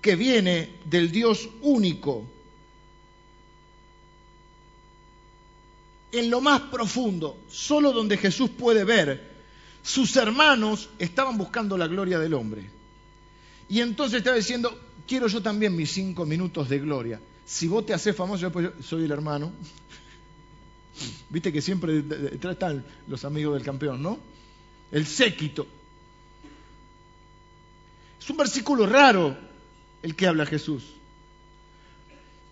que 0.01 0.15
viene 0.15 0.69
del 0.85 1.11
Dios 1.11 1.49
único. 1.61 2.25
en 6.19 6.29
lo 6.29 6.41
más 6.41 6.61
profundo, 6.61 7.37
solo 7.49 7.91
donde 7.91 8.17
Jesús 8.17 8.49
puede 8.49 8.83
ver, 8.83 9.35
sus 9.83 10.15
hermanos 10.15 10.89
estaban 10.97 11.37
buscando 11.37 11.77
la 11.77 11.87
gloria 11.87 12.19
del 12.19 12.33
hombre. 12.33 12.69
Y 13.69 13.81
entonces 13.81 14.19
estaba 14.19 14.37
diciendo, 14.37 14.79
quiero 15.07 15.27
yo 15.27 15.41
también 15.41 15.75
mis 15.75 15.91
cinco 15.91 16.25
minutos 16.25 16.69
de 16.69 16.79
gloria. 16.79 17.19
Si 17.45 17.67
vos 17.67 17.85
te 17.85 17.93
haces 17.93 18.15
famoso, 18.15 18.41
yo 18.41 18.51
pues, 18.51 18.71
soy 18.83 19.05
el 19.05 19.11
hermano. 19.11 19.51
Viste 21.29 21.51
que 21.51 21.61
siempre 21.61 22.01
detrás 22.01 22.53
están 22.53 22.85
los 23.07 23.23
amigos 23.25 23.55
del 23.55 23.63
campeón, 23.63 24.01
¿no? 24.01 24.17
El 24.91 25.05
séquito. 25.05 25.67
Es 28.19 28.29
un 28.29 28.37
versículo 28.37 28.87
raro 28.87 29.37
el 30.01 30.15
que 30.15 30.27
habla 30.27 30.45
Jesús. 30.45 30.83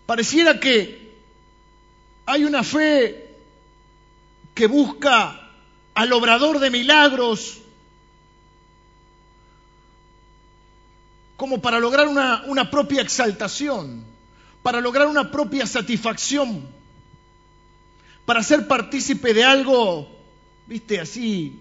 Pareciera 0.06 0.60
que 0.60 1.14
hay 2.26 2.44
una 2.44 2.62
fe 2.62 3.36
que 4.54 4.66
busca 4.66 5.50
al 5.94 6.12
obrador 6.12 6.58
de 6.58 6.70
milagros 6.70 7.60
como 11.36 11.60
para 11.60 11.80
lograr 11.80 12.06
una, 12.08 12.70
propia 12.70 13.02
exaltación, 13.02 14.04
para 14.64 14.80
lograr 14.80 15.06
una 15.08 15.30
propia 15.30 15.66
satisfacción, 15.66 16.66
para 18.24 18.42
ser 18.42 18.66
partícipe 18.66 19.34
de 19.34 19.44
algo, 19.44 20.08
viste, 20.66 20.98
así. 20.98 21.60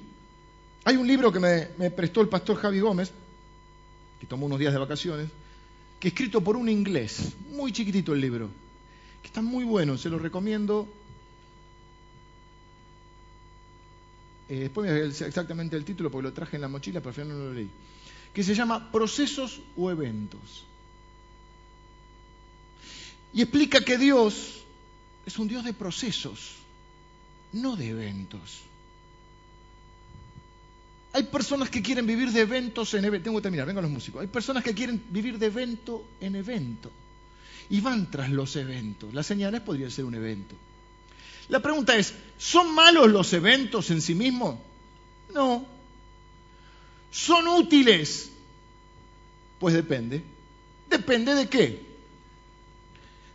Hay 0.85 0.95
un 0.95 1.05
libro 1.05 1.29
que 1.29 1.39
me, 1.41 1.91
prestó 1.91 2.21
el 2.21 2.29
pastor 2.29 2.55
Javi 2.55 2.79
Gómez, 2.79 3.11
que 4.21 4.25
tomó 4.25 4.45
unos 4.45 4.57
días 4.57 4.71
de 4.71 4.79
vacaciones, 4.79 5.27
que 5.99 6.07
es 6.07 6.13
escrito 6.13 6.39
por 6.39 6.55
un 6.55 6.69
inglés, 6.69 7.33
muy 7.49 7.73
chiquitito 7.73 8.13
el 8.13 8.21
libro, 8.21 8.49
que 9.21 9.27
está 9.27 9.41
muy 9.41 9.65
bueno, 9.65 9.97
se 9.97 10.07
lo 10.07 10.17
recomiendo 10.17 10.87
eh, 14.47 14.59
después 14.59 14.89
me 14.89 15.25
exactamente 15.27 15.75
el 15.75 15.83
título 15.83 16.09
porque 16.09 16.27
lo 16.29 16.33
traje 16.33 16.55
en 16.55 16.61
la 16.61 16.69
mochila, 16.69 17.01
pero 17.01 17.09
al 17.09 17.15
final 17.15 17.29
no 17.29 17.45
lo 17.47 17.53
leí, 17.53 17.69
que 18.33 18.43
se 18.43 18.55
llama 18.55 18.93
Procesos 18.93 19.59
o 19.75 19.91
Eventos. 19.91 20.67
Y 23.33 23.41
explica 23.41 23.81
que 23.81 23.97
Dios 23.97 24.63
es 25.25 25.39
un 25.39 25.47
Dios 25.47 25.63
de 25.63 25.73
procesos, 25.73 26.51
no 27.51 27.75
de 27.75 27.89
eventos. 27.89 28.61
Hay 31.13 31.23
personas 31.23 31.69
que 31.69 31.81
quieren 31.81 32.07
vivir 32.07 32.31
de 32.31 32.41
eventos 32.41 32.93
en 32.95 33.05
eventos. 33.05 33.25
Tengo 33.25 33.37
que 33.37 33.43
terminar, 33.43 33.67
vengan 33.67 33.83
los 33.83 33.91
músicos. 33.91 34.21
Hay 34.21 34.27
personas 34.27 34.63
que 34.63 34.73
quieren 34.73 35.03
vivir 35.09 35.37
de 35.37 35.45
evento 35.45 36.03
en 36.19 36.35
evento. 36.35 36.91
Y 37.69 37.81
van 37.81 38.09
tras 38.09 38.29
los 38.29 38.55
eventos. 38.55 39.13
Las 39.13 39.27
señales 39.27 39.61
podrían 39.61 39.91
ser 39.91 40.05
un 40.05 40.15
evento. 40.15 40.55
La 41.49 41.59
pregunta 41.59 41.95
es, 41.95 42.13
¿son 42.37 42.73
malos 42.73 43.11
los 43.11 43.31
eventos 43.33 43.91
en 43.91 44.01
sí 44.01 44.15
mismos? 44.15 44.57
No. 45.33 45.65
¿Son 47.11 47.47
útiles? 47.47 48.31
Pues 49.59 49.75
depende. 49.75 50.23
¿Depende 50.89 51.35
de 51.35 51.47
qué? 51.47 51.92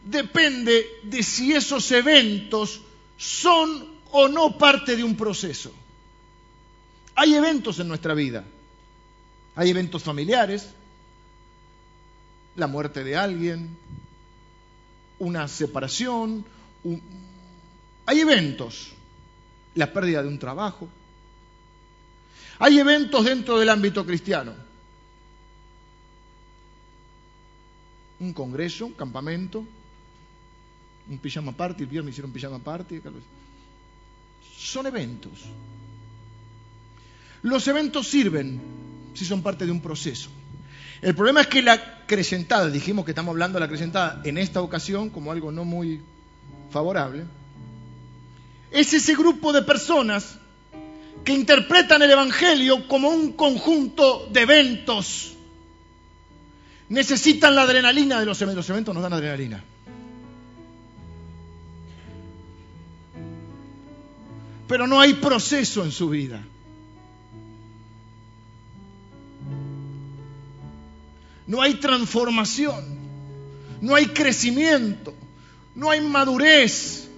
Depende 0.08 1.00
de 1.02 1.22
si 1.22 1.52
esos 1.52 1.92
eventos 1.92 2.80
son 3.18 3.98
o 4.10 4.26
no 4.26 4.56
parte 4.56 4.96
de 4.96 5.04
un 5.04 5.14
proceso. 5.14 5.70
Hay 7.14 7.34
eventos 7.34 7.78
en 7.78 7.88
nuestra 7.88 8.14
vida. 8.14 8.42
Hay 9.54 9.68
eventos 9.68 10.02
familiares, 10.02 10.70
la 12.56 12.68
muerte 12.68 13.04
de 13.04 13.16
alguien, 13.16 13.76
una 15.18 15.46
separación, 15.46 16.42
un, 16.84 17.02
hay 18.06 18.20
eventos, 18.20 18.92
la 19.74 19.92
pérdida 19.92 20.22
de 20.22 20.28
un 20.28 20.38
trabajo. 20.38 20.88
Hay 22.60 22.78
eventos 22.78 23.26
dentro 23.26 23.58
del 23.58 23.68
ámbito 23.68 24.06
cristiano. 24.06 24.54
Un 28.20 28.32
congreso, 28.32 28.86
un 28.86 28.94
campamento, 28.94 29.66
un 31.08 31.18
pijama 31.18 31.52
party, 31.52 31.84
el 31.84 31.88
viernes 31.88 32.12
hicieron 32.12 32.32
pijama 32.32 32.58
party. 32.58 33.00
Son 34.56 34.86
eventos. 34.86 35.32
Los 37.42 37.66
eventos 37.68 38.08
sirven 38.08 38.60
si 39.14 39.24
son 39.24 39.42
parte 39.42 39.64
de 39.64 39.72
un 39.72 39.80
proceso. 39.80 40.30
El 41.00 41.14
problema 41.14 41.42
es 41.42 41.46
que 41.46 41.62
la 41.62 41.72
acrecentada, 41.74 42.68
dijimos 42.68 43.04
que 43.04 43.12
estamos 43.12 43.32
hablando 43.32 43.56
de 43.56 43.60
la 43.60 43.66
acrecentada 43.66 44.20
en 44.24 44.38
esta 44.38 44.60
ocasión 44.60 45.10
como 45.10 45.30
algo 45.30 45.52
no 45.52 45.64
muy 45.64 46.00
favorable, 46.70 47.24
es 48.70 48.92
ese 48.92 49.14
grupo 49.14 49.52
de 49.52 49.62
personas 49.62 50.38
que 51.24 51.32
interpretan 51.32 52.02
el 52.02 52.10
Evangelio 52.10 52.86
como 52.88 53.08
un 53.08 53.32
conjunto 53.32 54.28
de 54.32 54.40
eventos. 54.40 55.32
Necesitan 56.88 57.54
la 57.54 57.62
adrenalina 57.62 58.18
de 58.18 58.26
los 58.26 58.40
eventos. 58.40 58.64
Los 58.64 58.70
eventos 58.70 58.94
nos 58.94 59.02
dan 59.02 59.12
adrenalina. 59.12 59.62
Pero 64.68 64.86
no 64.86 65.00
hay 65.00 65.14
proceso 65.14 65.84
en 65.84 65.90
su 65.90 66.10
vida. 66.10 66.44
No 71.46 71.62
hay 71.62 71.74
transformación. 71.74 72.84
No 73.80 73.94
hay 73.94 74.06
crecimiento. 74.06 75.14
No 75.74 75.90
hay 75.90 76.00
madurez 76.00 77.08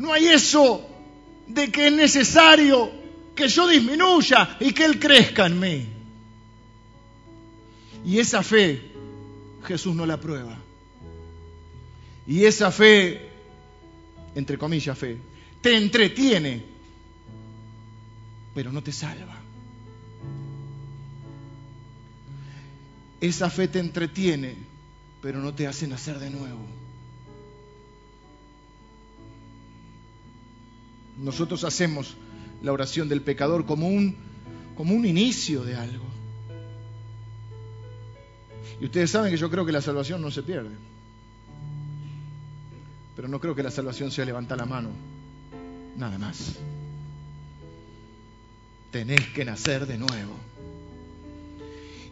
no 0.00 0.14
hay 0.14 0.28
eso 0.28 0.88
de 1.46 1.70
que 1.70 1.88
es 1.88 1.92
necesario 1.92 2.90
que 3.34 3.48
yo 3.48 3.68
disminuya 3.68 4.56
y 4.58 4.72
que 4.72 4.86
Él 4.86 4.98
crezca 4.98 5.44
en 5.44 5.60
mí. 5.60 5.86
Y 8.06 8.18
esa 8.18 8.42
fe 8.42 8.80
Jesús 9.66 9.94
no 9.94 10.06
la 10.06 10.18
prueba. 10.18 10.58
Y 12.26 12.46
esa 12.46 12.70
fe, 12.70 13.28
entre 14.34 14.56
comillas 14.56 14.96
fe, 14.96 15.18
te 15.60 15.76
entretiene, 15.76 16.64
pero 18.54 18.72
no 18.72 18.82
te 18.82 18.92
salva. 18.92 19.36
Esa 23.20 23.50
fe 23.50 23.68
te 23.68 23.78
entretiene, 23.78 24.54
pero 25.20 25.40
no 25.40 25.54
te 25.54 25.66
hace 25.66 25.86
nacer 25.86 26.18
de 26.18 26.30
nuevo. 26.30 26.60
Nosotros 31.18 31.64
hacemos 31.64 32.16
la 32.62 32.72
oración 32.72 33.08
del 33.10 33.20
pecador 33.20 33.66
como 33.66 33.88
un, 33.88 34.16
como 34.74 34.94
un 34.94 35.04
inicio 35.04 35.64
de 35.64 35.76
algo. 35.76 36.04
Y 38.80 38.86
ustedes 38.86 39.10
saben 39.10 39.30
que 39.30 39.36
yo 39.36 39.50
creo 39.50 39.66
que 39.66 39.72
la 39.72 39.82
salvación 39.82 40.22
no 40.22 40.30
se 40.30 40.42
pierde. 40.42 40.74
Pero 43.14 43.28
no 43.28 43.38
creo 43.38 43.54
que 43.54 43.62
la 43.62 43.70
salvación 43.70 44.10
sea 44.10 44.24
levantar 44.24 44.56
la 44.56 44.64
mano. 44.64 44.88
Nada 45.96 46.18
más. 46.18 46.56
Tenés 48.90 49.28
que 49.28 49.44
nacer 49.44 49.86
de 49.86 49.98
nuevo 49.98 50.50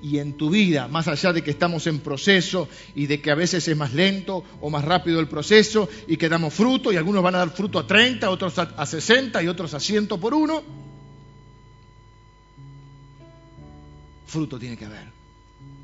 y 0.01 0.19
en 0.19 0.35
tu 0.35 0.51
vida, 0.51 0.89
más 0.89 1.09
allá 1.09 1.33
de 1.33 1.43
que 1.43 1.51
estamos 1.51 1.87
en 1.87 2.01
proceso 2.01 2.69
y 2.95 3.07
de 3.07 3.21
que 3.21 3.31
a 3.31 3.35
veces 3.35 3.67
es 3.67 3.77
más 3.77 3.93
lento 3.93 4.45
o 4.61 4.71
más 4.71 4.85
rápido 4.85 5.21
el 5.21 5.29
proceso 5.29 5.89
y 6.07 6.17
que 6.17 6.29
damos 6.29 6.55
fruto 6.55 6.93
y 6.93 6.97
algunos 6.97 7.23
van 7.23 7.35
a 7.35 7.39
dar 7.39 7.51
fruto 7.51 7.79
a 7.79 7.87
30, 7.87 8.31
otros 8.31 8.59
a 8.59 8.87
60 8.87 9.43
y 9.43 9.49
otros 9.49 9.75
a 9.75 9.81
100 9.81 10.07
por 10.09 10.35
uno, 10.35 10.63
fruto 14.27 14.59
tiene 14.59 14.77
que 14.77 14.85
haber, 14.85 15.07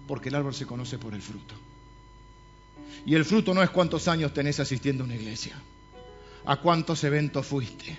porque 0.07 0.29
el 0.29 0.37
árbol 0.37 0.55
se 0.55 0.67
conoce 0.67 0.99
por 0.99 1.15
el 1.15 1.23
fruto. 1.23 1.55
Y 3.07 3.15
el 3.15 3.25
fruto 3.25 3.53
no 3.53 3.63
es 3.63 3.71
cuántos 3.71 4.07
años 4.09 4.33
tenés 4.33 4.61
asistiendo 4.61 5.03
a 5.03 5.07
una 5.07 5.17
iglesia, 5.17 5.61
a 6.47 6.57
cuántos 6.57 7.03
eventos 7.05 7.47
fuiste. 7.47 7.97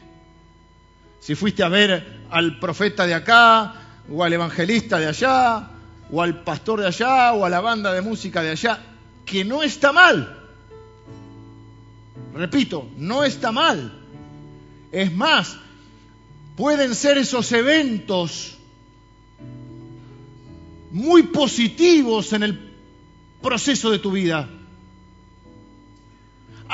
Si 1.19 1.35
fuiste 1.35 1.63
a 1.63 1.69
ver 1.69 2.25
al 2.29 2.59
profeta 2.59 3.07
de 3.07 3.13
acá 3.13 3.73
o 4.09 4.23
al 4.23 4.33
evangelista 4.33 4.99
de 4.99 5.07
allá 5.07 5.69
o 6.11 6.21
al 6.21 6.43
pastor 6.43 6.81
de 6.81 6.87
allá 6.87 7.33
o 7.33 7.45
a 7.45 7.49
la 7.49 7.61
banda 7.61 7.91
de 7.93 8.01
música 8.01 8.41
de 8.41 8.51
allá, 8.51 8.79
que 9.25 9.43
no 9.43 9.63
está 9.63 9.91
mal. 9.91 10.43
Repito, 12.33 12.89
no 12.97 13.23
está 13.23 13.51
mal. 13.51 13.91
Es 14.91 15.11
más, 15.11 15.57
pueden 16.55 16.93
ser 16.93 17.17
esos 17.17 17.51
eventos 17.51 18.57
muy 20.91 21.23
positivos 21.23 22.31
en 22.33 22.43
el 22.43 22.71
proceso 23.41 23.91
de 23.91 23.99
tu 23.99 24.11
vida. 24.11 24.47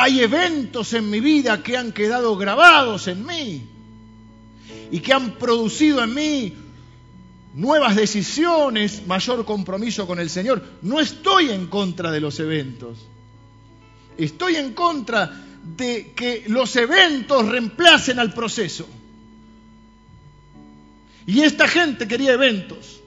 Hay 0.01 0.19
eventos 0.19 0.93
en 0.93 1.11
mi 1.11 1.19
vida 1.19 1.61
que 1.61 1.77
han 1.77 1.91
quedado 1.91 2.35
grabados 2.35 3.07
en 3.07 3.23
mí 3.23 3.61
y 4.89 4.99
que 4.99 5.13
han 5.13 5.33
producido 5.33 6.03
en 6.03 6.15
mí 6.15 6.53
nuevas 7.53 7.95
decisiones, 7.95 9.05
mayor 9.05 9.45
compromiso 9.45 10.07
con 10.07 10.19
el 10.19 10.31
Señor. 10.31 10.63
No 10.81 10.99
estoy 10.99 11.51
en 11.51 11.67
contra 11.67 12.09
de 12.09 12.19
los 12.19 12.39
eventos. 12.39 12.97
Estoy 14.17 14.55
en 14.55 14.73
contra 14.73 15.39
de 15.77 16.13
que 16.15 16.45
los 16.47 16.75
eventos 16.77 17.47
reemplacen 17.47 18.17
al 18.17 18.33
proceso. 18.33 18.87
Y 21.27 21.41
esta 21.41 21.67
gente 21.67 22.07
quería 22.07 22.31
eventos. 22.31 23.01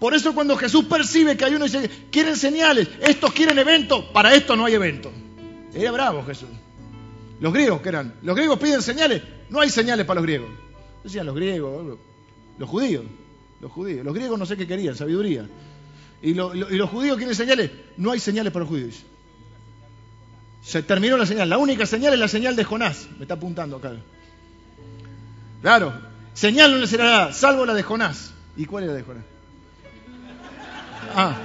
Por 0.00 0.12
eso 0.12 0.34
cuando 0.34 0.56
Jesús 0.56 0.86
percibe 0.86 1.36
que 1.36 1.44
hay 1.44 1.54
uno 1.54 1.66
dice, 1.66 1.88
quieren 2.10 2.36
señales, 2.36 2.88
estos 3.00 3.32
quieren 3.32 3.60
eventos, 3.60 4.06
para 4.06 4.34
esto 4.34 4.56
no 4.56 4.64
hay 4.64 4.74
evento. 4.74 5.12
Era 5.74 5.90
bravo 5.90 6.24
Jesús. 6.24 6.48
Los 7.40 7.52
griegos 7.52 7.80
que 7.80 7.88
eran, 7.88 8.14
los 8.22 8.36
griegos 8.36 8.58
piden 8.58 8.80
señales, 8.80 9.22
no 9.50 9.60
hay 9.60 9.68
señales 9.70 10.06
para 10.06 10.20
los 10.20 10.24
griegos. 10.24 10.50
Decían 11.02 11.26
los 11.26 11.34
griegos, 11.34 11.98
los 12.58 12.68
judíos, 12.68 13.04
los 13.60 13.70
judíos. 13.70 14.04
Los 14.04 14.14
griegos 14.14 14.38
no 14.38 14.46
sé 14.46 14.56
qué 14.56 14.66
querían, 14.66 14.94
sabiduría. 14.94 15.46
Y, 16.22 16.30
y 16.30 16.34
los 16.34 16.90
judíos 16.90 17.16
quieren 17.16 17.34
señales, 17.34 17.70
no 17.96 18.12
hay 18.12 18.20
señales 18.20 18.52
para 18.52 18.62
los 18.62 18.68
judíos. 18.70 19.04
Se 20.62 20.82
terminó 20.82 21.18
la 21.18 21.26
señal. 21.26 21.48
La 21.48 21.58
única 21.58 21.84
señal 21.84 22.14
es 22.14 22.18
la 22.18 22.28
señal 22.28 22.56
de 22.56 22.64
Jonás. 22.64 23.06
Me 23.18 23.24
está 23.24 23.34
apuntando 23.34 23.76
acá. 23.76 23.92
Claro. 25.60 25.92
Señal 26.32 26.72
no 26.72 26.78
le 26.78 26.86
será 26.86 27.04
nada, 27.04 27.32
salvo 27.32 27.66
la 27.66 27.74
de 27.74 27.82
Jonás. 27.82 28.32
¿Y 28.56 28.64
cuál 28.64 28.84
es 28.84 28.90
la 28.90 28.96
de 28.96 29.02
Jonás? 29.02 29.24
Ah. 31.14 31.36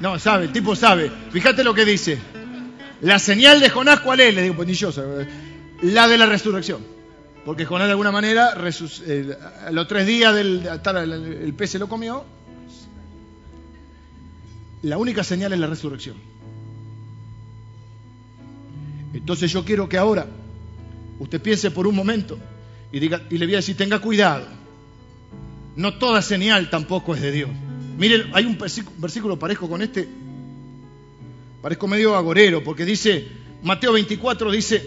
No, 0.00 0.18
sabe, 0.18 0.44
el 0.44 0.52
tipo 0.52 0.76
sabe. 0.76 1.10
Fíjate 1.30 1.64
lo 1.64 1.74
que 1.74 1.84
dice. 1.84 2.18
La 3.04 3.18
señal 3.18 3.60
de 3.60 3.68
Jonás, 3.68 4.00
¿cuál 4.00 4.20
es? 4.20 4.34
Le 4.34 4.40
digo, 4.40 4.56
pues 4.56 4.66
ni 4.66 4.72
yo 4.72 4.90
La 5.82 6.08
de 6.08 6.16
la 6.16 6.24
resurrección. 6.24 6.80
Porque 7.44 7.66
Jonás 7.66 7.86
de 7.86 7.90
alguna 7.90 8.10
manera, 8.10 8.54
eh, 9.06 9.36
a 9.66 9.70
los 9.70 9.86
tres 9.86 10.06
días 10.06 10.34
del, 10.34 10.66
el 10.66 11.52
pez 11.52 11.72
se 11.72 11.78
lo 11.78 11.86
comió. 11.86 12.24
La 14.80 14.96
única 14.96 15.22
señal 15.22 15.52
es 15.52 15.58
la 15.58 15.66
resurrección. 15.66 16.16
Entonces 19.12 19.52
yo 19.52 19.66
quiero 19.66 19.86
que 19.86 19.98
ahora 19.98 20.26
usted 21.18 21.42
piense 21.42 21.70
por 21.70 21.86
un 21.86 21.94
momento 21.94 22.38
y, 22.90 23.00
diga, 23.00 23.20
y 23.28 23.36
le 23.36 23.44
voy 23.44 23.54
a 23.56 23.58
decir, 23.58 23.76
tenga 23.76 23.98
cuidado. 23.98 24.46
No 25.76 25.98
toda 25.98 26.22
señal 26.22 26.70
tampoco 26.70 27.14
es 27.14 27.20
de 27.20 27.32
Dios. 27.32 27.50
Miren, 27.98 28.30
hay 28.32 28.46
un 28.46 28.56
versículo 28.96 29.38
parejo 29.38 29.68
con 29.68 29.82
este, 29.82 30.08
parezco 31.64 31.88
medio 31.88 32.14
agorero, 32.14 32.62
porque 32.62 32.84
dice, 32.84 33.26
Mateo 33.62 33.94
24 33.94 34.50
dice, 34.50 34.86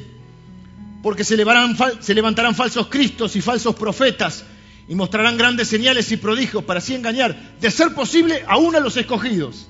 porque 1.01 1.23
se 1.23 1.35
levantarán, 1.35 2.53
falsos 2.53 2.85
cristos 2.85 3.35
y 3.35 3.41
falsos 3.41 3.73
profetas 3.73 4.45
y 4.87 4.93
mostrarán 4.93 5.39
grandes 5.39 5.69
señales 5.69 6.11
y 6.11 6.17
prodigios 6.17 6.63
para 6.65 6.77
así 6.77 6.93
engañar, 6.93 7.57
de 7.59 7.71
ser 7.71 7.95
posible, 7.95 8.43
aún 8.47 8.75
a 8.75 8.79
los 8.79 8.95
escogidos. 8.95 9.65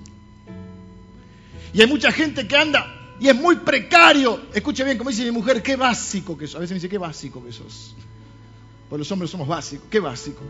Y 1.73 1.79
hay 1.79 1.87
mucha 1.87 2.11
gente 2.11 2.45
que 2.45 2.57
anda 2.57 3.15
y 3.21 3.29
es 3.29 3.35
muy 3.37 3.55
precario. 3.55 4.41
Escuche 4.53 4.83
bien, 4.83 4.97
como 4.97 5.09
dice 5.09 5.23
mi 5.23 5.31
mujer, 5.31 5.63
qué 5.63 5.77
básico 5.77 6.37
que 6.37 6.45
sos. 6.45 6.57
A 6.57 6.59
veces 6.59 6.71
me 6.71 6.75
dice, 6.75 6.89
qué 6.89 6.97
básico 6.97 7.41
que 7.41 7.53
sos. 7.53 7.95
Pues 8.89 8.99
los 8.99 9.09
hombres 9.13 9.31
somos 9.31 9.47
básicos, 9.47 9.87
qué 9.89 10.01
básico. 10.01 10.41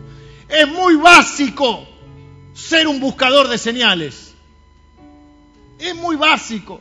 Es 0.48 0.66
muy 0.66 0.96
básico 0.96 1.86
ser 2.52 2.88
un 2.88 2.98
buscador 2.98 3.46
de 3.46 3.58
señales. 3.58 4.27
Es 5.78 5.94
muy 5.94 6.16
básico. 6.16 6.80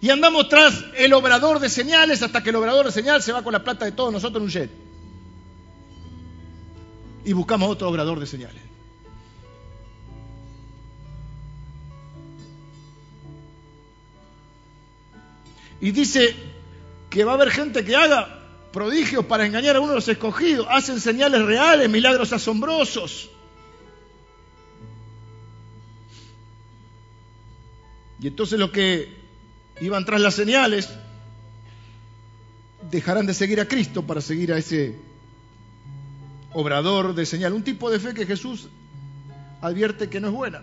Y 0.00 0.10
andamos 0.10 0.48
tras 0.48 0.84
el 0.96 1.12
obrador 1.12 1.60
de 1.60 1.68
señales 1.68 2.22
hasta 2.22 2.42
que 2.42 2.50
el 2.50 2.56
obrador 2.56 2.86
de 2.86 2.92
señales 2.92 3.24
se 3.24 3.32
va 3.32 3.42
con 3.42 3.52
la 3.52 3.62
plata 3.62 3.84
de 3.84 3.92
todos 3.92 4.12
nosotros 4.12 4.40
en 4.40 4.44
un 4.44 4.50
jet. 4.50 4.70
Y 7.24 7.32
buscamos 7.34 7.68
otro 7.68 7.88
obrador 7.88 8.18
de 8.18 8.26
señales. 8.26 8.62
Y 15.82 15.92
dice 15.92 16.34
que 17.08 17.24
va 17.24 17.32
a 17.32 17.34
haber 17.34 17.50
gente 17.50 17.84
que 17.84 17.96
haga 17.96 18.38
prodigios 18.72 19.24
para 19.24 19.46
engañar 19.46 19.76
a 19.76 19.80
uno 19.80 19.90
de 19.90 19.96
los 19.96 20.08
escogidos. 20.08 20.66
Hacen 20.70 21.00
señales 21.00 21.42
reales, 21.42 21.88
milagros 21.90 22.32
asombrosos. 22.32 23.30
Y 28.20 28.26
entonces 28.26 28.58
los 28.58 28.70
que 28.70 29.08
iban 29.80 30.04
tras 30.04 30.20
las 30.20 30.34
señales 30.34 30.88
dejarán 32.90 33.26
de 33.26 33.34
seguir 33.34 33.60
a 33.60 33.66
Cristo 33.66 34.06
para 34.06 34.20
seguir 34.20 34.52
a 34.52 34.58
ese 34.58 34.96
obrador 36.52 37.14
de 37.14 37.24
señal. 37.24 37.54
Un 37.54 37.62
tipo 37.62 37.90
de 37.90 37.98
fe 37.98 38.12
que 38.14 38.26
Jesús 38.26 38.68
advierte 39.60 40.08
que 40.08 40.20
no 40.20 40.28
es 40.28 40.34
buena. 40.34 40.62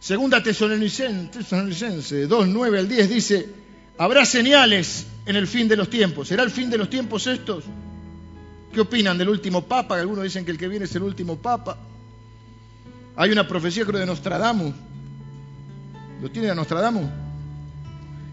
Segunda 0.00 0.42
Tesalonicense 0.42 2.26
2, 2.28 2.48
9 2.48 2.78
al 2.78 2.88
10 2.88 3.10
dice, 3.10 3.48
habrá 3.98 4.24
señales 4.24 5.06
en 5.26 5.34
el 5.34 5.48
fin 5.48 5.66
de 5.66 5.76
los 5.76 5.90
tiempos. 5.90 6.28
¿Será 6.28 6.44
el 6.44 6.50
fin 6.50 6.70
de 6.70 6.78
los 6.78 6.88
tiempos 6.88 7.26
estos? 7.26 7.64
¿Qué 8.72 8.80
opinan 8.80 9.18
del 9.18 9.28
último 9.28 9.64
papa? 9.64 9.98
Algunos 9.98 10.22
dicen 10.22 10.44
que 10.44 10.52
el 10.52 10.58
que 10.58 10.68
viene 10.68 10.84
es 10.84 10.94
el 10.94 11.02
último 11.02 11.36
papa. 11.36 11.87
Hay 13.20 13.32
una 13.32 13.48
profecía, 13.48 13.84
creo, 13.84 13.98
de 13.98 14.06
Nostradamus. 14.06 14.72
¿Lo 16.22 16.30
tiene 16.30 16.50
a 16.50 16.54
Nostradamus? 16.54 17.10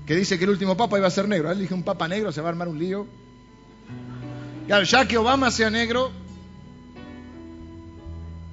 Que 0.05 0.15
dice 0.15 0.37
que 0.37 0.43
el 0.43 0.51
último 0.51 0.77
papa 0.77 0.99
iba 0.99 1.07
a 1.07 1.11
ser 1.11 1.27
negro. 1.27 1.51
Él 1.51 1.57
dijo 1.57 1.73
un 1.73 1.81
papa 1.81 2.07
negro, 2.07 2.31
se 2.31 2.39
va 2.39 2.49
a 2.49 2.51
armar 2.51 2.67
un 2.67 2.77
lío. 2.77 3.07
Ya 4.67 5.07
que 5.07 5.17
Obama 5.17 5.49
sea 5.49 5.71
negro, 5.71 6.11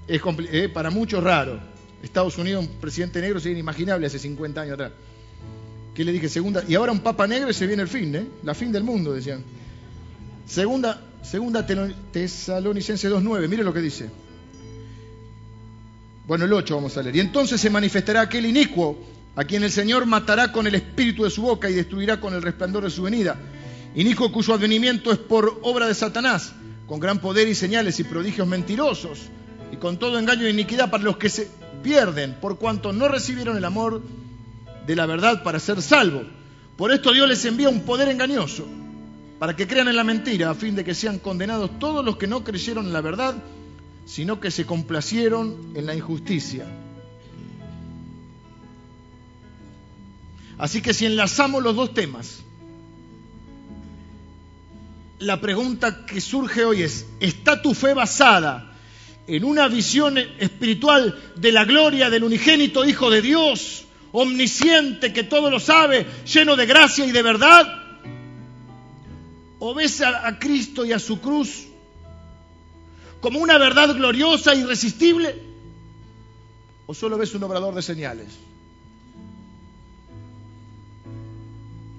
es 0.08 0.22
eh, 0.50 0.70
para 0.72 0.88
muchos 0.88 1.22
raro. 1.22 1.60
Estados 2.02 2.38
Unidos, 2.38 2.64
un 2.64 2.80
presidente 2.80 3.20
negro 3.20 3.38
sería 3.38 3.58
inimaginable 3.58 4.06
hace 4.06 4.18
50 4.18 4.62
años 4.62 4.72
atrás. 4.72 4.92
¿Qué 5.94 6.02
le 6.02 6.12
dije? 6.12 6.30
Segunda, 6.30 6.64
y 6.66 6.74
ahora 6.76 6.92
un 6.92 7.00
papa 7.00 7.26
negro 7.26 7.50
y 7.50 7.54
se 7.54 7.66
viene 7.66 7.82
el 7.82 7.88
fin, 7.88 8.16
¿eh? 8.16 8.26
La 8.42 8.54
fin 8.54 8.72
del 8.72 8.84
mundo, 8.84 9.12
decían. 9.12 9.44
Segunda, 10.46 10.98
segunda 11.20 11.66
Tesalonicense 11.66 13.10
2.9, 13.10 13.48
mire 13.48 13.64
lo 13.64 13.74
que 13.74 13.80
dice. 13.82 14.08
Bueno, 16.26 16.44
el 16.44 16.52
8 16.52 16.74
vamos 16.74 16.96
a 16.96 17.02
leer. 17.02 17.16
Y 17.16 17.20
entonces 17.20 17.60
se 17.60 17.70
manifestará 17.70 18.22
aquel 18.22 18.46
inicuo 18.46 18.98
a 19.34 19.44
quien 19.44 19.64
el 19.64 19.70
Señor 19.70 20.06
matará 20.06 20.52
con 20.52 20.66
el 20.66 20.74
espíritu 20.74 21.24
de 21.24 21.30
su 21.30 21.42
boca 21.42 21.68
y 21.68 21.74
destruirá 21.74 22.20
con 22.20 22.34
el 22.34 22.42
resplandor 22.42 22.84
de 22.84 22.90
su 22.90 23.02
venida. 23.02 23.36
Inicuo 23.94 24.30
cuyo 24.30 24.54
advenimiento 24.54 25.10
es 25.12 25.18
por 25.18 25.60
obra 25.62 25.86
de 25.86 25.94
Satanás, 25.94 26.52
con 26.86 27.00
gran 27.00 27.18
poder 27.18 27.48
y 27.48 27.54
señales 27.54 27.98
y 28.00 28.04
prodigios 28.04 28.46
mentirosos, 28.46 29.20
y 29.70 29.76
con 29.76 29.98
todo 29.98 30.18
engaño 30.18 30.46
e 30.46 30.50
iniquidad 30.50 30.90
para 30.90 31.04
los 31.04 31.16
que 31.16 31.28
se 31.28 31.48
pierden 31.82 32.36
por 32.40 32.58
cuanto 32.58 32.92
no 32.92 33.08
recibieron 33.08 33.56
el 33.56 33.64
amor 33.64 34.02
de 34.86 34.96
la 34.96 35.06
verdad 35.06 35.42
para 35.42 35.58
ser 35.58 35.82
salvos. 35.82 36.24
Por 36.76 36.92
esto 36.92 37.12
Dios 37.12 37.28
les 37.28 37.44
envía 37.44 37.68
un 37.68 37.80
poder 37.80 38.08
engañoso 38.08 38.66
para 39.38 39.56
que 39.56 39.66
crean 39.66 39.88
en 39.88 39.96
la 39.96 40.04
mentira, 40.04 40.50
a 40.50 40.54
fin 40.54 40.74
de 40.74 40.84
que 40.84 40.94
sean 40.94 41.18
condenados 41.18 41.78
todos 41.78 42.04
los 42.04 42.16
que 42.16 42.26
no 42.26 42.44
creyeron 42.44 42.86
en 42.86 42.92
la 42.92 43.00
verdad, 43.00 43.34
sino 44.04 44.40
que 44.40 44.50
se 44.50 44.66
complacieron 44.66 45.72
en 45.74 45.86
la 45.86 45.94
injusticia. 45.94 46.66
Así 50.58 50.80
que 50.80 50.94
si 50.94 51.06
enlazamos 51.06 51.62
los 51.62 51.74
dos 51.74 51.94
temas, 51.94 52.42
la 55.18 55.40
pregunta 55.40 56.04
que 56.04 56.20
surge 56.20 56.64
hoy 56.64 56.82
es, 56.82 57.06
¿está 57.20 57.62
tu 57.62 57.74
fe 57.74 57.94
basada 57.94 58.72
en 59.26 59.44
una 59.44 59.68
visión 59.68 60.18
espiritual 60.18 61.18
de 61.36 61.52
la 61.52 61.64
gloria 61.64 62.10
del 62.10 62.24
unigénito 62.24 62.84
Hijo 62.84 63.10
de 63.10 63.22
Dios, 63.22 63.84
omnisciente, 64.12 65.12
que 65.12 65.22
todo 65.22 65.50
lo 65.50 65.60
sabe, 65.60 66.06
lleno 66.32 66.56
de 66.56 66.66
gracia 66.66 67.06
y 67.06 67.12
de 67.12 67.22
verdad? 67.22 67.82
¿O 69.58 69.74
ves 69.74 70.00
a, 70.00 70.38
Cristo 70.38 70.84
y 70.84 70.92
a 70.92 70.98
su 70.98 71.20
cruz 71.20 71.66
como 73.22 73.38
una 73.38 73.56
verdad 73.56 73.94
gloriosa 73.94 74.54
irresistible? 74.54 75.40
¿O 76.86 76.92
solo 76.92 77.16
ves 77.16 77.34
un 77.34 77.44
obrador 77.44 77.72
de 77.72 77.80
señales? 77.80 78.26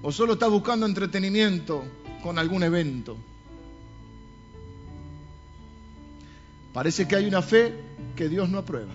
¿O 0.03 0.11
solo 0.11 0.33
estás 0.33 0.49
buscando 0.49 0.85
entretenimiento 0.85 1.85
con 2.21 2.37
algún 2.37 2.61
evento? 2.61 3.17
Parece 6.73 7.07
que 7.07 7.15
hay 7.15 7.25
una 7.25 7.41
fe 7.41 7.73
que 8.17 8.27
Dios 8.27 8.49
no 8.49 8.57
aprueba. 8.57 8.91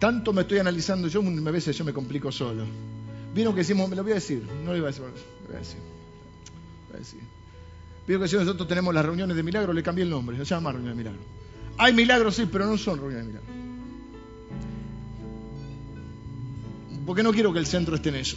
Tanto 0.00 0.32
me 0.32 0.42
estoy 0.42 0.58
analizando 0.58 1.06
yo, 1.06 1.20
a 1.20 1.50
veces 1.52 1.78
yo 1.78 1.84
me 1.84 1.92
complico 1.92 2.32
solo. 2.32 2.66
Vieron 3.34 3.52
que 3.52 3.60
decimos, 3.60 3.88
me 3.88 3.96
lo 3.96 4.04
voy 4.04 4.12
a 4.12 4.16
decir, 4.16 4.46
no 4.64 4.70
lo 4.70 4.76
iba 4.76 4.88
a 4.88 4.92
decir, 4.92 5.02
lo 5.02 5.10
voy 5.48 5.56
a 5.56 5.58
decir. 5.58 5.80
Voy 6.88 6.96
a 6.96 6.98
decir. 7.00 7.20
Vieron 8.06 8.22
que 8.22 8.28
si 8.28 8.36
nosotros 8.36 8.68
tenemos 8.68 8.94
las 8.94 9.04
reuniones 9.04 9.36
de 9.36 9.42
milagro, 9.42 9.72
le 9.72 9.82
cambié 9.82 10.04
el 10.04 10.10
nombre, 10.10 10.36
se 10.38 10.44
llama 10.44 10.70
reunión 10.70 10.92
de 10.92 10.98
milagro. 10.98 11.20
Hay 11.76 11.92
milagros, 11.92 12.36
sí, 12.36 12.48
pero 12.50 12.66
no 12.66 12.78
son 12.78 12.98
reuniones 12.98 13.26
de 13.26 13.32
milagro. 13.32 13.54
Porque 17.04 17.22
no 17.24 17.32
quiero 17.32 17.52
que 17.52 17.58
el 17.58 17.66
centro 17.66 17.96
esté 17.96 18.10
en 18.10 18.14
eso. 18.14 18.36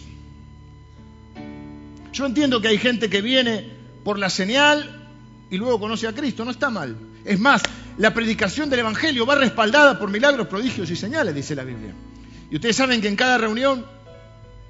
Yo 2.12 2.26
entiendo 2.26 2.60
que 2.60 2.70
hay 2.70 2.80
gente 2.80 3.10
que 3.10 3.22
viene 3.22 3.70
por 4.04 4.18
la 4.18 4.32
señal 4.32 5.12
y 5.52 5.58
luego 5.58 5.80
conoce 5.80 6.08
a 6.08 6.14
Cristo, 6.14 6.44
no 6.44 6.50
está 6.50 6.72
mal. 6.72 6.98
Es 7.24 7.40
más, 7.40 7.62
la 8.00 8.14
predicación 8.16 8.70
del 8.72 8.80
Evangelio 8.80 9.28
va 9.28 9.36
respaldada 9.36 10.00
por 10.00 10.10
milagros, 10.10 10.48
prodigios 10.48 10.90
y 10.90 10.96
señales, 10.96 11.36
dice 11.36 11.54
la 11.54 11.64
Biblia. 11.64 11.94
Y 12.50 12.56
ustedes 12.56 12.76
saben 12.76 13.00
que 13.00 13.08
en 13.08 13.16
cada 13.16 13.38
reunión 13.38 13.86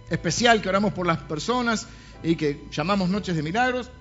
especial 0.10 0.62
que 0.62 0.70
oramos 0.70 0.94
por 0.94 1.06
las 1.06 1.20
personas 1.20 1.88
y 2.24 2.36
que 2.36 2.66
llamamos 2.72 3.10
noches 3.10 3.36
de 3.36 3.44
milagros, 3.44 3.92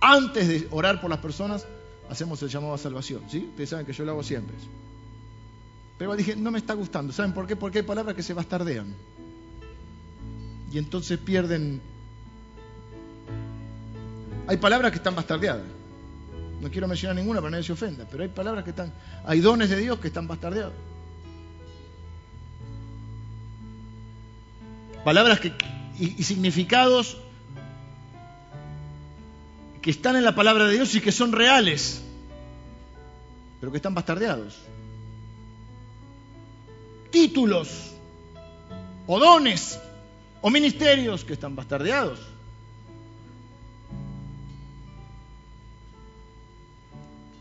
antes 0.00 0.48
de 0.48 0.68
orar 0.70 1.00
por 1.00 1.10
las 1.10 1.20
personas, 1.20 1.66
hacemos 2.10 2.42
el 2.42 2.48
llamado 2.48 2.74
a 2.74 2.78
salvación. 2.78 3.22
¿sí? 3.28 3.46
Ustedes 3.50 3.70
saben 3.70 3.86
que 3.86 3.92
yo 3.92 4.04
lo 4.04 4.12
hago 4.12 4.22
siempre. 4.22 4.56
Pero 5.98 6.16
dije, 6.16 6.34
no 6.34 6.50
me 6.50 6.58
está 6.58 6.74
gustando. 6.74 7.12
¿Saben 7.12 7.32
por 7.32 7.46
qué? 7.46 7.54
Porque 7.54 7.78
hay 7.78 7.84
palabras 7.84 8.16
que 8.16 8.22
se 8.22 8.34
bastardean. 8.34 8.94
Y 10.72 10.78
entonces 10.78 11.18
pierden... 11.18 11.80
Hay 14.48 14.56
palabras 14.56 14.90
que 14.90 14.96
están 14.96 15.14
bastardeadas. 15.14 15.62
No 16.60 16.70
quiero 16.70 16.88
mencionar 16.88 17.16
ninguna 17.16 17.40
para 17.40 17.52
nadie 17.52 17.64
se 17.64 17.72
ofenda, 17.72 18.06
pero 18.10 18.22
hay 18.22 18.28
palabras 18.28 18.64
que 18.64 18.70
están... 18.70 18.92
Hay 19.24 19.40
dones 19.40 19.70
de 19.70 19.76
Dios 19.76 19.98
que 20.00 20.08
están 20.08 20.26
bastardeados. 20.26 20.72
Palabras 25.04 25.40
que, 25.40 25.52
y, 25.98 26.20
y 26.20 26.22
significados 26.22 27.18
que 29.82 29.90
están 29.90 30.14
en 30.14 30.24
la 30.24 30.34
palabra 30.34 30.66
de 30.66 30.74
Dios 30.74 30.94
y 30.94 31.00
que 31.00 31.10
son 31.10 31.32
reales, 31.32 32.02
pero 33.60 33.72
que 33.72 33.78
están 33.78 33.94
bastardeados. 33.94 34.58
Títulos, 37.10 37.92
o 39.06 39.18
dones, 39.18 39.80
o 40.40 40.50
ministerios 40.50 41.24
que 41.24 41.32
están 41.32 41.56
bastardeados. 41.56 42.20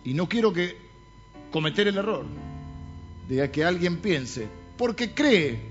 Y 0.03 0.15
no 0.15 0.27
quiero 0.27 0.51
que 0.51 0.77
cometer 1.51 1.87
el 1.87 1.97
error 1.97 2.25
de 3.29 3.51
que 3.51 3.63
alguien 3.63 3.97
piense, 3.97 4.47
porque 4.77 5.13
cree 5.13 5.70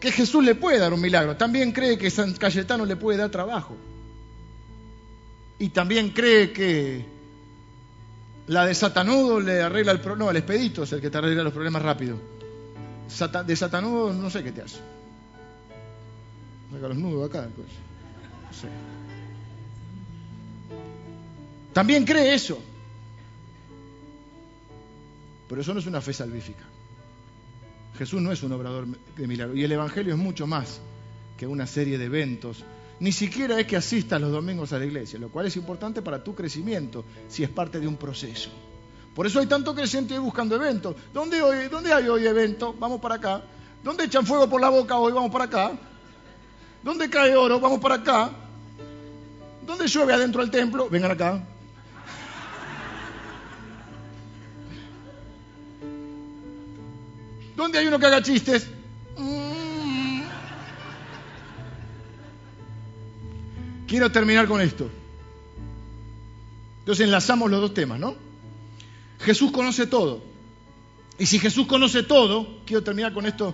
que 0.00 0.12
Jesús 0.12 0.44
le 0.44 0.54
puede 0.54 0.78
dar 0.78 0.92
un 0.92 1.00
milagro, 1.00 1.36
también 1.36 1.72
cree 1.72 1.98
que 1.98 2.10
San 2.10 2.32
Cayetano 2.34 2.84
le 2.84 2.96
puede 2.96 3.18
dar 3.18 3.30
trabajo. 3.30 3.76
Y 5.58 5.70
también 5.70 6.10
cree 6.10 6.52
que 6.52 7.04
la 8.46 8.64
de 8.64 8.74
Satanudo 8.74 9.40
le 9.40 9.60
arregla 9.60 9.92
el 9.92 10.00
problema. 10.00 10.26
No, 10.26 10.30
el 10.30 10.36
expedito 10.36 10.84
es 10.84 10.92
el 10.92 11.00
que 11.00 11.10
te 11.10 11.18
arregla 11.18 11.42
los 11.42 11.52
problemas 11.52 11.82
rápido. 11.82 12.16
de 13.46 13.56
Satanudo 13.56 14.12
no 14.12 14.30
sé 14.30 14.44
qué 14.44 14.52
te 14.52 14.62
hace. 14.62 14.78
Saca 16.72 16.88
los 16.88 16.96
nudos 16.96 17.28
acá. 17.28 17.48
Pues. 17.54 17.68
No 18.46 18.52
sé. 18.52 18.68
También 21.72 22.04
cree 22.04 22.34
eso. 22.34 22.58
Pero 25.48 25.60
eso 25.60 25.74
no 25.74 25.80
es 25.80 25.86
una 25.86 26.00
fe 26.00 26.12
salvífica. 26.12 26.67
Jesús 27.98 28.22
no 28.22 28.32
es 28.32 28.42
un 28.42 28.52
obrador 28.52 28.86
de 28.86 29.26
milagros. 29.26 29.58
Y 29.58 29.64
el 29.64 29.72
Evangelio 29.72 30.14
es 30.14 30.20
mucho 30.20 30.46
más 30.46 30.80
que 31.36 31.46
una 31.46 31.66
serie 31.66 31.98
de 31.98 32.06
eventos 32.06 32.64
ni 33.00 33.12
siquiera 33.12 33.60
es 33.60 33.66
que 33.66 33.76
asistas 33.76 34.20
los 34.20 34.32
domingos 34.32 34.72
a 34.72 34.78
la 34.78 34.84
iglesia, 34.84 35.18
lo 35.18 35.28
cual 35.28 35.46
es 35.46 35.56
importante 35.56 36.02
para 36.02 36.22
tu 36.22 36.34
crecimiento, 36.34 37.04
si 37.28 37.44
es 37.44 37.48
parte 37.48 37.78
de 37.78 37.86
un 37.86 37.96
proceso. 37.96 38.50
Por 39.14 39.26
eso 39.26 39.40
hay 39.40 39.46
tanto 39.46 39.74
creciente 39.74 40.14
hoy 40.14 40.20
buscando 40.20 40.56
eventos. 40.56 40.96
¿Dónde, 41.12 41.40
hoy, 41.42 41.68
¿Dónde 41.68 41.92
hay 41.92 42.08
hoy 42.08 42.26
evento? 42.26 42.74
Vamos 42.78 43.00
para 43.00 43.16
acá. 43.16 43.42
¿Dónde 43.82 44.04
echan 44.04 44.26
fuego 44.26 44.48
por 44.48 44.60
la 44.60 44.68
boca 44.68 44.96
hoy? 44.96 45.12
Vamos 45.12 45.30
para 45.30 45.44
acá. 45.44 45.72
¿Dónde 46.82 47.08
cae 47.08 47.36
oro? 47.36 47.60
Vamos 47.60 47.80
para 47.80 47.96
acá. 47.96 48.30
¿Dónde 49.66 49.86
llueve 49.86 50.14
adentro 50.14 50.40
del 50.40 50.50
templo? 50.50 50.88
Vengan 50.88 51.12
acá. 51.12 51.44
¿Dónde 57.58 57.76
hay 57.80 57.88
uno 57.88 57.98
que 57.98 58.06
haga 58.06 58.22
chistes? 58.22 58.68
Quiero 63.88 64.12
terminar 64.12 64.46
con 64.46 64.60
esto. 64.60 64.88
Entonces 66.78 67.04
enlazamos 67.04 67.50
los 67.50 67.60
dos 67.60 67.74
temas, 67.74 67.98
¿no? 67.98 68.14
Jesús 69.18 69.50
conoce 69.50 69.88
todo. 69.88 70.22
Y 71.18 71.26
si 71.26 71.40
Jesús 71.40 71.66
conoce 71.66 72.04
todo, 72.04 72.60
quiero 72.64 72.84
terminar 72.84 73.12
con 73.12 73.26
esto 73.26 73.52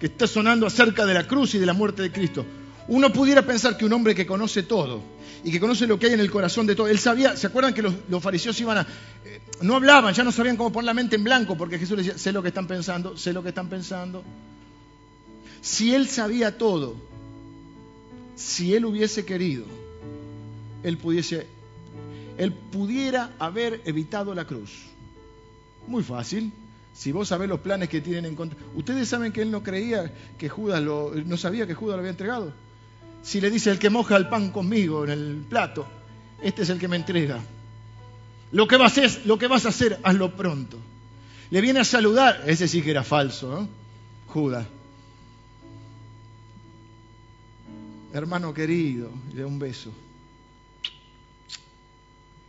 que 0.00 0.06
está 0.06 0.26
sonando 0.26 0.66
acerca 0.66 1.06
de 1.06 1.14
la 1.14 1.28
cruz 1.28 1.54
y 1.54 1.60
de 1.60 1.66
la 1.66 1.74
muerte 1.74 2.02
de 2.02 2.10
Cristo. 2.10 2.44
Uno 2.88 3.12
pudiera 3.12 3.42
pensar 3.42 3.76
que 3.76 3.84
un 3.84 3.92
hombre 3.92 4.14
que 4.14 4.26
conoce 4.26 4.62
todo 4.62 5.02
y 5.42 5.50
que 5.50 5.60
conoce 5.60 5.86
lo 5.86 5.98
que 5.98 6.06
hay 6.06 6.12
en 6.12 6.20
el 6.20 6.30
corazón 6.30 6.66
de 6.66 6.74
todo, 6.74 6.88
él 6.88 6.98
sabía, 6.98 7.36
¿se 7.36 7.46
acuerdan 7.46 7.74
que 7.74 7.82
los, 7.82 7.94
fariseos 8.22 8.58
iban 8.60 8.78
a... 8.78 8.86
Eh, 9.24 9.40
no 9.62 9.76
hablaban, 9.76 10.14
ya 10.14 10.24
no 10.24 10.32
sabían 10.32 10.56
cómo 10.56 10.72
poner 10.72 10.86
la 10.86 10.94
mente 10.94 11.16
en 11.16 11.24
blanco, 11.24 11.56
porque 11.56 11.78
Jesús 11.78 11.96
les 11.96 12.06
decía, 12.06 12.18
sé 12.18 12.32
lo 12.32 12.42
que 12.42 12.48
están 12.48 12.66
pensando, 12.66 13.16
sé 13.16 13.32
lo 13.32 13.42
que 13.42 13.50
están 13.50 13.68
pensando. 13.68 14.22
Si 15.60 15.94
él 15.94 16.08
sabía 16.08 16.58
todo, 16.58 16.96
si 18.36 18.74
él 18.74 18.84
hubiese 18.84 19.24
querido, 19.24 19.64
él 20.82 20.98
pudiese, 20.98 21.46
él 22.36 22.52
pudiera 22.52 23.30
haber 23.38 23.80
evitado 23.86 24.34
la 24.34 24.46
cruz. 24.46 24.70
Muy 25.86 26.02
fácil. 26.02 26.52
Si 26.94 27.12
vos 27.12 27.28
sabés 27.28 27.48
los 27.48 27.60
planes 27.60 27.88
que 27.88 28.00
tienen 28.00 28.24
en 28.24 28.36
contra. 28.36 28.58
Ustedes 28.74 29.08
saben 29.08 29.32
que 29.32 29.42
él 29.42 29.50
no 29.50 29.62
creía 29.62 30.12
que 30.38 30.48
Judas 30.48 30.80
lo, 30.80 31.12
no 31.14 31.36
sabía 31.36 31.66
que 31.66 31.74
Judas 31.74 31.96
lo 31.96 32.00
había 32.00 32.10
entregado. 32.10 32.52
Si 33.24 33.40
le 33.40 33.50
dice 33.50 33.70
el 33.70 33.78
que 33.78 33.90
moja 33.90 34.16
el 34.16 34.28
pan 34.28 34.50
conmigo 34.50 35.04
en 35.04 35.10
el 35.10 35.44
plato, 35.48 35.86
este 36.42 36.62
es 36.62 36.68
el 36.68 36.78
que 36.78 36.88
me 36.88 36.96
entrega. 36.96 37.40
Lo 38.52 38.68
que 38.68 38.76
vas 38.76 38.98
a 38.98 39.04
hacer, 39.04 39.22
lo 39.26 39.38
que 39.38 39.48
vas 39.48 39.66
a 39.66 39.70
hacer 39.70 39.98
hazlo 40.04 40.36
pronto. 40.36 40.78
Le 41.50 41.60
viene 41.60 41.80
a 41.80 41.84
saludar, 41.84 42.44
ese 42.46 42.68
sí 42.68 42.82
que 42.82 42.90
era 42.90 43.02
falso, 43.02 43.50
¿no? 43.50 43.68
Judas. 44.28 44.66
hermano 48.14 48.54
querido, 48.54 49.10
le 49.34 49.40
da 49.40 49.46
un 49.46 49.58
beso. 49.58 49.90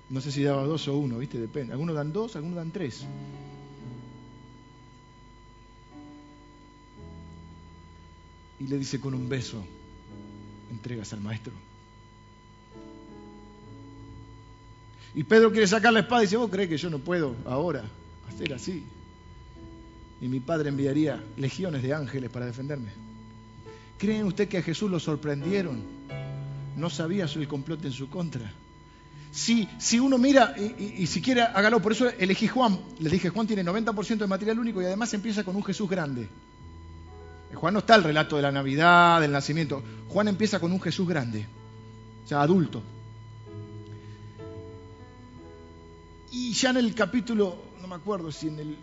No 0.09 0.21
sé 0.21 0.32
si 0.32 0.43
daba 0.43 0.63
dos 0.63 0.88
o 0.88 0.95
uno, 0.95 1.17
¿viste? 1.17 1.39
Depende. 1.39 1.73
Algunos 1.73 1.95
dan 1.95 2.13
dos, 2.13 2.36
algunos 2.36 2.57
dan 2.57 2.71
tres. 2.71 3.03
Y 8.59 8.67
le 8.67 8.78
dice 8.78 8.99
con 8.99 9.15
un 9.15 9.28
beso, 9.28 9.65
entregas 10.70 11.13
al 11.13 11.22
maestro. 11.22 11.53
Y 15.13 15.24
Pedro 15.24 15.51
quiere 15.51 15.68
sacar 15.68 15.93
la 15.93 16.01
espada 16.01 16.24
y 16.24 16.26
dice, 16.26 16.38
vos 16.38 16.51
crees 16.51 16.70
que 16.70 16.78
yo 16.78 16.89
no 16.89 16.99
puedo 16.99 17.36
ahora 17.45 17.84
hacer 18.28 18.53
así. 18.53 18.84
Y 20.20 20.28
mi 20.28 20.41
padre 20.41 20.70
enviaría 20.70 21.24
legiones 21.38 21.84
de 21.84 21.93
ángeles 21.93 22.30
para 22.30 22.45
defenderme. 22.45 22.91
¿Creen 23.97 24.26
usted 24.26 24.49
que 24.49 24.57
a 24.57 24.61
Jesús 24.61 24.91
lo 24.91 24.99
sorprendieron? 24.99 25.82
No 26.76 26.89
sabía 26.89 27.26
el 27.26 27.47
complot 27.47 27.86
en 27.86 27.93
su 27.93 28.09
contra. 28.09 28.51
Si, 29.32 29.68
si 29.78 29.99
uno 29.99 30.18
mira, 30.18 30.53
y, 30.57 31.05
quiere, 31.22 31.41
hágalo, 31.41 31.82
por 31.82 31.93
eso 31.93 32.09
elegí 32.09 32.47
Juan. 32.47 32.80
Les 32.99 33.11
dije, 33.11 33.30
Juan 33.30 33.47
tiene 33.47 33.63
90% 33.63 34.18
de 34.18 34.28
material 34.28 34.59
único 34.59 34.82
y 34.82 34.86
además 34.86 35.13
empieza 35.13 35.43
con 35.43 35.55
un 35.55 35.63
Jesús 35.63 35.89
grande. 35.89 36.30
Juan 37.53 37.73
no 37.73 37.79
está 37.79 37.95
el 37.95 38.03
relato 38.03 38.35
de 38.35 38.41
la 38.41 38.51
Navidad, 38.51 39.21
del 39.21 39.31
nacimiento. 39.31 39.83
Juan 40.09 40.27
empieza 40.27 40.59
con 40.59 40.71
un 40.71 40.81
Jesús 40.81 41.07
grande, 41.07 41.45
o 42.25 42.27
sea, 42.27 42.41
adulto. 42.41 42.81
Y 46.31 46.53
ya 46.53 46.71
en 46.71 46.77
el 46.77 46.93
capítulo, 46.93 47.55
no 47.81 47.87
me 47.87 47.95
acuerdo 47.95 48.31
si 48.31 48.47
en 48.47 48.59
el... 48.59 48.77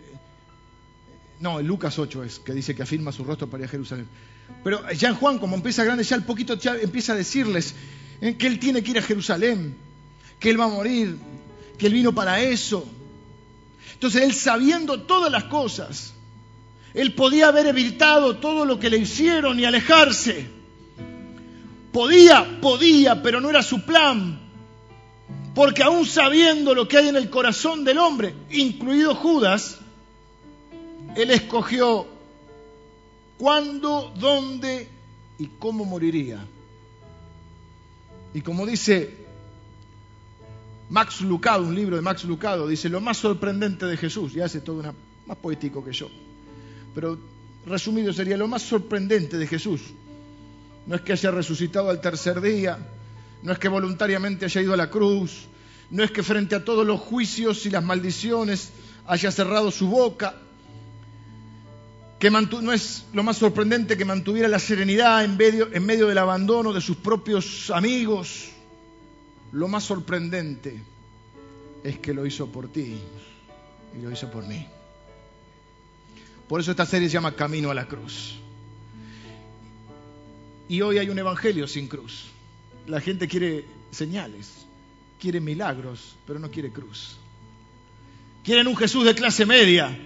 No, 1.41 1.61
en 1.61 1.67
Lucas 1.67 1.99
8 1.99 2.25
es, 2.25 2.39
que 2.39 2.53
dice 2.53 2.75
que 2.75 2.83
afirma 2.83 3.13
su 3.13 3.25
rostro 3.25 3.49
para 3.49 3.65
ir 3.65 3.69
a 3.69 3.71
Jerusalén. 3.71 4.07
Pero 4.63 4.91
ya 4.93 5.09
en 5.09 5.17
Juan, 5.17 5.39
como 5.39 5.57
empieza 5.57 5.85
grande, 5.85 6.05
ya 6.05 6.17
el 6.17 6.23
poquito 6.23 6.55
ya 6.55 6.77
empieza 6.77 7.13
a 7.13 7.17
decirles 7.17 7.75
eh, 8.21 8.37
que 8.37 8.47
él 8.47 8.59
tiene 8.59 8.83
que 8.83 8.93
ir 8.93 8.99
a 8.99 9.03
Jerusalén, 9.03 9.77
que 10.39 10.51
él 10.51 10.61
va 10.61 10.65
a 10.65 10.69
morir, 10.69 11.19
que 11.79 11.89
él 11.89 11.93
vino 11.93 12.15
para 12.15 12.41
eso. 12.41 12.89
Entonces 13.95 14.23
él 14.23 14.33
sabiendo 14.33 15.03
todas 15.03 15.31
las 15.31 15.45
cosas, 15.45 16.15
él 16.95 17.15
podía 17.15 17.49
haber 17.49 17.67
evitado 17.67 18.37
todo 18.37 18.65
lo 18.65 18.79
que 18.79 18.91
le 18.91 18.99
hicieron 18.99 19.59
y 19.59 19.65
alejarse. 19.65 20.47
Podía, 21.93 22.61
podía, 22.61 23.23
pero 23.23 23.41
no 23.41 23.51
era 23.51 23.63
su 23.63 23.83
plan. 23.85 24.41
Porque 25.55 25.83
aún 25.83 26.07
sabiendo 26.07 26.75
lo 26.75 26.89
que 26.89 26.99
hay 26.99 27.09
en 27.09 27.17
el 27.17 27.29
corazón 27.31 27.85
del 27.85 27.99
hombre, 27.99 28.35
incluido 28.51 29.15
Judas, 29.15 29.79
él 31.15 31.31
escogió 31.31 32.07
cuándo, 33.39 34.13
dónde 34.19 34.89
y 35.39 35.47
cómo 35.59 35.85
moriría. 35.85 36.45
Y 38.35 38.41
como 38.41 38.65
dice 38.65 39.15
Max 40.89 41.21
Lucado, 41.21 41.65
un 41.65 41.75
libro 41.75 41.97
de 41.97 42.03
Max 42.03 42.25
Lucado, 42.25 42.67
dice 42.67 42.89
lo 42.89 43.01
más 43.01 43.19
sorprendente 43.19 43.87
de 43.87 43.97
Jesús, 43.97 44.35
y 44.37 44.41
hace 44.41 44.61
todo 44.61 44.81
una, 44.81 44.95
más 45.27 45.37
poético 45.37 45.85
que 45.85 45.93
yo, 45.93 46.09
pero 46.95 47.19
resumido 47.67 48.13
sería 48.13 48.37
lo 48.37 48.49
más 48.49 48.63
sorprendente 48.63 49.39
de 49.39 49.47
Jesús. 49.47 49.81
No 50.87 50.97
es 50.97 51.03
que 51.03 51.13
haya 51.13 51.31
resucitado 51.31 51.91
al 51.91 52.01
tercer 52.01 52.41
día, 52.41 52.79
no 53.43 53.53
es 53.53 53.59
que 53.59 53.69
voluntariamente 53.69 54.45
haya 54.45 54.61
ido 54.61 54.75
a 54.75 54.77
la 54.77 54.91
cruz, 54.91 55.47
no 55.91 56.03
es 56.03 56.11
que 56.11 56.23
frente 56.23 56.55
a 56.55 56.65
todos 56.65 56.87
los 56.87 57.01
juicios 57.01 57.67
y 57.67 57.71
las 57.71 57.85
maldiciones 57.85 58.71
haya 59.07 59.31
cerrado 59.31 59.71
su 59.71 59.89
boca, 59.89 60.35
que 62.19 62.31
no 62.31 62.73
es 62.73 63.05
lo 63.13 63.23
más 63.23 63.37
sorprendente 63.37 63.97
que 63.97 64.05
mantuviera 64.05 64.49
la 64.49 64.61
serenidad 64.61 65.25
en 65.25 65.37
medio, 65.37 65.69
en 65.73 65.85
medio 65.85 66.07
del 66.07 66.19
abandono 66.19 66.73
de 66.73 66.81
sus 66.81 66.97
propios 66.97 67.71
amigos. 67.71 68.49
Lo 69.51 69.67
más 69.69 69.85
sorprendente 69.85 70.81
es 71.83 71.99
que 71.99 72.15
lo 72.15 72.25
hizo 72.25 72.47
por 72.47 72.73
ti 72.73 72.97
y 73.99 74.03
lo 74.03 74.11
hizo 74.11 74.31
por 74.31 74.47
mí. 74.47 74.67
Por 76.53 76.61
eso 76.61 76.73
esta 76.73 76.85
serie 76.85 77.09
se 77.09 77.15
llama 77.15 77.35
Camino 77.35 77.71
a 77.71 77.75
la 77.75 77.89
Cruz. 77.89 78.35
Y 80.69 80.83
hoy 80.83 80.99
hay 80.99 81.09
un 81.09 81.19
evangelio 81.19 81.67
sin 81.67 81.89
cruz. 81.89 82.27
La 82.87 83.01
gente 83.01 83.27
quiere 83.27 83.65
señales, 83.91 84.67
quiere 85.19 85.41
milagros, 85.41 86.15
pero 86.27 86.39
no 86.39 86.51
quiere 86.51 86.71
cruz. 86.71 87.17
Quieren 88.45 88.67
un 88.67 88.77
Jesús 88.77 89.07
de 89.07 89.15
clase 89.15 89.47
media 89.47 89.99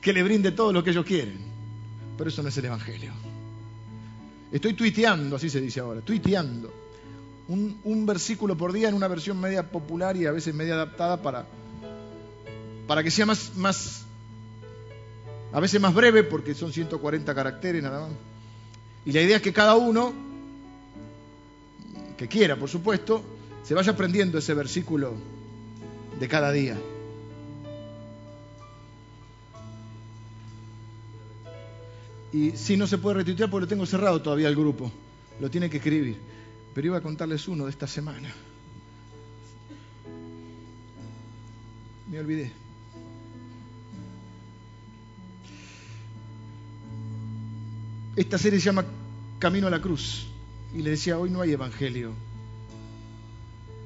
que 0.00 0.12
le 0.12 0.24
brinde 0.24 0.50
todo 0.50 0.72
lo 0.72 0.82
que 0.82 0.90
ellos 0.90 1.06
quieren. 1.06 1.38
Pero 2.16 2.28
eso 2.28 2.42
no 2.42 2.48
es 2.48 2.56
el 2.56 2.64
evangelio. 2.64 3.12
Estoy 4.50 4.74
tuiteando, 4.74 5.36
así 5.36 5.48
se 5.48 5.60
dice 5.60 5.78
ahora, 5.78 6.00
tuiteando. 6.00 6.74
Un, 7.46 7.78
un, 7.84 8.04
versículo 8.04 8.56
por 8.56 8.72
día 8.72 8.88
en 8.88 8.96
una 8.96 9.06
versión 9.06 9.38
media 9.38 9.70
popular 9.70 10.16
y 10.16 10.26
a 10.26 10.32
veces 10.32 10.52
media 10.56 10.74
adaptada 10.74 11.22
para, 11.22 11.46
para 12.88 13.04
que 13.04 13.12
sea 13.12 13.26
más, 13.26 13.54
más, 13.54 14.07
a 15.52 15.60
veces 15.60 15.80
más 15.80 15.94
breve, 15.94 16.24
porque 16.24 16.54
son 16.54 16.72
140 16.72 17.34
caracteres 17.34 17.82
nada 17.82 18.08
más. 18.08 18.10
Y 19.04 19.12
la 19.12 19.22
idea 19.22 19.36
es 19.36 19.42
que 19.42 19.52
cada 19.52 19.76
uno, 19.76 20.12
que 22.16 22.28
quiera, 22.28 22.56
por 22.56 22.68
supuesto, 22.68 23.22
se 23.62 23.74
vaya 23.74 23.92
aprendiendo 23.92 24.38
ese 24.38 24.54
versículo 24.54 25.14
de 26.18 26.28
cada 26.28 26.52
día. 26.52 26.76
Y 32.32 32.50
si 32.52 32.76
no 32.76 32.86
se 32.86 32.98
puede 32.98 33.16
retuitear 33.16 33.48
porque 33.48 33.62
lo 33.62 33.68
tengo 33.68 33.86
cerrado 33.86 34.20
todavía 34.20 34.48
el 34.48 34.56
grupo, 34.56 34.92
lo 35.40 35.50
tiene 35.50 35.70
que 35.70 35.78
escribir. 35.78 36.18
Pero 36.74 36.88
iba 36.88 36.98
a 36.98 37.00
contarles 37.00 37.48
uno 37.48 37.64
de 37.64 37.70
esta 37.70 37.86
semana. 37.86 38.32
Me 42.10 42.18
olvidé. 42.18 42.67
Esta 48.18 48.36
serie 48.36 48.58
se 48.58 48.64
llama 48.66 48.84
Camino 49.38 49.68
a 49.68 49.70
la 49.70 49.80
Cruz. 49.80 50.26
Y 50.74 50.82
le 50.82 50.90
decía, 50.90 51.16
hoy 51.16 51.30
no 51.30 51.40
hay 51.40 51.52
evangelio. 51.52 52.10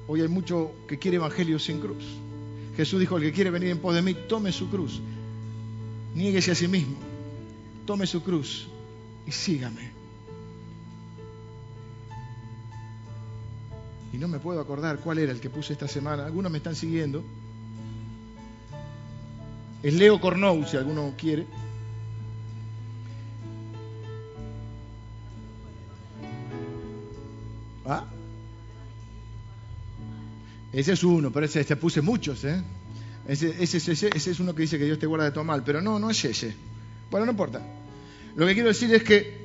Hoy 0.09 0.23
hay 0.23 0.29
mucho 0.29 0.73
que 0.89 0.99
quiere 0.99 1.19
evangelio 1.19 1.59
sin 1.59 1.81
cruz. 1.81 2.03
Jesús 2.75 2.99
dijo, 2.99 3.19
el 3.19 3.25
que 3.25 3.33
quiere 3.33 3.51
venir 3.51 3.69
en 3.69 3.79
pos 3.79 3.95
de 3.95 4.01
mí, 4.01 4.17
tome 4.31 4.51
su 4.51 4.71
cruz. 4.71 5.03
Niéguese 6.15 6.51
a 6.51 6.55
sí 6.55 6.67
mismo. 6.67 6.97
Tome 7.85 8.07
su 8.07 8.23
cruz 8.23 8.69
y 9.27 9.33
sígame. 9.33 9.91
Y 14.15 14.17
no 14.17 14.29
me 14.29 14.39
puedo 14.39 14.63
acordar 14.63 15.01
cuál 15.01 15.19
era 15.19 15.33
el 15.33 15.41
que 15.41 15.51
puse 15.51 15.75
esta 15.75 15.89
semana. 15.89 16.25
Algunos 16.25 16.51
me 16.51 16.57
están 16.57 16.75
siguiendo. 16.75 17.23
Es 19.83 19.93
Leo 19.93 20.19
Cornou, 20.23 20.65
si 20.65 20.79
alguno 20.79 21.13
quiere. 21.19 21.45
Ese 30.73 30.93
es 30.93 31.05
uno, 31.05 31.31
pero 31.31 31.47
ese, 31.47 31.65
te 31.65 31.77
puse 31.77 32.01
muchos, 32.01 32.45
¿eh? 32.45 32.63
Ese, 33.29 33.63
es 33.63 34.41
uno 34.41 34.55
que 34.55 34.63
dice 34.63 34.79
que 34.79 34.85
Dios 34.85 34.99
te 34.99 35.07
guarda 35.07 35.27
de 35.27 35.33
todo 35.33 35.45
mal, 35.45 35.63
pero 35.63 35.81
no, 35.81 35.99
no 35.99 36.11
es 36.11 36.25
ese. 36.25 36.55
Bueno, 37.11 37.27
no 37.27 37.33
importa. 37.33 37.63
Lo 38.35 38.47
que 38.47 38.55
quiero 38.55 38.69
decir 38.69 38.93
es 38.95 39.05
que 39.05 39.43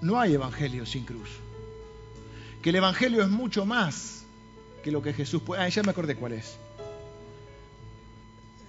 no 0.00 0.18
hay 0.18 0.34
evangelio 0.34 0.86
sin 0.86 1.04
cruz. 1.04 1.28
Que 2.62 2.70
el 2.70 2.76
evangelio 2.76 3.22
es 3.22 3.28
mucho 3.28 3.66
más 3.66 4.24
que 4.82 4.90
lo 4.90 5.02
que 5.02 5.12
Jesús 5.12 5.42
puede. 5.42 5.62
Ah, 5.62 5.68
ya 5.68 5.82
me 5.82 5.90
acordé 5.90 6.16
cuál 6.16 6.32
es. 6.32 6.56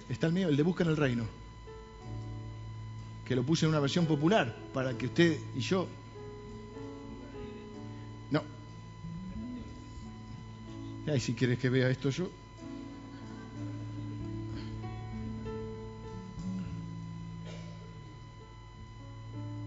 Está 0.08 0.26
el 0.28 0.34
mío, 0.34 0.48
el 0.48 0.56
de 0.56 0.62
Busca 0.62 0.84
en 0.84 0.90
el 0.90 0.96
Reino. 0.96 1.24
Que 3.24 3.34
lo 3.34 3.42
puse 3.42 3.64
en 3.64 3.70
una 3.70 3.80
versión 3.80 4.06
popular 4.06 4.54
para 4.72 4.96
que 4.96 5.06
usted 5.06 5.38
y 5.56 5.60
yo 5.60 5.88
Ay, 11.06 11.20
si 11.20 11.34
quieres 11.34 11.58
que 11.58 11.68
vea 11.68 11.88
esto 11.88 12.10
yo. 12.10 12.28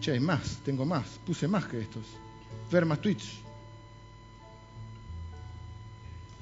Che, 0.02 0.12
hay 0.12 0.20
más, 0.20 0.60
tengo 0.66 0.86
más, 0.86 1.06
puse 1.26 1.48
más 1.48 1.66
que 1.66 1.80
estos. 1.80 2.04
Ver 2.72 2.86
más 2.86 3.00
tweets. 3.00 3.40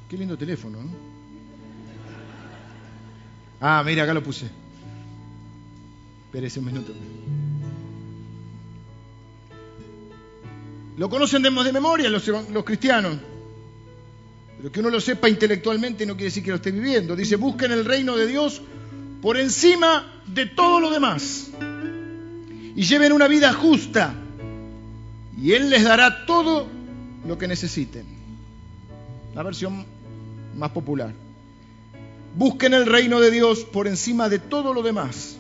Qué 0.10 0.18
lindo 0.18 0.38
teléfono, 0.38 0.82
¿no? 0.82 0.90
Ah, 3.60 3.84
mira, 3.86 4.04
acá 4.04 4.14
lo 4.14 4.24
puse. 4.24 4.50
Espérese 6.26 6.60
un 6.60 6.66
minuto. 6.66 6.94
Lo 10.98 11.10
conocen 11.10 11.44
de, 11.44 11.52
memoria 11.52 12.10
los, 12.10 12.28
los 12.28 12.64
cristianos. 12.64 13.18
Pero 14.58 14.72
que 14.72 14.80
uno 14.80 14.90
lo 14.90 15.00
sepa 15.00 15.30
intelectualmente 15.30 16.06
no 16.06 16.16
quiere 16.16 16.26
decir 16.26 16.44
que 16.44 16.50
lo 16.50 16.56
esté 16.56 16.72
viviendo. 16.72 17.16
Dice, 17.16 17.36
busquen 17.36 17.72
el 17.72 17.86
reino 17.86 18.16
de 18.16 18.26
Dios 18.26 18.62
por 19.22 19.38
encima 19.38 20.22
de 20.26 20.48
todo 20.48 20.80
lo 20.80 20.90
demás. 20.90 21.52
Y 22.76 22.82
lleven 22.84 23.12
una 23.12 23.28
vida 23.28 23.54
justa. 23.54 24.16
Y 25.40 25.52
Él 25.52 25.70
les 25.70 25.84
dará 25.84 26.26
todo 26.26 26.68
lo 27.28 27.38
que 27.38 27.48
necesiten. 27.48 28.06
La 29.36 29.44
versión 29.44 29.86
más 30.56 30.72
popular. 30.72 31.14
Busquen 32.36 32.74
el 32.74 32.88
reino 32.88 33.20
de 33.20 33.32
Dios 33.32 33.64
por 33.64 33.88
encima 33.88 34.30
de 34.30 34.40
todo 34.40 34.74
lo 34.74 34.82
demás. 34.82 35.38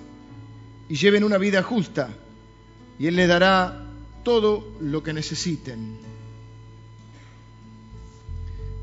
Y 0.89 0.95
lleven 0.95 1.23
una 1.23 1.39
vida 1.39 1.63
justa. 1.63 2.09
Y 2.99 3.07
Él 3.07 3.15
les 3.15 3.27
dará 3.27 3.83
todo 4.23 4.75
lo 4.79 5.01
que 5.01 5.13
necesiten. 5.13 5.97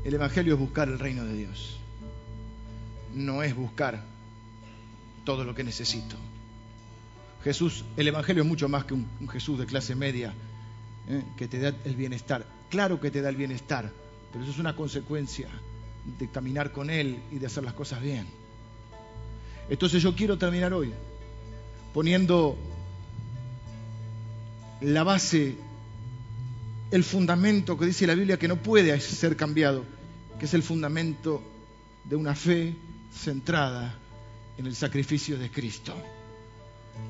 El 0.05 0.13
Evangelio 0.13 0.53
es 0.53 0.59
buscar 0.59 0.87
el 0.87 0.99
reino 0.99 1.25
de 1.25 1.33
Dios. 1.33 1.77
No 3.15 3.41
es 3.41 3.55
buscar 3.55 4.03
todo 5.25 5.43
lo 5.43 5.55
que 5.55 5.63
necesito. 5.63 6.15
Jesús, 7.43 7.83
el 7.97 8.07
Evangelio 8.07 8.43
es 8.43 8.47
mucho 8.47 8.69
más 8.69 8.85
que 8.85 8.93
un, 8.93 9.07
Jesús 9.29 9.57
de 9.57 9.65
clase 9.65 9.95
media 9.95 10.31
¿eh? 11.09 11.23
que 11.35 11.47
te 11.47 11.59
da 11.59 11.73
el 11.83 11.95
bienestar. 11.95 12.45
Claro 12.69 13.01
que 13.01 13.09
te 13.09 13.21
da 13.21 13.29
el 13.29 13.35
bienestar, 13.35 13.91
pero 14.31 14.43
eso 14.43 14.53
es 14.53 14.59
una 14.59 14.75
consecuencia 14.75 15.47
de 16.19 16.29
caminar 16.29 16.71
con 16.71 16.91
Él 16.91 17.17
y 17.31 17.39
de 17.39 17.47
hacer 17.47 17.63
las 17.63 17.73
cosas 17.73 17.99
bien. 17.99 18.27
Entonces 19.69 20.03
yo 20.03 20.15
quiero 20.15 20.37
terminar 20.37 20.71
hoy 20.71 20.93
poniendo 21.95 22.55
la 24.81 25.03
base, 25.03 25.55
el 26.95 27.03
fundamento 27.03 27.77
que 27.77 27.85
dice 27.85 28.07
la 28.07 28.15
Biblia 28.15 28.39
que 28.39 28.47
no 28.47 28.55
puede 28.55 28.97
ser 29.01 29.35
cambiado 29.35 29.83
que 30.39 30.45
es 30.45 30.53
el 30.53 30.63
fundamento 30.63 31.41
de 32.03 32.15
una 32.15 32.35
fe 32.35 32.73
centrada 33.13 33.97
en 34.57 34.65
el 34.65 34.75
sacrificio 34.75 35.37
de 35.37 35.49
Cristo. 35.49 35.93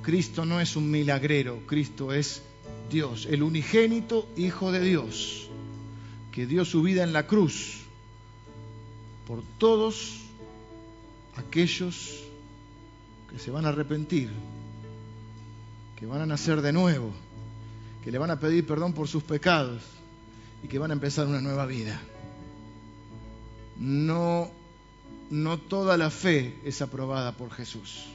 Cristo 0.01 0.45
no 0.45 0.59
es 0.59 0.75
un 0.75 0.89
milagrero, 0.89 1.61
Cristo 1.67 2.13
es 2.13 2.41
Dios, 2.89 3.27
el 3.29 3.43
unigénito 3.43 4.27
Hijo 4.35 4.71
de 4.71 4.81
Dios, 4.81 5.49
que 6.31 6.45
dio 6.45 6.65
su 6.65 6.81
vida 6.81 7.03
en 7.03 7.13
la 7.13 7.27
cruz 7.27 7.81
por 9.27 9.43
todos 9.57 10.21
aquellos 11.35 12.23
que 13.29 13.39
se 13.39 13.51
van 13.51 13.65
a 13.65 13.69
arrepentir, 13.69 14.29
que 15.95 16.05
van 16.05 16.21
a 16.21 16.25
nacer 16.25 16.61
de 16.61 16.73
nuevo, 16.73 17.11
que 18.05 18.11
le 18.11 18.17
van 18.17 18.31
a 18.31 18.39
pedir 18.39 18.65
perdón 18.65 18.93
por 18.93 19.09
sus 19.09 19.23
pecados 19.23 19.81
y 20.63 20.67
que 20.69 20.79
van 20.79 20.91
a 20.91 20.93
empezar 20.93 21.27
una 21.27 21.41
nueva 21.41 21.65
vida 21.65 21.99
no, 23.77 24.49
no 25.29 25.57
toda 25.57 25.97
la 25.97 26.09
fe 26.09 26.55
es 26.63 26.81
aprobada 26.81 27.33
por 27.33 27.51
Jesús. 27.51 28.05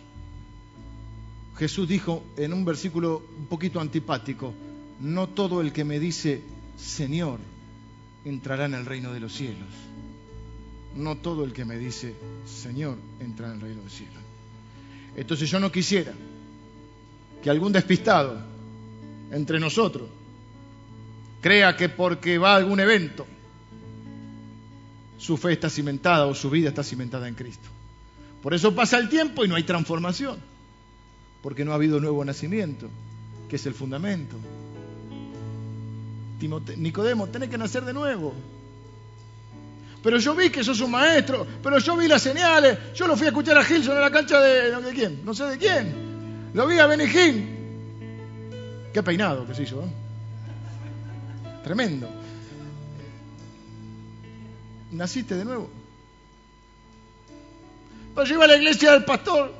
Jesús 1.57 1.89
dijo 1.89 2.23
en 2.37 2.53
un 2.53 2.65
versículo 2.65 3.23
un 3.39 3.47
poquito 3.47 3.81
antipático, 3.81 4.55
no 5.01 5.29
todo 5.29 5.61
el 5.61 5.73
que 5.73 5.85
me 5.85 5.99
dice 5.99 6.43
Señor 6.79 7.39
entrará 8.25 8.67
en 8.67 8.75
el 8.75 8.87
reino 8.87 9.13
de 9.13 9.21
los 9.21 9.35
cielos. 9.35 9.69
No 10.97 11.17
todo 11.19 11.45
el 11.45 11.53
que 11.53 11.65
me 11.65 11.77
dice 11.77 12.15
Señor 12.47 12.97
entrará 13.21 13.53
en 13.53 13.61
el 13.61 13.63
reino 13.63 13.79
de 13.79 13.85
los 13.85 13.93
cielos. 13.93 14.15
Entonces 15.17 15.51
yo 15.51 15.61
no 15.61 15.71
quisiera 15.71 16.15
que 17.43 17.51
algún 17.51 17.73
despistado 17.73 18.50
entre 19.31 19.61
nosotros 19.61 20.09
crea 21.41 21.77
que 21.77 21.89
porque 21.89 22.39
va 22.39 22.53
a 22.53 22.57
algún 22.57 22.81
evento, 22.81 23.27
su 25.19 25.37
fe 25.37 25.53
está 25.53 25.69
cimentada 25.71 26.27
o 26.27 26.35
su 26.35 26.51
vida 26.51 26.69
está 26.69 26.83
cimentada 26.83 27.29
en 27.29 27.35
Cristo. 27.35 27.69
Por 28.43 28.55
eso 28.55 28.75
pasa 28.75 28.99
el 28.99 29.09
tiempo 29.09 29.45
y 29.45 29.49
no 29.49 29.55
hay 29.55 29.65
transformación, 29.65 30.39
porque 31.43 31.65
no 31.65 31.73
ha 31.73 31.75
habido 31.75 32.01
nuevo 32.01 32.25
nacimiento, 32.25 32.89
que 33.49 33.57
es 33.57 33.67
el 33.67 33.75
fundamento. 33.75 34.37
Nicodemo, 36.77 37.27
tenés 37.27 37.51
que 37.51 37.59
nacer 37.59 37.85
de 37.85 37.93
nuevo. 37.93 38.33
Pero 40.03 40.17
yo 40.19 40.35
vi 40.35 40.49
que 40.49 40.65
sos 40.65 40.81
un 40.81 40.93
maestro, 40.93 41.47
pero 41.63 41.79
yo 41.79 41.95
vi 41.99 42.09
las 42.09 42.23
señales, 42.23 42.79
yo 42.95 43.07
lo 43.07 43.15
fui 43.15 43.27
a 43.27 43.31
escuchar 43.31 43.59
a 43.59 43.65
Gilson 43.65 43.97
en 43.97 44.01
la 44.01 44.11
cancha 44.11 44.41
de, 44.41 44.81
de 44.81 44.95
quién, 44.95 45.21
no 45.23 45.35
sé 45.35 45.45
de 45.45 45.59
quién. 45.59 46.51
Lo 46.55 46.67
vi 46.67 46.79
a 46.79 46.87
Benigín. 46.87 47.60
Qué 48.93 49.03
peinado 49.03 49.47
que 49.47 49.55
se 49.55 49.63
hizo, 49.63 49.83
¿eh? 49.83 49.89
Tremendo. 51.63 52.09
Naciste 54.91 55.37
de 55.37 55.45
nuevo. 55.45 55.71
Pero 58.15 58.27
yo 58.27 58.35
iba 58.35 58.45
a 58.45 58.49
la 58.49 58.57
iglesia 58.57 58.93
del 58.93 59.05
pastor. 59.05 59.55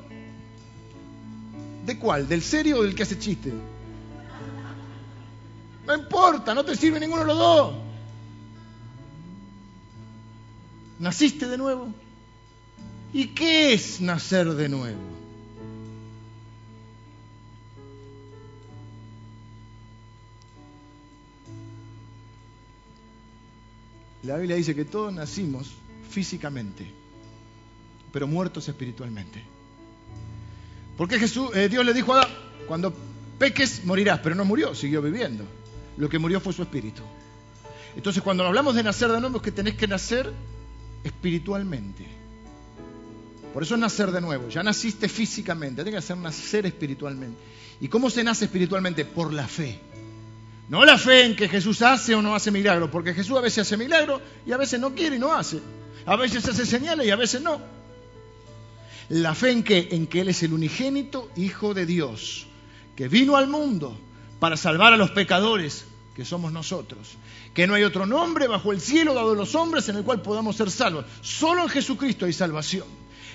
¿De 1.87 1.99
cuál? 1.99 2.29
¿Del 2.29 2.43
serio 2.43 2.79
o 2.79 2.83
del 2.83 2.95
que 2.95 3.05
hace 3.05 3.19
chiste? 3.19 3.53
No 5.87 5.95
importa, 5.95 6.55
no 6.55 6.65
te 6.65 6.77
sirve 6.77 7.01
ninguno 7.01 7.23
de 7.23 7.27
los 7.29 7.39
dos. 7.39 7.75
¿Naciste 10.99 11.47
de 11.47 11.57
nuevo? 11.57 11.89
¿Y 13.13 13.29
qué 13.29 13.73
es 13.73 14.01
nacer 14.01 14.53
de 14.55 14.69
nuevo? 14.69 15.10
La 24.23 24.37
Biblia 24.37 24.57
dice 24.57 24.75
que 24.75 24.85
todos 24.85 25.13
nacimos 25.13 25.71
físicamente, 26.11 26.87
pero 28.13 28.27
muertos 28.27 28.69
espiritualmente. 28.69 29.43
Porque 30.97 31.19
Jesús, 31.19 31.51
eh, 31.55 31.69
Dios 31.69 31.85
le 31.85 31.95
dijo 31.95 32.13
a 32.13 32.23
Adán, 32.23 32.35
cuando 32.69 32.95
peques 33.39 33.85
morirás, 33.85 34.21
pero 34.21 34.35
no 34.35 34.45
murió, 34.45 34.75
siguió 34.75 35.01
viviendo. 35.01 35.45
Lo 35.97 36.09
que 36.09 36.19
murió 36.19 36.41
fue 36.41 36.53
su 36.53 36.63
espíritu. 36.63 37.03
Entonces 37.97 38.23
cuando 38.23 38.47
hablamos 38.47 38.75
de 38.75 38.83
nacer 38.83 39.11
de 39.11 39.21
nuevo 39.21 39.39
es 39.39 39.43
que 39.43 39.53
tenés 39.53 39.75
que 39.75 39.89
nacer 39.89 40.33
espiritualmente. 41.03 42.07
Por 43.53 43.63
eso 43.63 43.75
es 43.75 43.81
nacer 43.81 44.13
de 44.13 44.21
nuevo. 44.21 44.49
Ya 44.49 44.63
naciste 44.63 45.09
físicamente, 45.09 45.83
tenés 45.83 45.93
que 45.95 45.99
hacer 45.99 46.17
nacer 46.19 46.67
espiritualmente. 46.67 47.39
¿Y 47.81 47.89
cómo 47.89 48.11
se 48.11 48.23
nace 48.23 48.45
espiritualmente? 48.45 49.05
Por 49.05 49.33
la 49.33 49.49
fe. 49.49 49.81
No 50.71 50.85
la 50.85 50.97
fe 50.97 51.25
en 51.25 51.35
que 51.35 51.49
Jesús 51.49 51.83
hace 51.83 52.15
o 52.15 52.23
no 52.23 52.33
hace 52.33 52.53
milagros, 52.53 52.91
porque 52.91 53.13
Jesús 53.13 53.37
a 53.37 53.41
veces 53.41 53.67
hace 53.67 53.77
milagros 53.77 54.23
y 54.47 54.53
a 54.53 54.57
veces 54.57 54.79
no 54.79 54.95
quiere 54.95 55.17
y 55.17 55.19
no 55.19 55.35
hace. 55.35 55.59
A 56.07 56.15
veces 56.15 56.47
hace 56.49 56.65
señales 56.65 57.09
y 57.09 57.11
a 57.11 57.17
veces 57.17 57.43
no. 57.43 57.61
La 59.09 59.35
fe 59.35 59.51
en 59.51 59.65
que, 59.65 59.89
en 59.91 60.07
que 60.07 60.21
Él 60.21 60.29
es 60.29 60.45
el 60.45 60.53
unigénito 60.53 61.29
Hijo 61.35 61.75
de 61.75 61.87
Dios, 61.87 62.47
que 62.95 63.09
vino 63.09 63.37
al 63.37 63.49
mundo 63.49 63.99
para 64.39 64.57
salvar 64.57 64.93
a 64.93 64.97
los 64.97 65.11
pecadores, 65.11 65.87
que 66.15 66.25
somos 66.25 66.53
nosotros. 66.53 67.17
Que 67.53 67.67
no 67.67 67.75
hay 67.75 67.83
otro 67.83 68.07
nombre 68.07 68.47
bajo 68.47 68.71
el 68.71 68.81
cielo 68.81 69.13
dado 69.13 69.33
a 69.33 69.35
los 69.35 69.57
hombres 69.57 69.89
en 69.89 69.97
el 69.97 70.05
cual 70.05 70.23
podamos 70.23 70.55
ser 70.55 70.71
salvos. 70.71 71.05
Solo 71.21 71.65
en 71.65 71.69
Jesucristo 71.69 72.27
hay 72.27 72.33
salvación. 72.33 72.87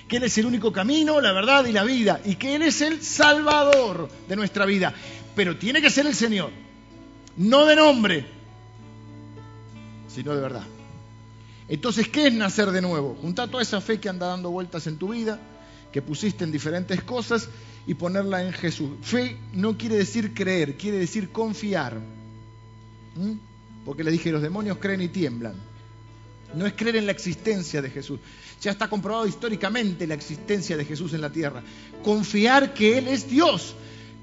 Que 0.08 0.16
Él 0.16 0.22
es 0.22 0.38
el 0.38 0.46
único 0.46 0.72
camino, 0.72 1.20
la 1.20 1.32
verdad 1.32 1.66
y 1.66 1.72
la 1.72 1.84
vida. 1.84 2.18
Y 2.24 2.36
que 2.36 2.54
Él 2.54 2.62
es 2.62 2.80
el 2.80 3.02
salvador 3.02 4.08
de 4.26 4.36
nuestra 4.36 4.64
vida. 4.64 4.94
Pero 5.34 5.58
tiene 5.58 5.82
que 5.82 5.90
ser 5.90 6.06
el 6.06 6.14
Señor. 6.14 6.64
No 7.36 7.66
de 7.66 7.76
nombre, 7.76 8.26
sino 10.08 10.34
de 10.34 10.40
verdad. 10.40 10.66
Entonces, 11.68 12.08
¿qué 12.08 12.28
es 12.28 12.34
nacer 12.34 12.70
de 12.70 12.80
nuevo? 12.80 13.16
Junta 13.20 13.48
toda 13.48 13.62
esa 13.62 13.80
fe 13.80 13.98
que 14.00 14.08
anda 14.08 14.28
dando 14.28 14.50
vueltas 14.50 14.86
en 14.86 14.96
tu 14.96 15.08
vida, 15.08 15.40
que 15.92 16.00
pusiste 16.00 16.44
en 16.44 16.52
diferentes 16.52 17.02
cosas, 17.02 17.48
y 17.86 17.94
ponerla 17.94 18.42
en 18.42 18.52
Jesús. 18.52 18.90
Fe 19.02 19.36
no 19.52 19.78
quiere 19.78 19.96
decir 19.96 20.34
creer, 20.34 20.76
quiere 20.76 20.98
decir 20.98 21.30
confiar. 21.30 22.00
¿Mm? 23.14 23.32
Porque 23.84 24.02
le 24.02 24.10
dije, 24.10 24.32
los 24.32 24.42
demonios 24.42 24.78
creen 24.78 25.02
y 25.02 25.08
tiemblan. 25.08 25.54
No 26.54 26.66
es 26.66 26.72
creer 26.74 26.96
en 26.96 27.06
la 27.06 27.12
existencia 27.12 27.80
de 27.80 27.90
Jesús. 27.90 28.18
Ya 28.60 28.72
está 28.72 28.88
comprobado 28.88 29.26
históricamente 29.26 30.06
la 30.06 30.14
existencia 30.14 30.76
de 30.76 30.84
Jesús 30.84 31.12
en 31.12 31.20
la 31.20 31.30
tierra. 31.30 31.62
Confiar 32.02 32.74
que 32.74 32.98
Él 32.98 33.08
es 33.08 33.28
Dios, 33.28 33.74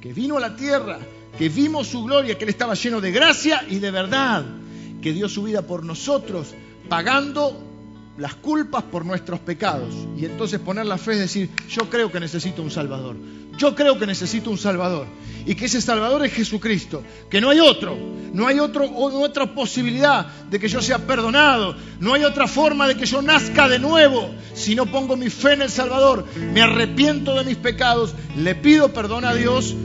que 0.02 0.14
vino 0.14 0.38
a 0.38 0.42
la 0.42 0.56
tierra, 0.56 1.00
que 1.38 1.50
vimos 1.50 1.88
su 1.88 2.04
gloria, 2.04 2.38
que 2.38 2.44
Él 2.44 2.50
estaba 2.50 2.74
lleno 2.76 3.02
de 3.02 3.12
gracia 3.12 3.64
y 3.70 3.80
de 3.80 3.92
verdad, 3.92 4.46
que 5.02 5.14
dio 5.14 5.28
su 5.28 5.44
vida 5.44 5.64
por 5.64 5.84
nosotros, 5.84 6.54
pagando 6.90 7.62
las 8.18 8.36
culpas 8.36 8.84
por 8.84 9.06
nuestros 9.06 9.40
pecados. 9.40 9.94
Y 10.18 10.26
entonces 10.26 10.60
poner 10.60 10.86
la 10.86 10.98
fe 10.98 11.14
es 11.14 11.20
decir, 11.20 11.50
yo 11.70 11.90
creo 11.90 12.12
que 12.12 12.20
necesito 12.20 12.62
un 12.62 12.72
Salvador. 12.72 13.16
Yo 13.58 13.76
creo 13.76 14.00
que 14.00 14.08
necesito 14.08 14.50
un 14.50 14.58
Salvador. 14.58 15.08
Y 15.46 15.56
que 15.56 15.66
ese 15.66 15.82
Salvador 15.82 16.26
es 16.26 16.34
Jesucristo. 16.34 17.04
Que 17.30 17.42
no 17.42 17.50
hay 17.50 17.60
otro. 17.60 17.96
No 18.34 18.48
hay 18.48 18.60
otra 18.60 19.54
posibilidad 19.54 20.26
de 20.50 20.60
que 20.60 20.68
yo 20.68 20.82
sea 20.82 21.00
perdonado. 21.00 21.76
No 22.00 22.14
hay 22.14 22.24
otra 22.24 22.48
forma 22.48 22.88
de 22.88 22.96
que 22.96 23.06
yo 23.06 23.22
nazca 23.22 23.68
de 23.68 23.80
nuevo. 23.80 24.30
Si 24.54 24.76
no 24.76 24.86
pongo 24.86 25.16
mi 25.16 25.30
fe 25.30 25.54
en 25.54 25.64
el 25.64 25.70
Salvador, 25.70 26.26
me 26.54 26.62
arrepiento 26.62 27.36
de 27.36 27.44
mis 27.44 27.58
pecados, 27.58 28.14
le 28.36 28.56
pido 28.56 28.94
perdón 28.94 29.26
a 29.26 29.34
Dios 29.34 29.76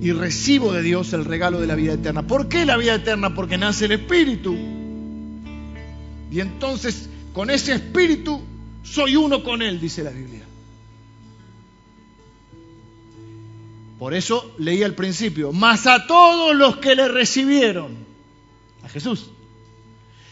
y 0.00 0.12
recibo 0.12 0.72
de 0.72 0.82
Dios 0.82 1.12
el 1.12 1.24
regalo 1.24 1.60
de 1.60 1.66
la 1.66 1.74
vida 1.74 1.94
eterna. 1.94 2.26
¿Por 2.26 2.48
qué 2.48 2.64
la 2.64 2.76
vida 2.76 2.94
eterna? 2.94 3.34
Porque 3.34 3.58
nace 3.58 3.86
el 3.86 3.92
Espíritu. 3.92 4.56
Y 6.30 6.40
entonces 6.40 7.08
con 7.32 7.50
ese 7.50 7.74
Espíritu 7.74 8.40
soy 8.82 9.16
uno 9.16 9.42
con 9.42 9.62
Él, 9.62 9.80
dice 9.80 10.02
la 10.02 10.10
Biblia. 10.10 10.42
Por 13.98 14.14
eso 14.14 14.54
leí 14.58 14.82
al 14.82 14.94
principio, 14.94 15.52
mas 15.52 15.86
a 15.86 16.06
todos 16.06 16.54
los 16.54 16.76
que 16.76 16.94
le 16.94 17.08
recibieron, 17.08 17.96
a 18.82 18.88
Jesús, 18.88 19.30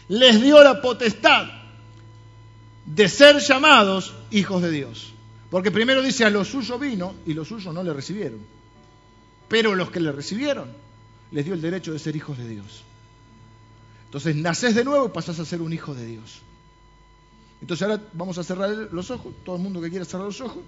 les 0.09 0.41
dio 0.41 0.63
la 0.63 0.81
potestad 0.81 1.47
de 2.85 3.09
ser 3.09 3.39
llamados 3.39 4.13
hijos 4.31 4.61
de 4.61 4.71
Dios. 4.71 5.13
Porque 5.49 5.71
primero 5.71 6.01
dice, 6.01 6.25
a 6.25 6.29
los 6.29 6.49
suyos 6.49 6.79
vino 6.79 7.15
y 7.25 7.33
los 7.33 7.47
suyos 7.47 7.73
no 7.73 7.83
le 7.83 7.93
recibieron. 7.93 8.39
Pero 9.47 9.75
los 9.75 9.91
que 9.91 9.99
le 9.99 10.11
recibieron, 10.11 10.69
les 11.31 11.45
dio 11.45 11.53
el 11.53 11.61
derecho 11.61 11.93
de 11.93 11.99
ser 11.99 12.15
hijos 12.15 12.37
de 12.37 12.47
Dios. 12.47 12.83
Entonces 14.05 14.35
naces 14.35 14.75
de 14.75 14.83
nuevo 14.83 15.07
y 15.07 15.09
pasás 15.09 15.39
a 15.39 15.45
ser 15.45 15.61
un 15.61 15.73
hijo 15.73 15.93
de 15.93 16.05
Dios. 16.05 16.41
Entonces 17.61 17.87
ahora 17.87 18.03
vamos 18.13 18.37
a 18.37 18.43
cerrar 18.43 18.69
los 18.69 19.09
ojos, 19.11 19.33
todo 19.45 19.55
el 19.55 19.61
mundo 19.61 19.81
que 19.81 19.89
quiera 19.89 20.05
cerrar 20.05 20.25
los 20.25 20.41
ojos 20.41 20.63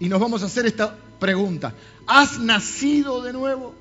y 0.00 0.08
nos 0.08 0.18
vamos 0.18 0.42
a 0.42 0.46
hacer 0.46 0.66
esta 0.66 0.96
pregunta. 1.20 1.74
¿Has 2.06 2.38
nacido 2.38 3.22
de 3.22 3.34
nuevo? 3.34 3.74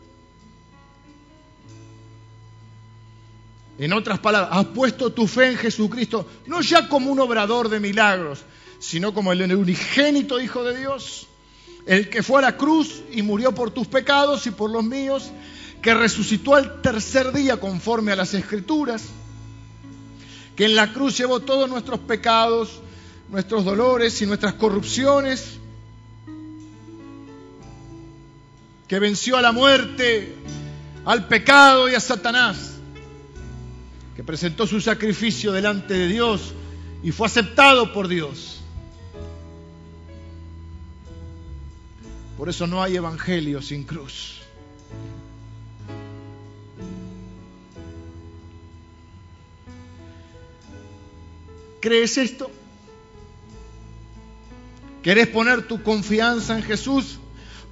En 3.77 3.93
otras 3.93 4.19
palabras, 4.19 4.49
has 4.51 4.65
puesto 4.65 5.13
tu 5.13 5.25
fe 5.25 5.51
en 5.51 5.57
Jesucristo, 5.57 6.27
no 6.45 6.59
ya 6.59 6.89
como 6.89 7.09
un 7.09 7.19
obrador 7.21 7.69
de 7.69 7.79
milagros, 7.79 8.43
sino 8.79 9.13
como 9.13 9.31
el 9.31 9.41
unigénito 9.55 10.41
Hijo 10.41 10.65
de 10.65 10.77
Dios, 10.77 11.28
el 11.89 12.07
que 12.07 12.21
fue 12.21 12.37
a 12.37 12.43
la 12.43 12.55
cruz 12.55 13.01
y 13.11 13.23
murió 13.23 13.51
por 13.51 13.71
tus 13.71 13.87
pecados 13.87 14.45
y 14.45 14.51
por 14.51 14.69
los 14.69 14.83
míos, 14.83 15.31
que 15.81 15.95
resucitó 15.95 16.53
al 16.53 16.83
tercer 16.83 17.33
día 17.33 17.57
conforme 17.57 18.11
a 18.11 18.15
las 18.15 18.35
Escrituras, 18.35 19.05
que 20.55 20.65
en 20.65 20.75
la 20.75 20.93
cruz 20.93 21.17
llevó 21.17 21.39
todos 21.39 21.67
nuestros 21.67 21.99
pecados, 22.01 22.83
nuestros 23.31 23.65
dolores 23.65 24.21
y 24.21 24.27
nuestras 24.27 24.53
corrupciones, 24.53 25.57
que 28.87 28.99
venció 28.99 29.37
a 29.37 29.41
la 29.41 29.51
muerte, 29.51 30.35
al 31.05 31.27
pecado 31.27 31.89
y 31.89 31.95
a 31.95 31.99
Satanás, 31.99 32.73
que 34.15 34.23
presentó 34.23 34.67
su 34.67 34.79
sacrificio 34.79 35.51
delante 35.51 35.95
de 35.95 36.07
Dios 36.07 36.53
y 37.01 37.09
fue 37.11 37.25
aceptado 37.25 37.91
por 37.91 38.07
Dios. 38.07 38.58
Por 42.39 42.49
eso 42.49 42.65
no 42.65 42.81
hay 42.81 42.95
evangelio 42.95 43.61
sin 43.61 43.83
cruz. 43.83 44.39
¿Crees 51.79 52.17
esto? 52.17 52.49
¿Querés 55.03 55.27
poner 55.27 55.67
tu 55.67 55.83
confianza 55.83 56.57
en 56.57 56.63
Jesús? 56.63 57.19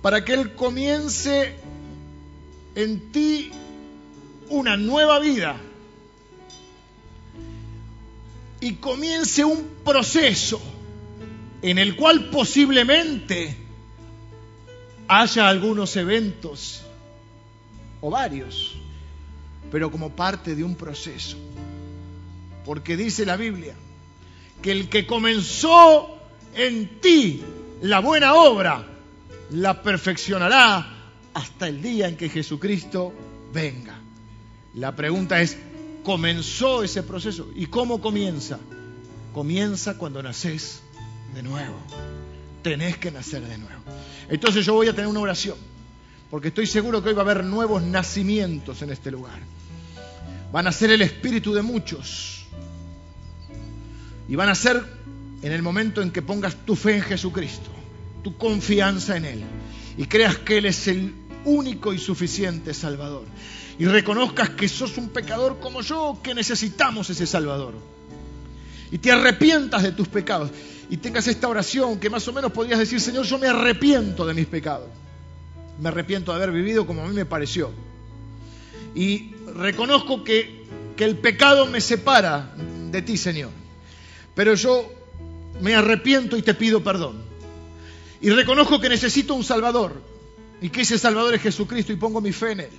para 0.02 0.24
que 0.24 0.34
Él 0.34 0.54
comience 0.54 1.56
en 2.76 3.12
ti 3.12 3.52
una 4.50 4.78
nueva 4.78 5.20
vida 5.20 5.58
y 8.62 8.76
comience 8.76 9.44
un 9.44 9.68
proceso 9.84 10.62
en 11.62 11.78
el 11.78 11.96
cual 11.96 12.30
posiblemente 12.30 13.67
haya 15.08 15.48
algunos 15.48 15.96
eventos 15.96 16.84
o 18.02 18.10
varios 18.10 18.78
pero 19.72 19.92
como 19.92 20.16
parte 20.16 20.56
de 20.56 20.64
un 20.64 20.76
proceso. 20.76 21.38
Porque 22.66 22.98
dice 22.98 23.26
la 23.26 23.38
Biblia 23.38 23.76
que 24.62 24.72
el 24.72 24.90
que 24.90 25.06
comenzó 25.06 26.18
en 26.56 27.00
ti 27.00 27.44
la 27.82 28.00
buena 28.00 28.34
obra, 28.34 28.86
la 29.52 29.82
perfeccionará 29.84 30.96
hasta 31.34 31.68
el 31.68 31.82
día 31.82 32.08
en 32.08 32.18
que 32.18 32.30
Jesucristo 32.30 33.14
venga. 33.54 34.00
La 34.74 34.96
pregunta 34.96 35.42
es, 35.42 35.58
¿comenzó 36.04 36.84
ese 36.84 37.04
proceso? 37.04 37.50
¿Y 37.56 37.68
cómo 37.68 38.02
comienza? 38.02 38.60
Comienza 39.34 39.98
cuando 39.98 40.24
naces 40.24 40.82
de 41.36 41.44
nuevo. 41.44 41.78
Tenés 42.64 42.98
que 42.98 43.12
nacer 43.12 43.44
de 43.44 43.58
nuevo. 43.60 43.82
Entonces 44.30 44.66
yo 44.66 44.74
voy 44.74 44.88
a 44.88 44.94
tener 44.94 45.08
una 45.08 45.22
oración, 45.22 45.58
porque 46.30 46.50
estoy 46.50 46.68
seguro 46.68 47.02
que 47.02 47.10
hoy 47.10 47.16
va 47.16 47.22
a 47.22 47.26
haber 47.26 47.44
nuevos 47.44 47.82
nacimientos 47.82 48.82
en 48.82 48.92
este 48.92 49.12
lugar. 49.12 49.40
Van 50.52 50.68
a 50.68 50.72
ser 50.72 50.92
el 50.92 51.02
espíritu 51.02 51.54
de 51.54 51.62
muchos. 51.62 52.46
Y 54.28 54.36
van 54.36 54.50
a 54.50 54.56
ser 54.56 54.84
en 55.42 55.52
el 55.52 55.62
momento 55.62 56.02
en 56.02 56.12
que 56.12 56.22
pongas 56.22 56.56
tu 56.66 56.76
fe 56.76 56.98
en 56.98 57.02
Jesucristo, 57.02 57.70
tu 58.24 58.38
confianza 58.38 59.16
en 59.16 59.26
Él, 59.26 59.44
y 59.98 60.06
creas 60.06 60.38
que 60.38 60.58
Él 60.58 60.66
es 60.66 60.88
el 60.88 61.14
único 61.46 61.94
y 61.94 61.98
suficiente 61.98 62.74
Salvador. 62.74 63.26
Y 63.80 63.86
reconozcas 63.86 64.50
que 64.50 64.68
sos 64.68 64.98
un 64.98 65.10
pecador 65.10 65.60
como 65.60 65.82
yo, 65.82 66.20
que 66.22 66.34
necesitamos 66.34 67.10
ese 67.10 67.26
Salvador. 67.26 67.76
Y 68.92 68.98
te 69.00 69.12
arrepientas 69.12 69.84
de 69.84 69.92
tus 69.92 70.08
pecados. 70.08 70.52
Y 70.90 70.98
tengas 70.98 71.28
esta 71.28 71.48
oración 71.48 72.00
que 72.00 72.10
más 72.10 72.28
o 72.28 72.34
menos 72.34 72.52
podrías 72.52 72.80
decir, 72.80 73.02
Señor, 73.02 73.26
yo 73.26 73.38
me 73.38 73.48
arrepiento 73.48 74.26
de 74.26 74.34
mis 74.34 74.46
pecados. 74.46 74.88
Me 75.80 75.90
arrepiento 75.90 76.32
de 76.32 76.38
haber 76.38 76.52
vivido 76.52 76.88
como 76.88 77.04
a 77.04 77.08
mí 77.08 77.14
me 77.14 77.26
pareció. 77.26 77.72
Y 78.96 79.34
reconozco 79.54 80.24
que, 80.24 80.66
que 80.96 81.04
el 81.04 81.18
pecado 81.18 81.66
me 81.66 81.82
separa 81.82 82.54
de 82.92 83.02
ti, 83.02 83.18
Señor. 83.18 83.52
Pero 84.34 84.54
yo 84.56 84.90
me 85.62 85.76
arrepiento 85.76 86.38
y 86.38 86.42
te 86.42 86.54
pido 86.54 86.84
perdón. 86.84 87.22
Y 88.22 88.30
reconozco 88.30 88.80
que 88.80 88.90
necesito 88.90 89.34
un 89.34 89.44
Salvador 89.44 90.02
y 90.62 90.70
que 90.70 90.82
ese 90.82 90.98
Salvador 90.98 91.36
es 91.36 91.42
Jesucristo 91.42 91.94
y 91.94 91.98
pongo 91.98 92.22
mi 92.22 92.32
fe 92.32 92.54
en 92.54 92.60
Él. 92.62 92.72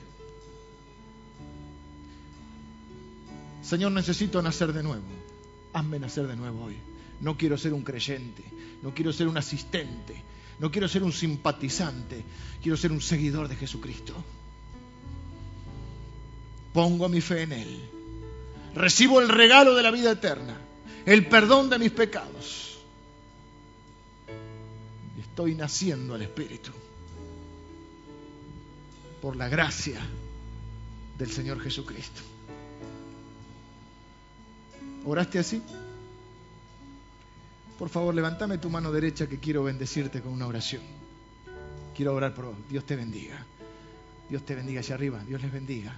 Señor, 3.62 3.92
necesito 3.92 4.40
nacer 4.40 4.72
de 4.72 4.82
nuevo. 4.82 5.04
Hazme 5.72 5.98
nacer 5.98 6.26
de 6.26 6.36
nuevo 6.36 6.64
hoy. 6.64 6.76
No 7.20 7.36
quiero 7.36 7.58
ser 7.58 7.74
un 7.74 7.82
creyente, 7.82 8.44
no 8.82 8.94
quiero 8.94 9.12
ser 9.12 9.28
un 9.28 9.36
asistente, 9.36 10.22
no 10.60 10.70
quiero 10.70 10.88
ser 10.88 11.02
un 11.02 11.12
simpatizante, 11.12 12.24
quiero 12.62 12.76
ser 12.76 12.92
un 12.92 13.00
seguidor 13.00 13.48
de 13.48 13.56
Jesucristo. 13.56 14.14
Pongo 16.72 17.08
mi 17.08 17.20
fe 17.20 17.42
en 17.42 17.52
Él. 17.52 17.80
Recibo 18.74 19.20
el 19.20 19.28
regalo 19.28 19.74
de 19.74 19.82
la 19.82 19.90
vida 19.90 20.12
eterna, 20.12 20.56
el 21.06 21.26
perdón 21.26 21.70
de 21.70 21.78
mis 21.78 21.90
pecados. 21.90 22.78
Estoy 25.18 25.54
naciendo 25.54 26.14
al 26.14 26.22
Espíritu 26.22 26.70
por 29.20 29.36
la 29.36 29.48
gracia 29.48 30.00
del 31.18 31.30
Señor 31.30 31.60
Jesucristo. 31.60 32.20
¿Oraste 35.04 35.38
así? 35.38 35.62
Por 37.78 37.88
favor, 37.88 38.14
levántame 38.14 38.58
tu 38.58 38.68
mano 38.70 38.90
derecha 38.90 39.28
que 39.28 39.38
quiero 39.38 39.64
bendecirte 39.64 40.20
con 40.20 40.32
una 40.32 40.46
oración. 40.46 40.82
Quiero 41.94 42.14
orar 42.14 42.34
por 42.34 42.46
vos. 42.46 42.56
Dios 42.68 42.84
te 42.84 42.96
bendiga. 42.96 43.44
Dios 44.28 44.44
te 44.44 44.54
bendiga 44.54 44.80
allá 44.80 44.94
arriba. 44.94 45.22
Dios 45.24 45.40
les 45.40 45.52
bendiga. 45.52 45.96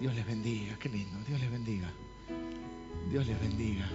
Dios 0.00 0.14
les 0.14 0.26
bendiga. 0.26 0.76
Qué 0.78 0.88
lindo. 0.88 1.18
Dios 1.26 1.40
les 1.40 1.50
bendiga. 1.50 1.90
Dios 3.10 3.26
les 3.26 3.40
bendiga. 3.40 3.88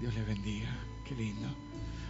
Dios 0.00 0.14
les 0.14 0.26
bendiga. 0.26 0.76
Qué 1.04 1.14
lindo. 1.14 1.48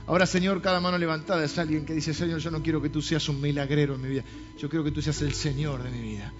Ahora, 0.06 0.24
Señor, 0.24 0.62
cada 0.62 0.81
mano 0.81 0.97
levantada 0.97 1.44
es 1.44 1.59
alguien 1.59 1.85
que 1.85 1.93
dice, 1.93 2.15
Señor, 2.15 2.39
yo 2.39 2.51
no 2.51 2.62
quiero 2.62 2.81
que 2.81 2.89
tú 2.89 3.02
seas 3.02 3.28
un 3.28 3.40
milagrero 3.40 3.97
en 3.97 4.01
mi 4.01 4.09
vida. 4.09 4.24
Yo 4.56 4.69
quiero 4.69 4.85
que 4.85 4.90
tú 4.90 5.02
seas 5.02 5.20
el 5.23 5.35
Señor 5.35 5.82
de 5.82 5.90
mi 5.90 6.01
vida. 6.01 6.32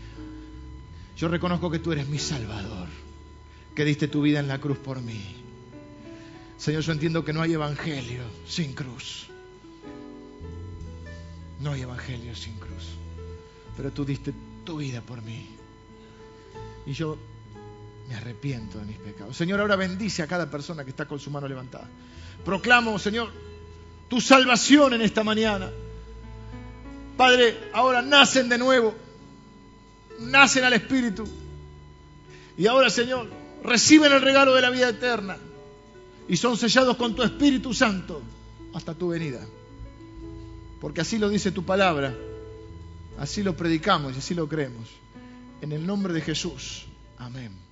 Yo 1.19 1.27
reconozco 1.27 1.69
que 1.69 1.81
tú 1.81 1.90
eres 1.90 2.07
mi 2.07 2.19
Salvador, 2.19 2.86
que 3.74 3.85
diste 3.85 4.07
tu 4.07 4.23
vida 4.23 4.39
en 4.39 4.47
la 4.47 4.61
cruz 4.61 4.78
por 4.78 5.01
mí. 5.01 5.20
Señor, 6.57 6.82
yo 6.82 6.93
entiendo 6.93 7.24
que 7.24 7.32
no 7.32 7.43
hay 7.43 7.55
evangelio 7.55 8.23
sin 8.47 8.73
cruz. 8.73 9.27
No 11.61 11.73
hay 11.73 11.82
evangelio 11.82 12.36
sin 12.36 12.55
cruz. 12.55 12.95
Pero 13.77 13.90
tú 13.90 14.05
diste 14.05 14.32
tu 14.65 14.77
vida 14.77 15.01
por 15.01 15.20
mí. 15.23 15.45
Y 16.86 16.93
yo 16.93 17.19
me 18.09 18.15
arrepiento 18.15 18.78
de 18.78 18.85
mis 18.85 18.99
pecados. 18.99 19.36
Señor, 19.36 19.61
ahora 19.61 19.74
bendice 19.74 20.23
a 20.23 20.28
cada 20.28 20.49
persona 20.49 20.85
que 20.85 20.90
está 20.90 21.07
con 21.07 21.19
su 21.19 21.32
mano 21.32 21.49
levantada. 21.49 21.89
Proclamo, 22.45 22.97
Señor, 22.97 23.32
tu 24.09 24.20
salvación 24.20 24.95
en 24.95 25.03
esta 25.03 25.24
mañana. 25.24 25.69
Padre, 27.16 27.70
ahora 27.73 28.03
nacen 28.03 28.49
de 28.49 28.57
nuevo 28.57 29.07
nacen 30.20 30.65
al 30.65 30.73
Espíritu. 30.73 31.24
Y 32.57 32.66
ahora, 32.66 32.90
Señor, 32.90 33.28
reciben 33.62 34.12
el 34.12 34.20
regalo 34.20 34.55
de 34.55 34.62
la 34.62 34.70
vida 34.70 34.89
eterna 34.89 35.36
y 36.28 36.36
son 36.36 36.57
sellados 36.57 36.97
con 36.97 37.15
tu 37.15 37.23
Espíritu 37.23 37.73
Santo 37.73 38.23
hasta 38.74 38.95
tu 38.95 39.09
venida. 39.09 39.47
Porque 40.81 41.01
así 41.01 41.19
lo 41.19 41.28
dice 41.28 41.51
tu 41.51 41.65
palabra, 41.65 42.15
así 43.19 43.43
lo 43.43 43.57
predicamos 43.57 44.15
y 44.15 44.19
así 44.19 44.35
lo 44.35 44.49
creemos. 44.49 44.89
En 45.61 45.73
el 45.73 45.86
nombre 45.86 46.12
de 46.12 46.20
Jesús. 46.20 46.86
Amén. 47.19 47.68